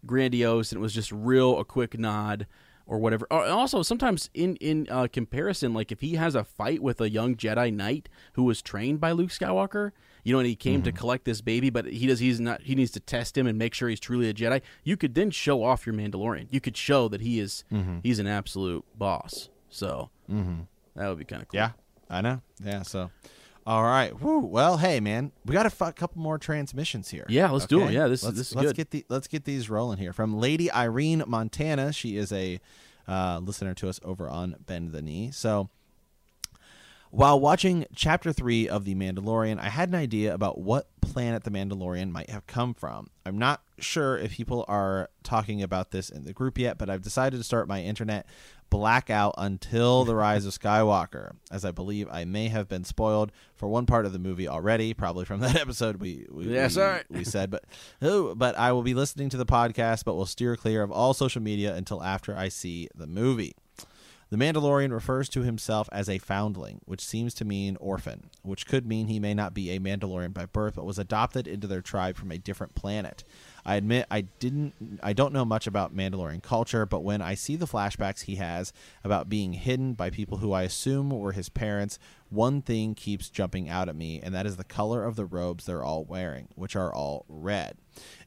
[0.05, 2.47] grandiose, and it was just real a quick nod
[2.88, 3.28] or whatever.
[3.30, 7.36] Also, sometimes in in uh, comparison, like if he has a fight with a young
[7.36, 9.91] Jedi Knight who was trained by Luke Skywalker,
[10.24, 10.97] you know, and he came to mm-hmm.
[10.97, 13.74] collect this baby, but he does he's not he needs to test him and make
[13.74, 14.61] sure he's truly a Jedi.
[14.86, 16.47] You could then show off your Mandalorian.
[16.49, 17.99] You could show that he is mm-hmm.
[18.01, 19.49] he's an absolute boss.
[19.70, 20.61] So mm-hmm.
[20.95, 21.57] that would be kind of cool.
[21.57, 21.72] Yeah,
[22.09, 22.41] I know.
[22.63, 23.11] Yeah, so.
[23.68, 24.18] All right.
[24.18, 24.39] Woo.
[24.39, 27.26] Well, hey, man, we got a f- couple more transmissions here.
[27.28, 27.91] Yeah, let's do it.
[27.91, 28.76] Yeah, this is- let's, this is let's good.
[28.78, 31.91] get the let's get these rolling here from Lady Irene Montana.
[31.91, 32.61] She is a
[33.09, 35.32] uh, listener to us over on Bend the Knee.
[35.32, 35.70] So,
[37.11, 41.51] while watching Chapter 3 of The Mandalorian, I had an idea about what planet the
[41.51, 43.09] Mandalorian might have come from.
[43.26, 47.01] I'm not sure if people are talking about this in the group yet, but I've
[47.01, 48.28] decided to start my internet
[48.70, 53.68] blackout until the rise of Skywalker, as I believe I may have been spoiled for
[53.68, 57.01] one part of the movie already, probably from that episode we we, Yeah, we, sorry.
[57.09, 57.49] we said.
[57.49, 57.63] But
[58.01, 61.13] oh, but I will be listening to the podcast, but will steer clear of all
[61.13, 63.55] social media until after I see the movie.
[64.30, 68.86] The Mandalorian refers to himself as a foundling, which seems to mean orphan, which could
[68.86, 72.18] mean he may not be a Mandalorian by birth, but was adopted into their tribe
[72.18, 73.24] from a different planet.
[73.68, 77.57] I admit I didn't I don't know much about Mandalorian culture, but when I see
[77.57, 78.72] the flashbacks he has
[79.03, 81.99] about being hidden by people who I assume were his parents,
[82.30, 85.65] one thing keeps jumping out at me, and that is the color of the robes
[85.65, 87.76] they're all wearing, which are all red.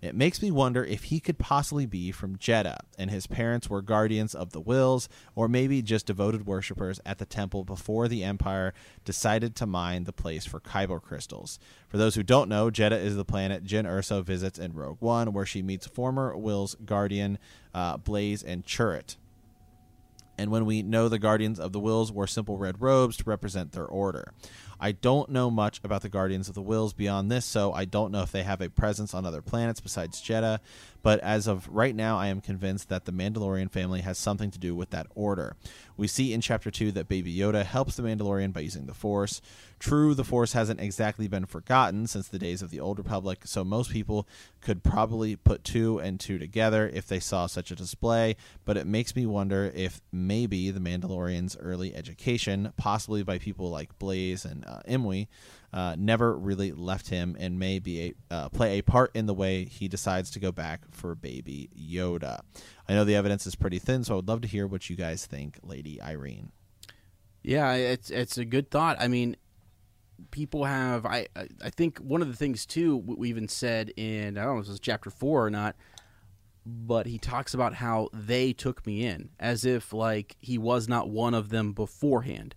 [0.01, 3.83] It makes me wonder if he could possibly be from Jedha, and his parents were
[3.83, 8.73] guardians of the Whills, or maybe just devoted worshippers at the temple before the Empire
[9.05, 11.59] decided to mine the place for kyber crystals.
[11.89, 15.33] For those who don't know, Jedha is the planet Jyn Erso visits in Rogue One,
[15.33, 17.39] where she meets former Whills guardian
[17.75, 19.17] uh, Baze and Chirrut
[20.41, 23.73] and when we know the guardians of the Whills wore simple red robes to represent
[23.73, 24.33] their order.
[24.81, 28.11] I don't know much about the guardians of the Whills beyond this, so I don't
[28.11, 30.59] know if they have a presence on other planets besides Jedha,
[31.03, 34.59] but as of right now, I am convinced that the Mandalorian family has something to
[34.59, 35.57] do with that order.
[35.97, 39.43] We see in Chapter 2 that Baby Yoda helps the Mandalorian by using the Force.
[39.79, 43.65] True, the Force hasn't exactly been forgotten since the days of the Old Republic, so
[43.65, 44.27] most people
[44.61, 48.87] could probably put two and two together if they saw such a display, but it
[48.87, 54.65] makes me wonder if maybe the Mandalorian's early education, possibly by people like Baze and
[54.71, 55.27] uh, Imwe,
[55.73, 58.01] uh, never really left him and may be
[58.31, 61.71] a, uh, play a part in the way he decides to go back for Baby
[61.79, 62.41] Yoda.
[62.89, 64.97] I know the evidence is pretty thin, so I would love to hear what you
[64.97, 66.53] guys think, Lady Irene.
[67.43, 68.97] Yeah, it's it's a good thought.
[69.01, 69.37] I mean,
[70.31, 71.07] people have.
[71.07, 74.61] I I- think one of the things too we even said in I don't know
[74.61, 75.77] if it was chapter four or not,
[76.67, 81.09] but he talks about how they took me in as if like he was not
[81.09, 82.55] one of them beforehand.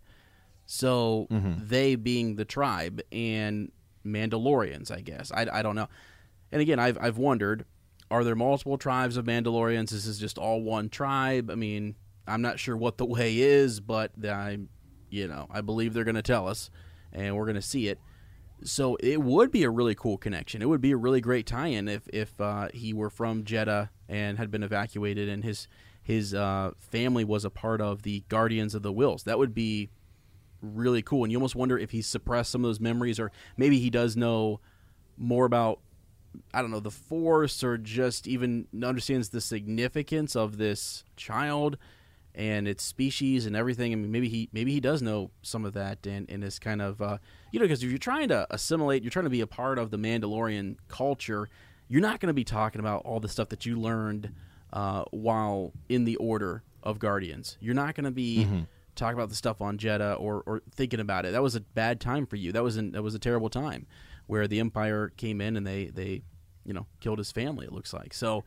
[0.66, 3.72] So they being the tribe and
[4.06, 5.32] Mandalorians, I guess.
[5.32, 5.88] I, I don't know.
[6.52, 7.66] And again, I've I've wondered,
[8.12, 9.90] are there multiple tribes of Mandalorians?
[9.90, 11.50] This is just all one tribe.
[11.50, 11.96] I mean,
[12.28, 14.60] I'm not sure what the way is, but I,
[15.10, 16.70] you know, I believe they're going to tell us,
[17.12, 18.00] and we're going to see it.
[18.64, 20.62] So it would be a really cool connection.
[20.62, 24.38] It would be a really great tie-in if if uh, he were from Jedha and
[24.38, 25.68] had been evacuated, and his
[26.02, 29.24] his uh, family was a part of the Guardians of the Whills.
[29.24, 29.90] That would be
[30.64, 31.24] really cool.
[31.24, 34.16] And you almost wonder if he's suppressed some of those memories, or maybe he does
[34.18, 34.60] know
[35.18, 35.80] more about
[36.54, 41.78] I don't know the Force, or just even understands the significance of this child
[42.36, 43.94] and its species and everything.
[43.94, 46.82] I mean, maybe he maybe he does know some of that, and and is kind
[46.82, 47.18] of uh,
[47.52, 49.92] you know because if you're trying to assimilate, you're trying to be a part of
[49.92, 51.50] the Mandalorian culture.
[51.88, 54.34] You're not going to be talking about all the stuff that you learned
[54.72, 57.58] uh, while in the Order of Guardians.
[57.60, 58.46] You're not going to be
[58.96, 61.32] talking about the stuff on Jedha or, or thinking about it.
[61.32, 62.52] That was a bad time for you.
[62.52, 63.88] That was an, that was a terrible time
[64.28, 66.22] where the Empire came in and they they
[66.66, 67.66] you know killed his family.
[67.66, 68.44] It looks like so.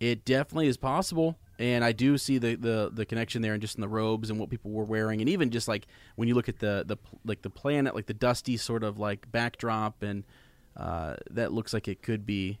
[0.00, 3.76] It definitely is possible, and I do see the, the, the connection there, and just
[3.76, 5.86] in the robes and what people were wearing, and even just like
[6.16, 9.30] when you look at the the like the planet, like the dusty sort of like
[9.30, 10.24] backdrop, and
[10.76, 12.58] uh, that looks like it could be,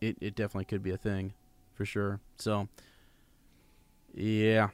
[0.00, 1.34] it, it definitely could be a thing,
[1.74, 2.20] for sure.
[2.36, 2.68] So,
[4.14, 4.68] yeah,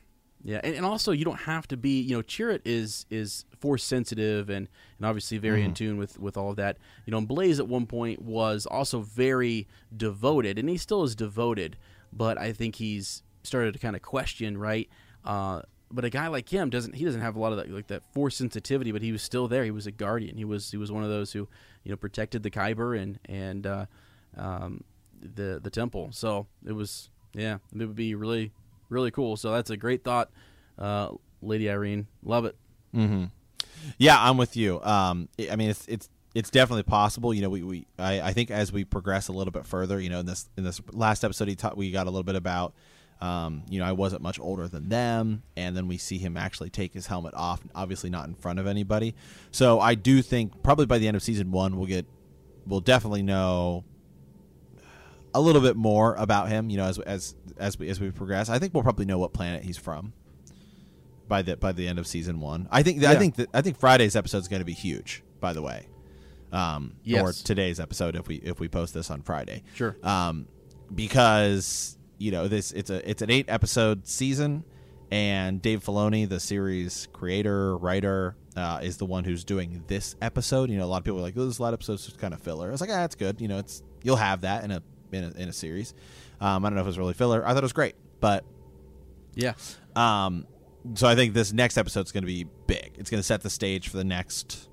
[0.46, 2.02] Yeah, and, and also you don't have to be.
[2.02, 4.68] You know, Chirrut is is force sensitive and
[4.98, 6.76] and obviously very in tune with with all of that.
[7.06, 9.66] You know, and Baze at one point was also very
[9.96, 11.78] devoted, and he still is devoted.
[12.12, 14.88] But I think he's started to kind of question, right?
[15.24, 16.94] Uh, but a guy like him doesn't.
[16.94, 19.48] He doesn't have a lot of that like that force sensitivity, but he was still
[19.48, 19.64] there.
[19.64, 20.36] He was a guardian.
[20.36, 21.48] He was he was one of those who
[21.84, 23.86] you know protected the Kyber and and uh,
[24.36, 24.84] um,
[25.22, 26.10] the the temple.
[26.12, 28.52] So it was yeah, it would be really
[28.88, 29.36] really cool.
[29.36, 30.30] So that's a great thought,
[30.78, 31.10] uh,
[31.42, 32.06] Lady Irene.
[32.22, 32.56] Love it.
[33.98, 34.80] Yeah, I'm with you.
[34.82, 37.32] Um, I I mean, it's it's it's definitely possible.
[37.32, 40.10] You know, we, we I, I think as we progress a little bit further, you
[40.10, 42.74] know, in this in this last episode, he taught we got a little bit about.
[43.20, 46.68] Um, you know, I wasn't much older than them, and then we see him actually
[46.68, 49.14] take his helmet off, obviously not in front of anybody.
[49.50, 52.06] So I do think probably by the end of season one, we'll get,
[52.66, 53.84] we'll definitely know
[55.34, 56.70] a little bit more about him.
[56.70, 59.32] You know, as as as we as we progress, I think we'll probably know what
[59.32, 60.12] planet he's from
[61.28, 62.68] by the by the end of season one.
[62.70, 63.18] I think I Yeah.
[63.18, 65.22] think that I think Friday's episode is going to be huge.
[65.40, 65.88] By the way,
[66.52, 67.22] um, Yes.
[67.22, 69.96] or today's episode if we if we post this on Friday, Sure.
[70.02, 70.46] um,
[70.94, 74.64] because you know this it's a it's an eight episode season,
[75.10, 80.70] and Dave Filoni, the series creator writer, uh, is the one who's doing this episode.
[80.70, 82.32] You know, a lot of people are like, "Oh, this lot of episodes is kind
[82.34, 84.70] of filler." I was like, "Ah, that's good." You know, it's you'll have that in
[84.70, 84.82] a
[85.14, 85.94] in a, in a series.
[86.40, 87.44] Um, I don't know if it was really filler.
[87.44, 88.44] I thought it was great, but
[89.34, 89.54] Yeah.
[89.96, 90.46] um,
[90.94, 92.92] so I think this next episode is going to be big.
[92.98, 94.68] It's going to set the stage for the next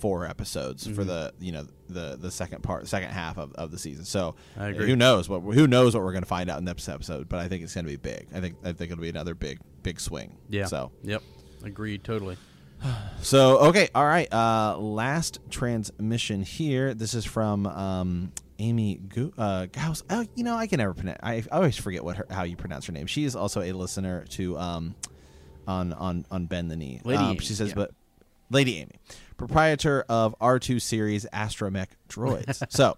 [0.00, 1.06] four episodes for Mm-hmm.
[1.06, 4.04] the you know the the second part, second half of, of the season.
[4.04, 4.86] So I agree.
[4.88, 7.28] who knows what who knows what we're going to find out in this episode?
[7.28, 8.26] But I think it's going to be big.
[8.34, 10.36] I think I think it'll be another big big swing.
[10.48, 10.66] Yeah.
[10.66, 11.22] So Yep.
[11.64, 12.02] Agreed.
[12.04, 12.36] Totally.
[13.22, 14.30] so okay, all right.
[14.32, 16.92] Uh, last transmission here.
[16.92, 20.02] This is from um, Amy Gu- uh, Gauss.
[20.10, 21.18] Oh, you know I can never pronounce.
[21.22, 23.06] I, I always forget what her, how you pronounce her name.
[23.06, 24.94] She is also a listener to um,
[25.66, 27.00] on on on Bend the Knee.
[27.04, 27.74] Lady Um, Amy, she says, yeah.
[27.74, 27.90] but
[28.50, 28.92] Lady Amy,
[29.36, 32.62] proprietor of R2 series Astromech droids.
[32.70, 32.96] so.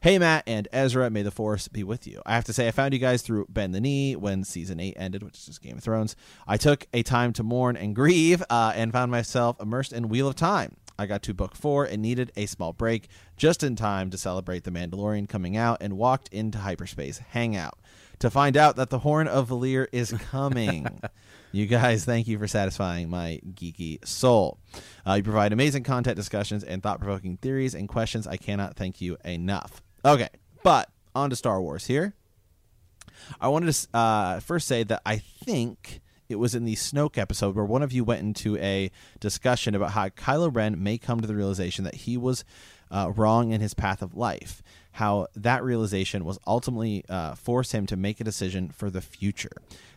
[0.00, 2.22] Hey Matt and Ezra, may the force be with you.
[2.24, 4.94] I have to say, I found you guys through Bend the Knee when season eight
[4.96, 6.14] ended, which is just Game of Thrones.
[6.46, 10.28] I took a time to mourn and grieve, uh, and found myself immersed in Wheel
[10.28, 10.76] of Time.
[10.98, 14.64] I got to book four and needed a small break just in time to celebrate
[14.64, 17.78] The Mandalorian coming out, and walked into hyperspace hangout
[18.18, 21.00] to find out that the Horn of Valere is coming.
[21.52, 24.58] you guys, thank you for satisfying my geeky soul.
[25.06, 28.26] Uh, you provide amazing content discussions and thought provoking theories and questions.
[28.26, 29.82] I cannot thank you enough.
[30.04, 30.28] Okay,
[30.62, 32.14] but on to Star Wars here.
[33.40, 37.54] I wanted to uh, first say that I think it was in the Snoke episode
[37.54, 38.90] where one of you went into a
[39.20, 42.44] discussion about how Kylo Ren may come to the realization that he was
[42.90, 44.62] uh, wrong in his path of life.
[44.92, 49.52] How that realization was ultimately uh, force him to make a decision for the future.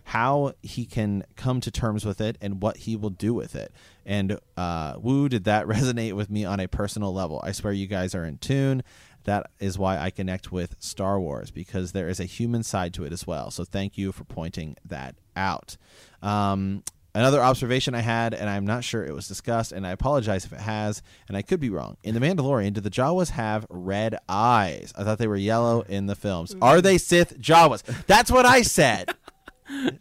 [0.05, 3.71] How he can come to terms with it and what he will do with it.
[4.05, 7.41] And uh, woo, did that resonate with me on a personal level?
[7.43, 8.83] I swear you guys are in tune
[9.23, 13.05] that is why I connect with Star Wars because there is a human side to
[13.05, 13.51] it as well.
[13.51, 15.77] So thank you for pointing that out.
[16.21, 16.83] Um,
[17.15, 20.53] another observation I had, and I'm not sure it was discussed, and I apologize if
[20.53, 21.97] it has, and I could be wrong.
[22.03, 24.93] In The Mandalorian, did the Jawas have red eyes?
[24.97, 26.55] I thought they were yellow in the films.
[26.61, 27.83] Are they Sith Jawas?
[28.07, 29.09] That's what I said.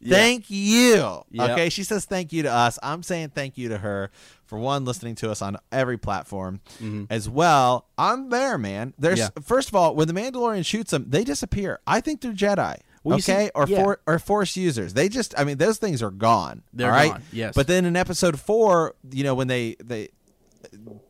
[0.05, 1.23] Thank you.
[1.31, 1.51] Yep.
[1.51, 2.77] Okay, she says thank you to us.
[2.82, 4.11] I'm saying thank you to her
[4.47, 6.61] for one listening to us on every platform
[7.09, 7.86] as well.
[7.97, 8.94] I'm there, man.
[8.98, 9.39] There's Mm-hmm.
[9.39, 9.43] Yeah.
[9.47, 11.78] first of all, when the Mandalorian shoots them, they disappear.
[11.86, 12.81] I think they're Jedi.
[13.02, 13.82] Well, you see- okay, or yeah.
[13.82, 14.94] for or Force users.
[14.94, 16.62] They just, I mean, those things are gone.
[16.72, 17.12] They're right?
[17.12, 17.55] gone, yes.
[17.55, 20.10] But then in Episode Four, you know, when they they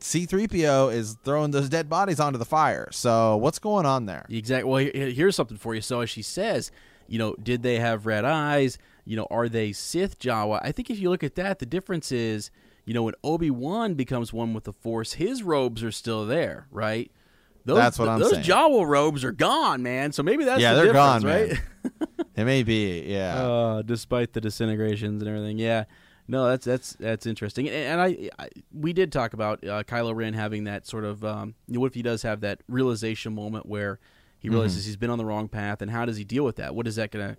[0.01, 2.89] C3PO is throwing those dead bodies onto the fire.
[2.93, 4.27] So what's going on there?
[4.29, 4.71] Exactly.
[4.71, 5.81] Well, here's something for you.
[5.81, 6.71] So as she says,
[7.09, 8.79] you know, did they have red eyes?
[9.05, 10.61] You know, are they Sith Jawa?
[10.63, 12.51] I think if you look at that, the difference is,
[12.85, 16.67] you know, when Obi Wan becomes one with the Force, his robes are still there,
[16.71, 17.11] right?
[17.71, 18.45] Those, That's what I'm those saying.
[18.45, 20.11] Jawa robes are gone, man.
[20.11, 21.49] So maybe that's yeah, the they're difference, gone, right?
[22.19, 22.27] man.
[22.35, 23.41] it may be, yeah.
[23.41, 25.85] Uh, despite the disintegrations and everything, yeah.
[26.27, 30.15] No, that's that's that's interesting, and, and I, I we did talk about uh, Kylo
[30.15, 33.99] Ren having that sort of um, what if he does have that realization moment where
[34.39, 36.75] he realizes he's been on the wrong path, and how does he deal with that?
[36.75, 37.37] What is that going to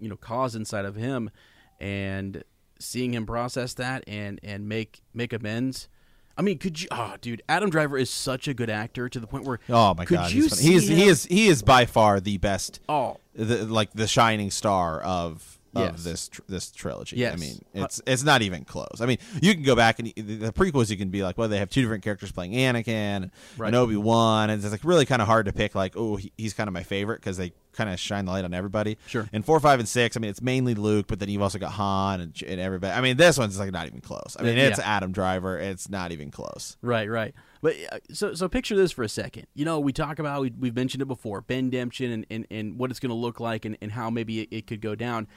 [0.00, 1.30] you know cause inside of him,
[1.78, 2.42] and
[2.80, 5.88] seeing him process that and and make make amends.
[6.36, 6.88] I mean, could you?
[6.90, 10.04] Oh, dude, Adam Driver is such a good actor to the point where Oh my
[10.04, 10.62] could god, you he's, funny.
[10.62, 14.50] see he's he is he is by far the best Oh, the, like the shining
[14.50, 15.88] star of Yes.
[15.94, 17.16] of this tr- this trilogy.
[17.16, 17.32] Yes.
[17.32, 19.00] I mean, uh, it's it's not even close.
[19.00, 21.48] I mean, you can go back and the the prequels you can be like, well,
[21.48, 23.68] they have two different characters playing Anakin Right.
[23.68, 26.30] and Obi Wan, and it's like really kind of hard to pick like, oh, he,
[26.36, 28.98] he's kind of my favorite because they kind of shine the light on everybody.
[29.06, 29.28] Sure.
[29.32, 31.72] And four, five, and six, I mean, it's mainly Luke, but then you've also got
[31.72, 32.92] Han and, and everybody.
[32.92, 34.36] I mean, this one's like not even close.
[34.38, 34.68] I mean, Yeah.
[34.68, 35.58] it's Adam Driver.
[35.58, 36.76] It's not even close.
[36.82, 37.34] Right, right.
[37.60, 39.46] But uh, so so picture this for a second.
[39.54, 42.78] You know, we talk about we, we've mentioned it before, Ben Demption and, and, and
[42.78, 45.28] what it's going to look like and, and how maybe it, it could go down.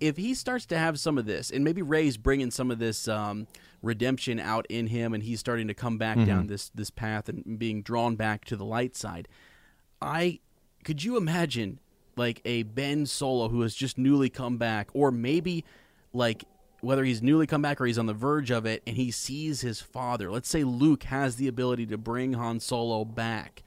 [0.00, 3.06] If he starts to have some of this, and maybe Rey's bringing some of this
[3.06, 3.46] um,
[3.80, 7.58] redemption out in him, and he's starting to come back down this this path and
[7.60, 9.28] being drawn back to the light side,
[10.02, 10.40] I
[10.84, 11.78] could you imagine
[12.16, 15.64] like a Ben Solo who has just newly come back, or maybe
[16.12, 16.44] like
[16.80, 19.60] whether he's newly come back or he's on the verge of it, and he sees
[19.60, 20.30] his father.
[20.30, 23.62] Let's say Luke has the ability to bring Han Solo back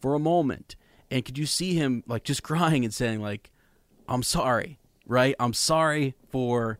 [0.00, 0.76] for a moment,
[1.10, 3.50] and could you see him like just crying and saying like,
[4.08, 5.34] "I'm sorry, right?
[5.38, 6.78] I'm sorry for,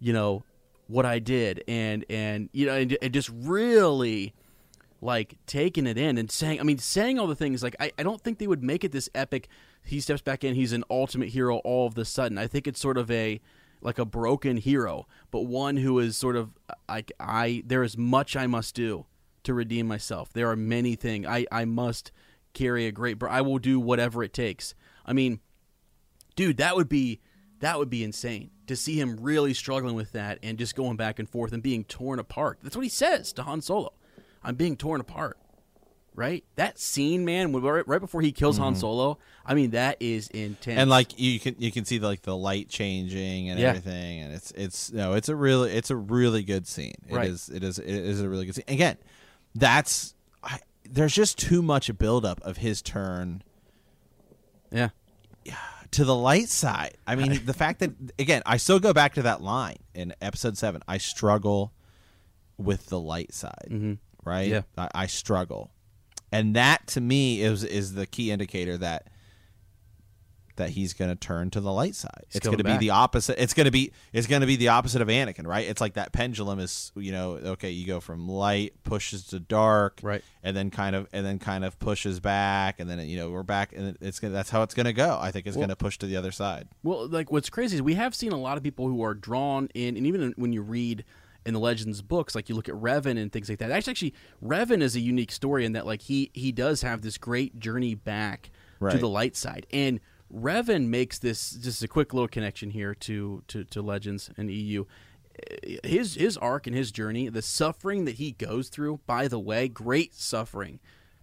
[0.00, 0.44] you know,
[0.86, 4.34] what I did," and and you know, and, and just really
[5.00, 7.62] like taking it in and saying, I mean, saying all the things.
[7.62, 9.48] Like, I, I don't think they would make it this epic.
[9.88, 12.38] He steps back in, he's an ultimate hero all of the sudden.
[12.38, 13.40] I think it's sort of a
[13.80, 16.50] like a broken hero, but one who is sort of
[16.88, 17.62] like I.
[17.64, 19.06] There is much I must do
[19.44, 20.32] to redeem myself.
[20.32, 22.12] There are many things I I must
[22.54, 23.22] carry a great.
[23.22, 24.74] I will do whatever it takes.
[25.06, 25.40] I mean,
[26.36, 27.20] dude, that would be
[27.60, 31.18] that would be insane to see him really struggling with that and just going back
[31.18, 32.58] and forth and being torn apart.
[32.62, 33.92] That's what he says to Han Solo.
[34.42, 35.38] I'm being torn apart.
[36.18, 36.44] Right?
[36.56, 40.64] That scene, man, right, right before he kills Han Solo, I mean, that is intense.
[40.66, 40.78] Mm-hmm.
[40.80, 43.68] and like you can you can see like the light changing and Yeah.
[43.68, 47.26] everything and it's it's no it's a really it's a really good scene Right.
[47.26, 48.96] it is it is it is a really good scene again
[49.54, 50.58] that's I,
[50.90, 53.42] there's just too much buildup of his turn
[54.72, 54.88] yeah,
[55.44, 55.54] Yeah.
[55.92, 59.22] to the light side i mean the fact that again i still go back to
[59.22, 61.72] that line in episode 7 i struggle
[62.58, 64.62] with the light side right Yeah.
[64.76, 65.70] I, I struggle
[66.32, 69.08] and that to me is is the key indicator that
[70.56, 72.24] that he's going to turn to the light side.
[72.32, 73.40] it's going to be the opposite.
[73.40, 75.64] It's going to be it's going to be the opposite of Anakin, right?
[75.68, 80.00] It's like that pendulum is, you know, okay, you go from light pushes to dark,
[80.02, 80.22] Right.
[80.42, 83.44] and then kind of and then kind of pushes back, and then you know we're
[83.44, 85.16] back, and it's gonna, that's how it's going to go.
[85.20, 86.66] I think it's going to push to the other side.
[86.82, 89.68] Well, like what's crazy is we have seen a lot of people who are drawn
[89.74, 91.04] in, and even when you read
[91.46, 93.70] in the Legends books, like you look at Revan and things like that.
[93.70, 97.16] Actually, actually, Revan is a unique story in that like he he does have this
[97.18, 98.50] great journey back
[98.92, 100.00] to the light side, and
[100.34, 104.84] Revan makes this just a quick little connection here to to, to Legends and EU.
[105.84, 109.00] His his arc and his journey, the suffering that he goes through.
[109.06, 110.80] By the way, great suffering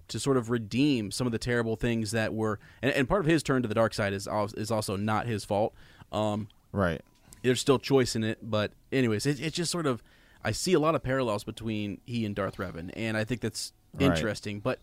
[0.07, 3.25] to sort of redeem some of the terrible things that were, and, and part of
[3.27, 5.73] his turn to the dark side is is also not his fault.
[6.11, 7.01] Um, Right.
[7.45, 10.03] There's still choice in it, but anyways, it, it's just sort of
[10.43, 13.71] I see a lot of parallels between he and Darth Revan, and I think that's
[13.93, 14.03] Right.
[14.07, 14.59] interesting.
[14.59, 14.79] But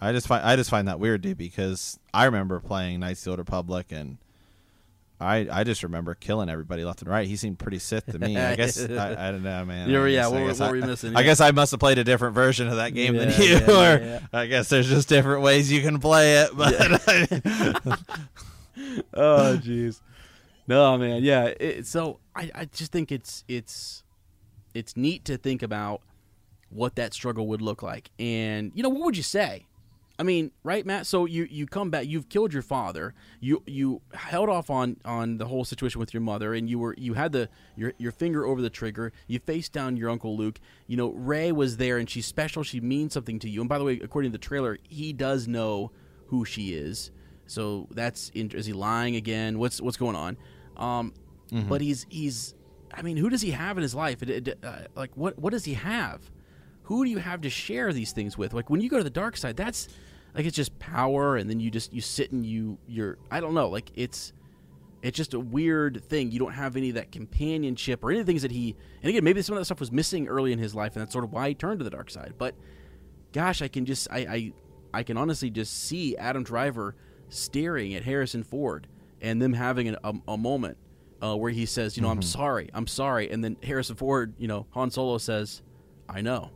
[0.00, 3.24] I just find I just find that weird, dude, because I remember playing Knights of
[3.24, 4.18] the Old Republic and.
[5.18, 7.26] I, I just remember killing everybody left and right.
[7.26, 8.36] He seemed pretty Sith to me.
[8.36, 9.88] I guess I, I don't know, man.
[9.90, 11.16] Yeah, I yeah, guess- what I were- guess what I- were you missing?
[11.16, 13.46] I guess I must have played a different version of that game than you.
[13.54, 14.20] yeah, yeah, or yeah.
[14.34, 16.50] I guess there's just different ways you can play it.
[16.54, 16.74] But
[19.14, 20.00] oh jeez
[20.66, 24.04] no man yeah it, so I, I just think it's it's
[24.74, 26.02] it's neat to think about
[26.68, 28.10] what that struggle would look like.
[28.18, 29.66] And you know what would you say?
[30.18, 31.06] I mean right matt?
[31.06, 33.14] So you you come back you've killed your father.
[33.40, 36.94] You you held off on on the whole situation with your mother and you were
[36.96, 39.12] you had the your your finger over the trigger.
[39.26, 40.58] You faced down your uncle luke.
[40.86, 42.62] You know Rey was there and she's special.
[42.62, 43.60] She means something to you.
[43.60, 45.92] And by the way according to the trailer he does know
[46.28, 47.10] who she is.
[47.46, 49.58] So that's is he lying again?
[49.58, 50.38] What's what's going on?
[50.76, 51.12] Um,
[51.68, 52.54] But he's he's.
[52.92, 54.22] I mean, who does he have in his life?
[54.22, 56.30] It, it, uh, like what what does he have?
[56.84, 58.54] Who do you have to share these things with?
[58.54, 59.88] Like when you go to the dark side, that's
[60.34, 63.54] like it's just power, and then you just you sit and you you're I don't
[63.54, 63.68] know.
[63.68, 64.32] Like it's
[65.02, 66.30] it's just a weird thing.
[66.32, 68.74] You don't have any of that companionship or any of the things that he.
[69.02, 71.12] And again, maybe some of that stuff was missing early in his life, and that's
[71.12, 72.34] sort of why he turned to the dark side.
[72.38, 72.54] But
[73.32, 74.52] gosh, I can just I I,
[74.94, 76.96] I can honestly just see Adam Driver
[77.28, 78.86] staring at Harrison Ford
[79.20, 80.76] and them having an, a, a moment
[81.22, 84.48] uh, where he says, you know, I'm sorry, I'm sorry, and then Harrison Ford, you
[84.48, 85.62] know, Han Solo says,
[86.08, 86.50] I know.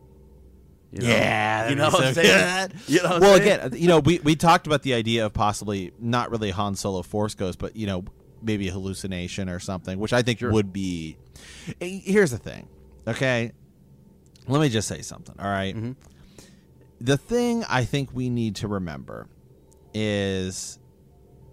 [0.92, 1.08] You know?
[1.08, 2.70] yeah, you know what I'm so saying?
[2.88, 3.60] You know well, saying?
[3.60, 7.02] again, you know, we we talked about the idea of possibly not really Han Solo
[7.02, 8.04] Force Ghost, but you know,
[8.42, 10.50] maybe a hallucination or something, which I think Sure.
[10.50, 11.16] would be.
[11.80, 12.68] Eh, Here's the thing,
[13.06, 13.52] okay.
[14.48, 15.36] Let me just say something.
[15.38, 15.76] All right?
[15.76, 15.92] Mm-hmm.
[17.00, 19.28] The thing I think we need to remember
[19.94, 20.79] is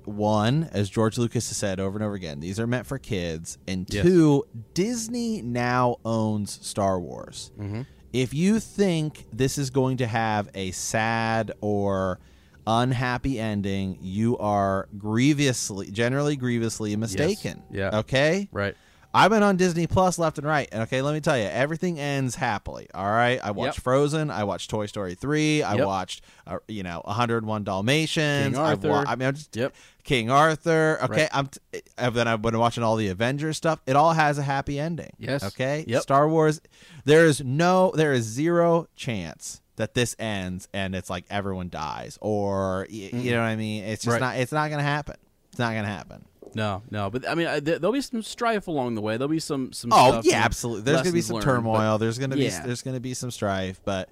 [0.07, 3.57] one, as George Lucas has said over and over again, these are meant for kids,
[3.67, 4.03] and Yes.
[4.05, 7.51] two, Disney now owns Star Wars.
[7.59, 7.81] Mm-hmm.
[8.13, 12.19] If you think this is going to have a sad or
[12.65, 17.63] unhappy ending, you are grievously, generally grievously mistaken.
[17.71, 17.99] Yeah.
[17.99, 18.49] Okay.
[18.51, 18.75] Right.
[19.13, 21.97] I've been on Disney Plus left and right, and okay, let me tell you, everything
[21.99, 22.87] ends happily.
[22.93, 23.83] All right, I watched Yep.
[23.83, 25.85] Frozen, I watched Toy Story three, I Yep.
[25.87, 29.09] watched, uh, you know, 101 Dalmatians, King I've wa- Arthur.
[29.09, 29.73] I mean, I'm just Yep.
[30.03, 30.99] King Arthur.
[31.03, 31.29] Okay, Right.
[31.33, 31.47] I'm.
[31.47, 33.79] T- and then I've been watching all the Avengers stuff.
[33.85, 35.11] It all has a happy ending.
[35.17, 35.43] Yes.
[35.43, 35.83] Okay.
[35.87, 36.01] Yep.
[36.01, 36.61] Star Wars.
[37.05, 37.91] There is no.
[37.95, 43.31] There is zero chance that this ends and it's like everyone dies or y- you
[43.31, 43.83] know what I mean.
[43.83, 44.21] It's just Right.
[44.21, 44.37] not.
[44.37, 45.15] It's not gonna happen.
[45.49, 46.23] It's not gonna happen.
[46.55, 49.17] No, no, but I mean, I, there, there'll be some strife along the way.
[49.17, 49.91] There'll be some some.
[49.93, 50.83] Oh yeah, absolutely.
[50.83, 51.97] There's gonna be some learned, turmoil.
[51.97, 52.61] there's gonna Yeah.
[52.61, 54.09] be there's gonna be some strife, but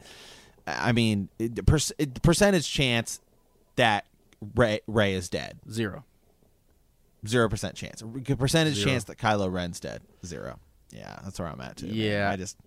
[0.68, 3.20] I mean, it, the per, it, percentage chance
[3.76, 4.06] that
[4.56, 6.04] Rey Rey is dead zero.
[7.28, 8.04] zero percent chance.
[8.38, 8.90] Percentage Zero.
[8.92, 10.60] chance that Kylo Ren's dead zero.
[10.92, 11.88] Yeah, that's where I'm at too.
[11.88, 11.96] man.
[11.96, 12.30] Yeah.
[12.32, 12.58] I just.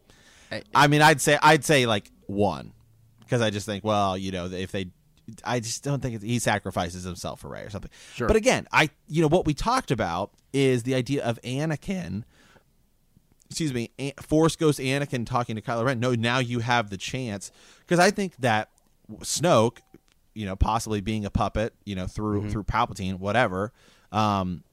[0.51, 2.73] I- I mean, I'd say I'd say like one,
[3.21, 4.87] because I just think, well, you know, if they,
[5.45, 7.91] I just don't think he sacrifices himself for Rey or something.
[8.15, 8.27] Sure.
[8.29, 12.25] But again, I, you know, what we talked about is the idea of Anakin.
[13.51, 16.01] Excuse me, An- Force Ghost Anakin talking to Kylo Ren.
[16.01, 17.51] No, now you have the chance
[17.81, 18.69] because I think that
[19.21, 19.79] Snoke,
[20.35, 22.51] you know, possibly being a puppet, you know, through Mm-hmm.
[22.51, 23.73] through Palpatine, whatever.
[24.13, 24.65] Um,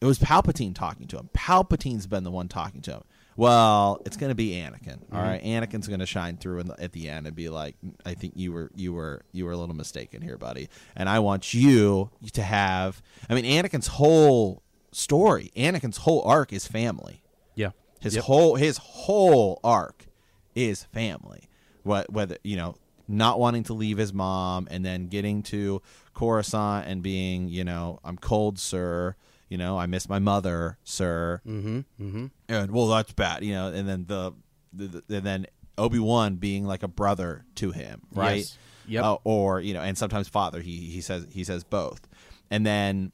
[0.00, 1.30] it was Palpatine talking to him.
[1.34, 3.02] Palpatine's been the one talking to him.
[3.36, 4.98] Well, it's going to be Anakin.
[4.98, 5.16] Mm-hmm.
[5.16, 7.76] All right, Anakin's going to shine through in the, at the end and be like,
[8.04, 11.18] "I think you were you were you were a little mistaken here, buddy." And I
[11.18, 13.02] want you to have.
[13.28, 17.22] I mean, Anakin's whole story, Anakin's whole arc is family.
[17.54, 17.70] Yeah.
[18.00, 18.24] His Yep.
[18.24, 20.06] whole his whole arc
[20.54, 21.48] is family.
[21.82, 22.76] What whether you know
[23.08, 25.80] not wanting to leave his mom and then getting to
[26.14, 29.14] Coruscant and being you know I'm cold, sir.
[29.48, 31.40] You know I miss my mother, sir.
[31.46, 31.78] Mm-hmm.
[32.00, 32.26] Mm-hmm.
[32.48, 33.44] And well, that's bad.
[33.44, 34.32] You know, and then the,
[34.72, 35.46] the, the and then
[35.78, 38.38] Obi Wan being like a brother to him, right?
[38.38, 38.58] Yes.
[38.88, 39.04] Yep.
[39.04, 40.60] Uh, or you know, and sometimes father.
[40.60, 42.08] He he says he says both,
[42.50, 43.12] and then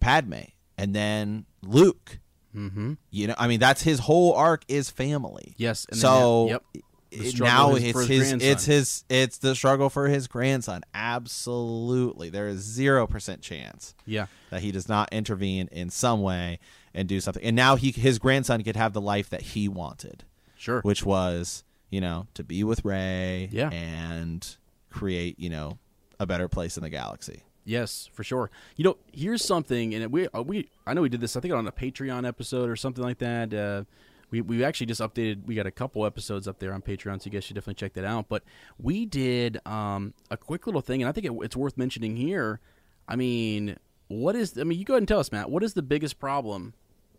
[0.00, 0.44] Padme,
[0.78, 2.18] and then Luke.
[2.56, 2.94] Mm-hmm.
[3.10, 5.54] You know, I mean, that's his whole arc is family.
[5.56, 6.84] Yes, and then so that- yep.
[7.10, 10.82] It- now his- it's his his, it's his it's the struggle for his grandson.
[10.94, 14.26] Absolutely, there is zero percent chance Yeah.
[14.50, 16.58] that he does not intervene in some way
[16.94, 17.42] and do something.
[17.42, 20.24] And now he his grandson could have the life that he wanted,
[20.56, 20.80] Sure.
[20.82, 23.70] which was you know to be with Rey, Yeah.
[23.70, 24.46] and
[24.90, 25.78] create you know
[26.18, 27.42] a better place in the galaxy.
[27.64, 28.50] Yes, for sure.
[28.76, 31.36] You know, here's something, and we uh, we I know we did this.
[31.36, 33.52] I think on a Patreon episode or something like that.
[33.54, 33.84] Uh,
[34.30, 35.46] we we actually just updated.
[35.46, 37.94] We got a couple episodes up there on Patreon, so you guys should definitely check
[37.94, 38.28] that out.
[38.28, 38.44] But
[38.78, 42.60] we did um, a quick little thing, and I think it, it's worth mentioning here.
[43.08, 43.76] I mean,
[44.08, 44.58] what is?
[44.58, 45.50] I mean, you go ahead and tell us, Matt.
[45.50, 46.74] What is the biggest problem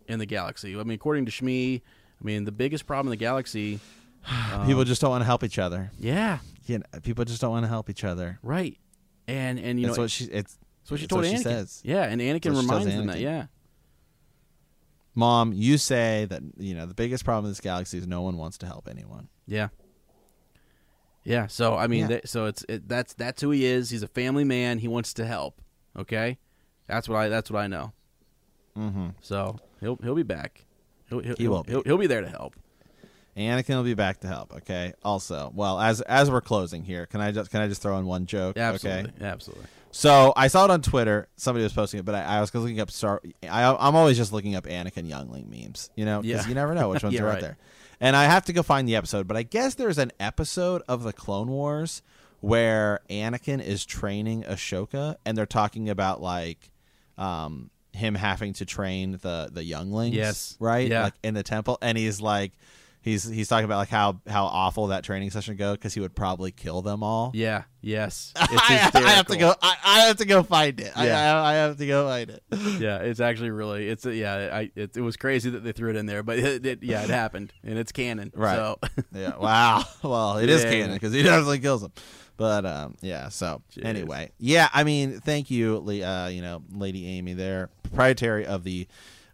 [0.08, 0.74] in the galaxy?
[0.78, 1.80] I mean, according to Shmi,
[2.20, 3.80] I mean, the biggest problem in the galaxy.
[4.66, 5.90] people just don't want to help each other.
[5.98, 8.38] Yeah, know, people just don't want to help each other.
[8.42, 8.78] right.
[9.28, 10.24] And and you That's know, what she.
[10.24, 11.36] It's that's what she told what Anakin.
[11.36, 11.80] she says.
[11.84, 13.20] Yeah, and Anakin reminds them that.
[13.20, 13.46] Yeah.
[15.14, 18.36] Mom, you say that you know the biggest problem in this galaxy is no one
[18.36, 19.28] wants to help anyone.
[19.46, 19.68] Yeah.
[21.24, 21.46] Yeah.
[21.46, 22.06] So I mean, Yeah.
[22.08, 23.90] that, so it's it, that's that's who he is.
[23.90, 24.78] He's a family man.
[24.78, 25.60] He wants to help.
[25.96, 26.38] Okay,
[26.86, 27.92] that's what I that's what I know.
[28.76, 29.08] Mm-hmm.
[29.20, 30.64] So he'll he'll be back.
[31.10, 31.72] He'll, he'll, He will be.
[31.72, 32.56] He'll, he'll be there to help.
[33.36, 34.52] Anakin will be back to help.
[34.54, 34.92] Okay.
[35.02, 38.06] Also, well, as as we're closing here, can I just can I just throw in
[38.06, 38.56] one joke?
[38.56, 39.10] Absolutely.
[39.10, 39.24] Okay.
[39.24, 39.66] Absolutely.
[39.92, 41.28] So I saw it on Twitter.
[41.36, 43.20] Somebody was posting it, but I, I was looking up Star.
[43.48, 46.48] I, I'm always just looking up Anakin Youngling memes, you know, because Yeah.
[46.48, 47.40] you never know which ones Yeah, are out right.
[47.42, 47.58] there.
[48.00, 51.02] And I have to go find the episode, but I guess there's an episode of
[51.04, 52.02] the Clone Wars
[52.40, 56.70] where Anakin is training Ahsoka, and they're talking about like
[57.18, 60.16] um, him having to train the the younglings.
[60.16, 60.56] Yes.
[60.58, 60.90] right.
[60.90, 61.04] Yeah.
[61.04, 62.52] like in the temple, and he's like.
[63.02, 66.14] He's, he's talking about like how, how awful that training session go because he would
[66.14, 67.32] probably kill them all.
[67.34, 67.64] Yeah.
[67.80, 68.32] Yes.
[68.40, 69.54] It's I, I have to go.
[69.60, 70.92] I, I have to go find it.
[70.96, 71.42] Yeah.
[71.42, 72.42] I, I have to go find it.
[72.80, 74.50] Yeah, it's actually really it's yeah.
[74.52, 77.02] I it, it was crazy that they threw it in there, but it, it, yeah,
[77.02, 78.30] it happened and it's canon.
[78.34, 78.54] Right.
[78.56, 78.78] So
[79.12, 79.36] Yeah.
[79.36, 79.84] Wow.
[80.02, 80.70] Well, it is Yeah.
[80.70, 81.92] canon because he definitely kills them.
[82.36, 83.28] But um, yeah.
[83.30, 83.84] So Jeez.
[83.84, 84.68] anyway, yeah.
[84.72, 88.86] I mean, thank you, uh, you know, Lady Amy, there, proprietary of the.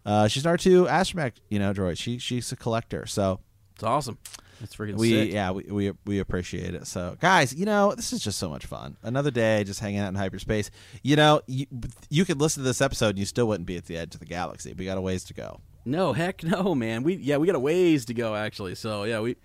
[0.07, 1.99] Uh, she's an R two astromech, you know, droid.
[1.99, 3.05] She she's a collector.
[3.07, 3.41] So
[3.79, 4.19] it's awesome.
[4.61, 5.33] It's freaking we sick.
[5.33, 6.89] yeah we, we we appreciate it.
[6.89, 8.97] So guys, you know, this is just so much fun.
[9.05, 10.73] Another day just hanging out in hyperspace.
[11.05, 11.67] You know, you,
[12.11, 14.21] you could listen to this episode and you still wouldn't be at the edge of
[14.21, 14.75] the galaxy.
[14.77, 15.61] We got a ways to go.
[15.85, 17.05] No, heck no, man.
[17.05, 18.75] We yeah, we got a ways to go actually.
[18.75, 19.37] So yeah, we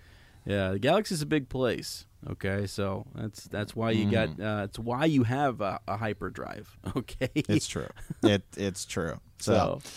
[0.47, 2.07] yeah, the galaxy's a big place.
[2.27, 6.75] Okay, so that's that's why you got uh, it's why you have a, a hyperdrive.
[6.95, 7.89] Okay, It's true.
[8.23, 9.19] it it's true.
[9.37, 9.89] So, so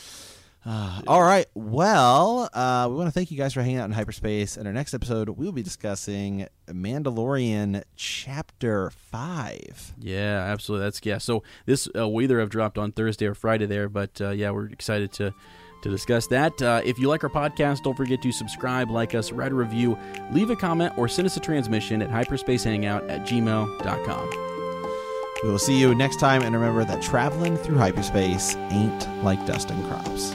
[0.66, 1.46] Uh, all right.
[1.54, 4.56] Well, uh, we want to thank you guys for hanging out in hyperspace.
[4.56, 9.94] In our next episode, we will be discussing Mandalorian Chapter 5.
[10.00, 10.86] Yeah, absolutely.
[10.86, 11.18] That's yeah.
[11.18, 14.50] So this uh, will either have dropped on Thursday or Friday there, but uh, yeah,
[14.50, 15.32] we're excited to
[15.82, 16.60] to discuss that.
[16.60, 19.96] Uh, if you like our podcast, don't forget to subscribe, like us, write a review,
[20.32, 24.30] leave a comment, or send us a transmission at hyperspacehangout at gmail.com.
[25.44, 29.80] We will see you next time, and remember that traveling through hyperspace ain't like dusting
[29.86, 30.34] crops.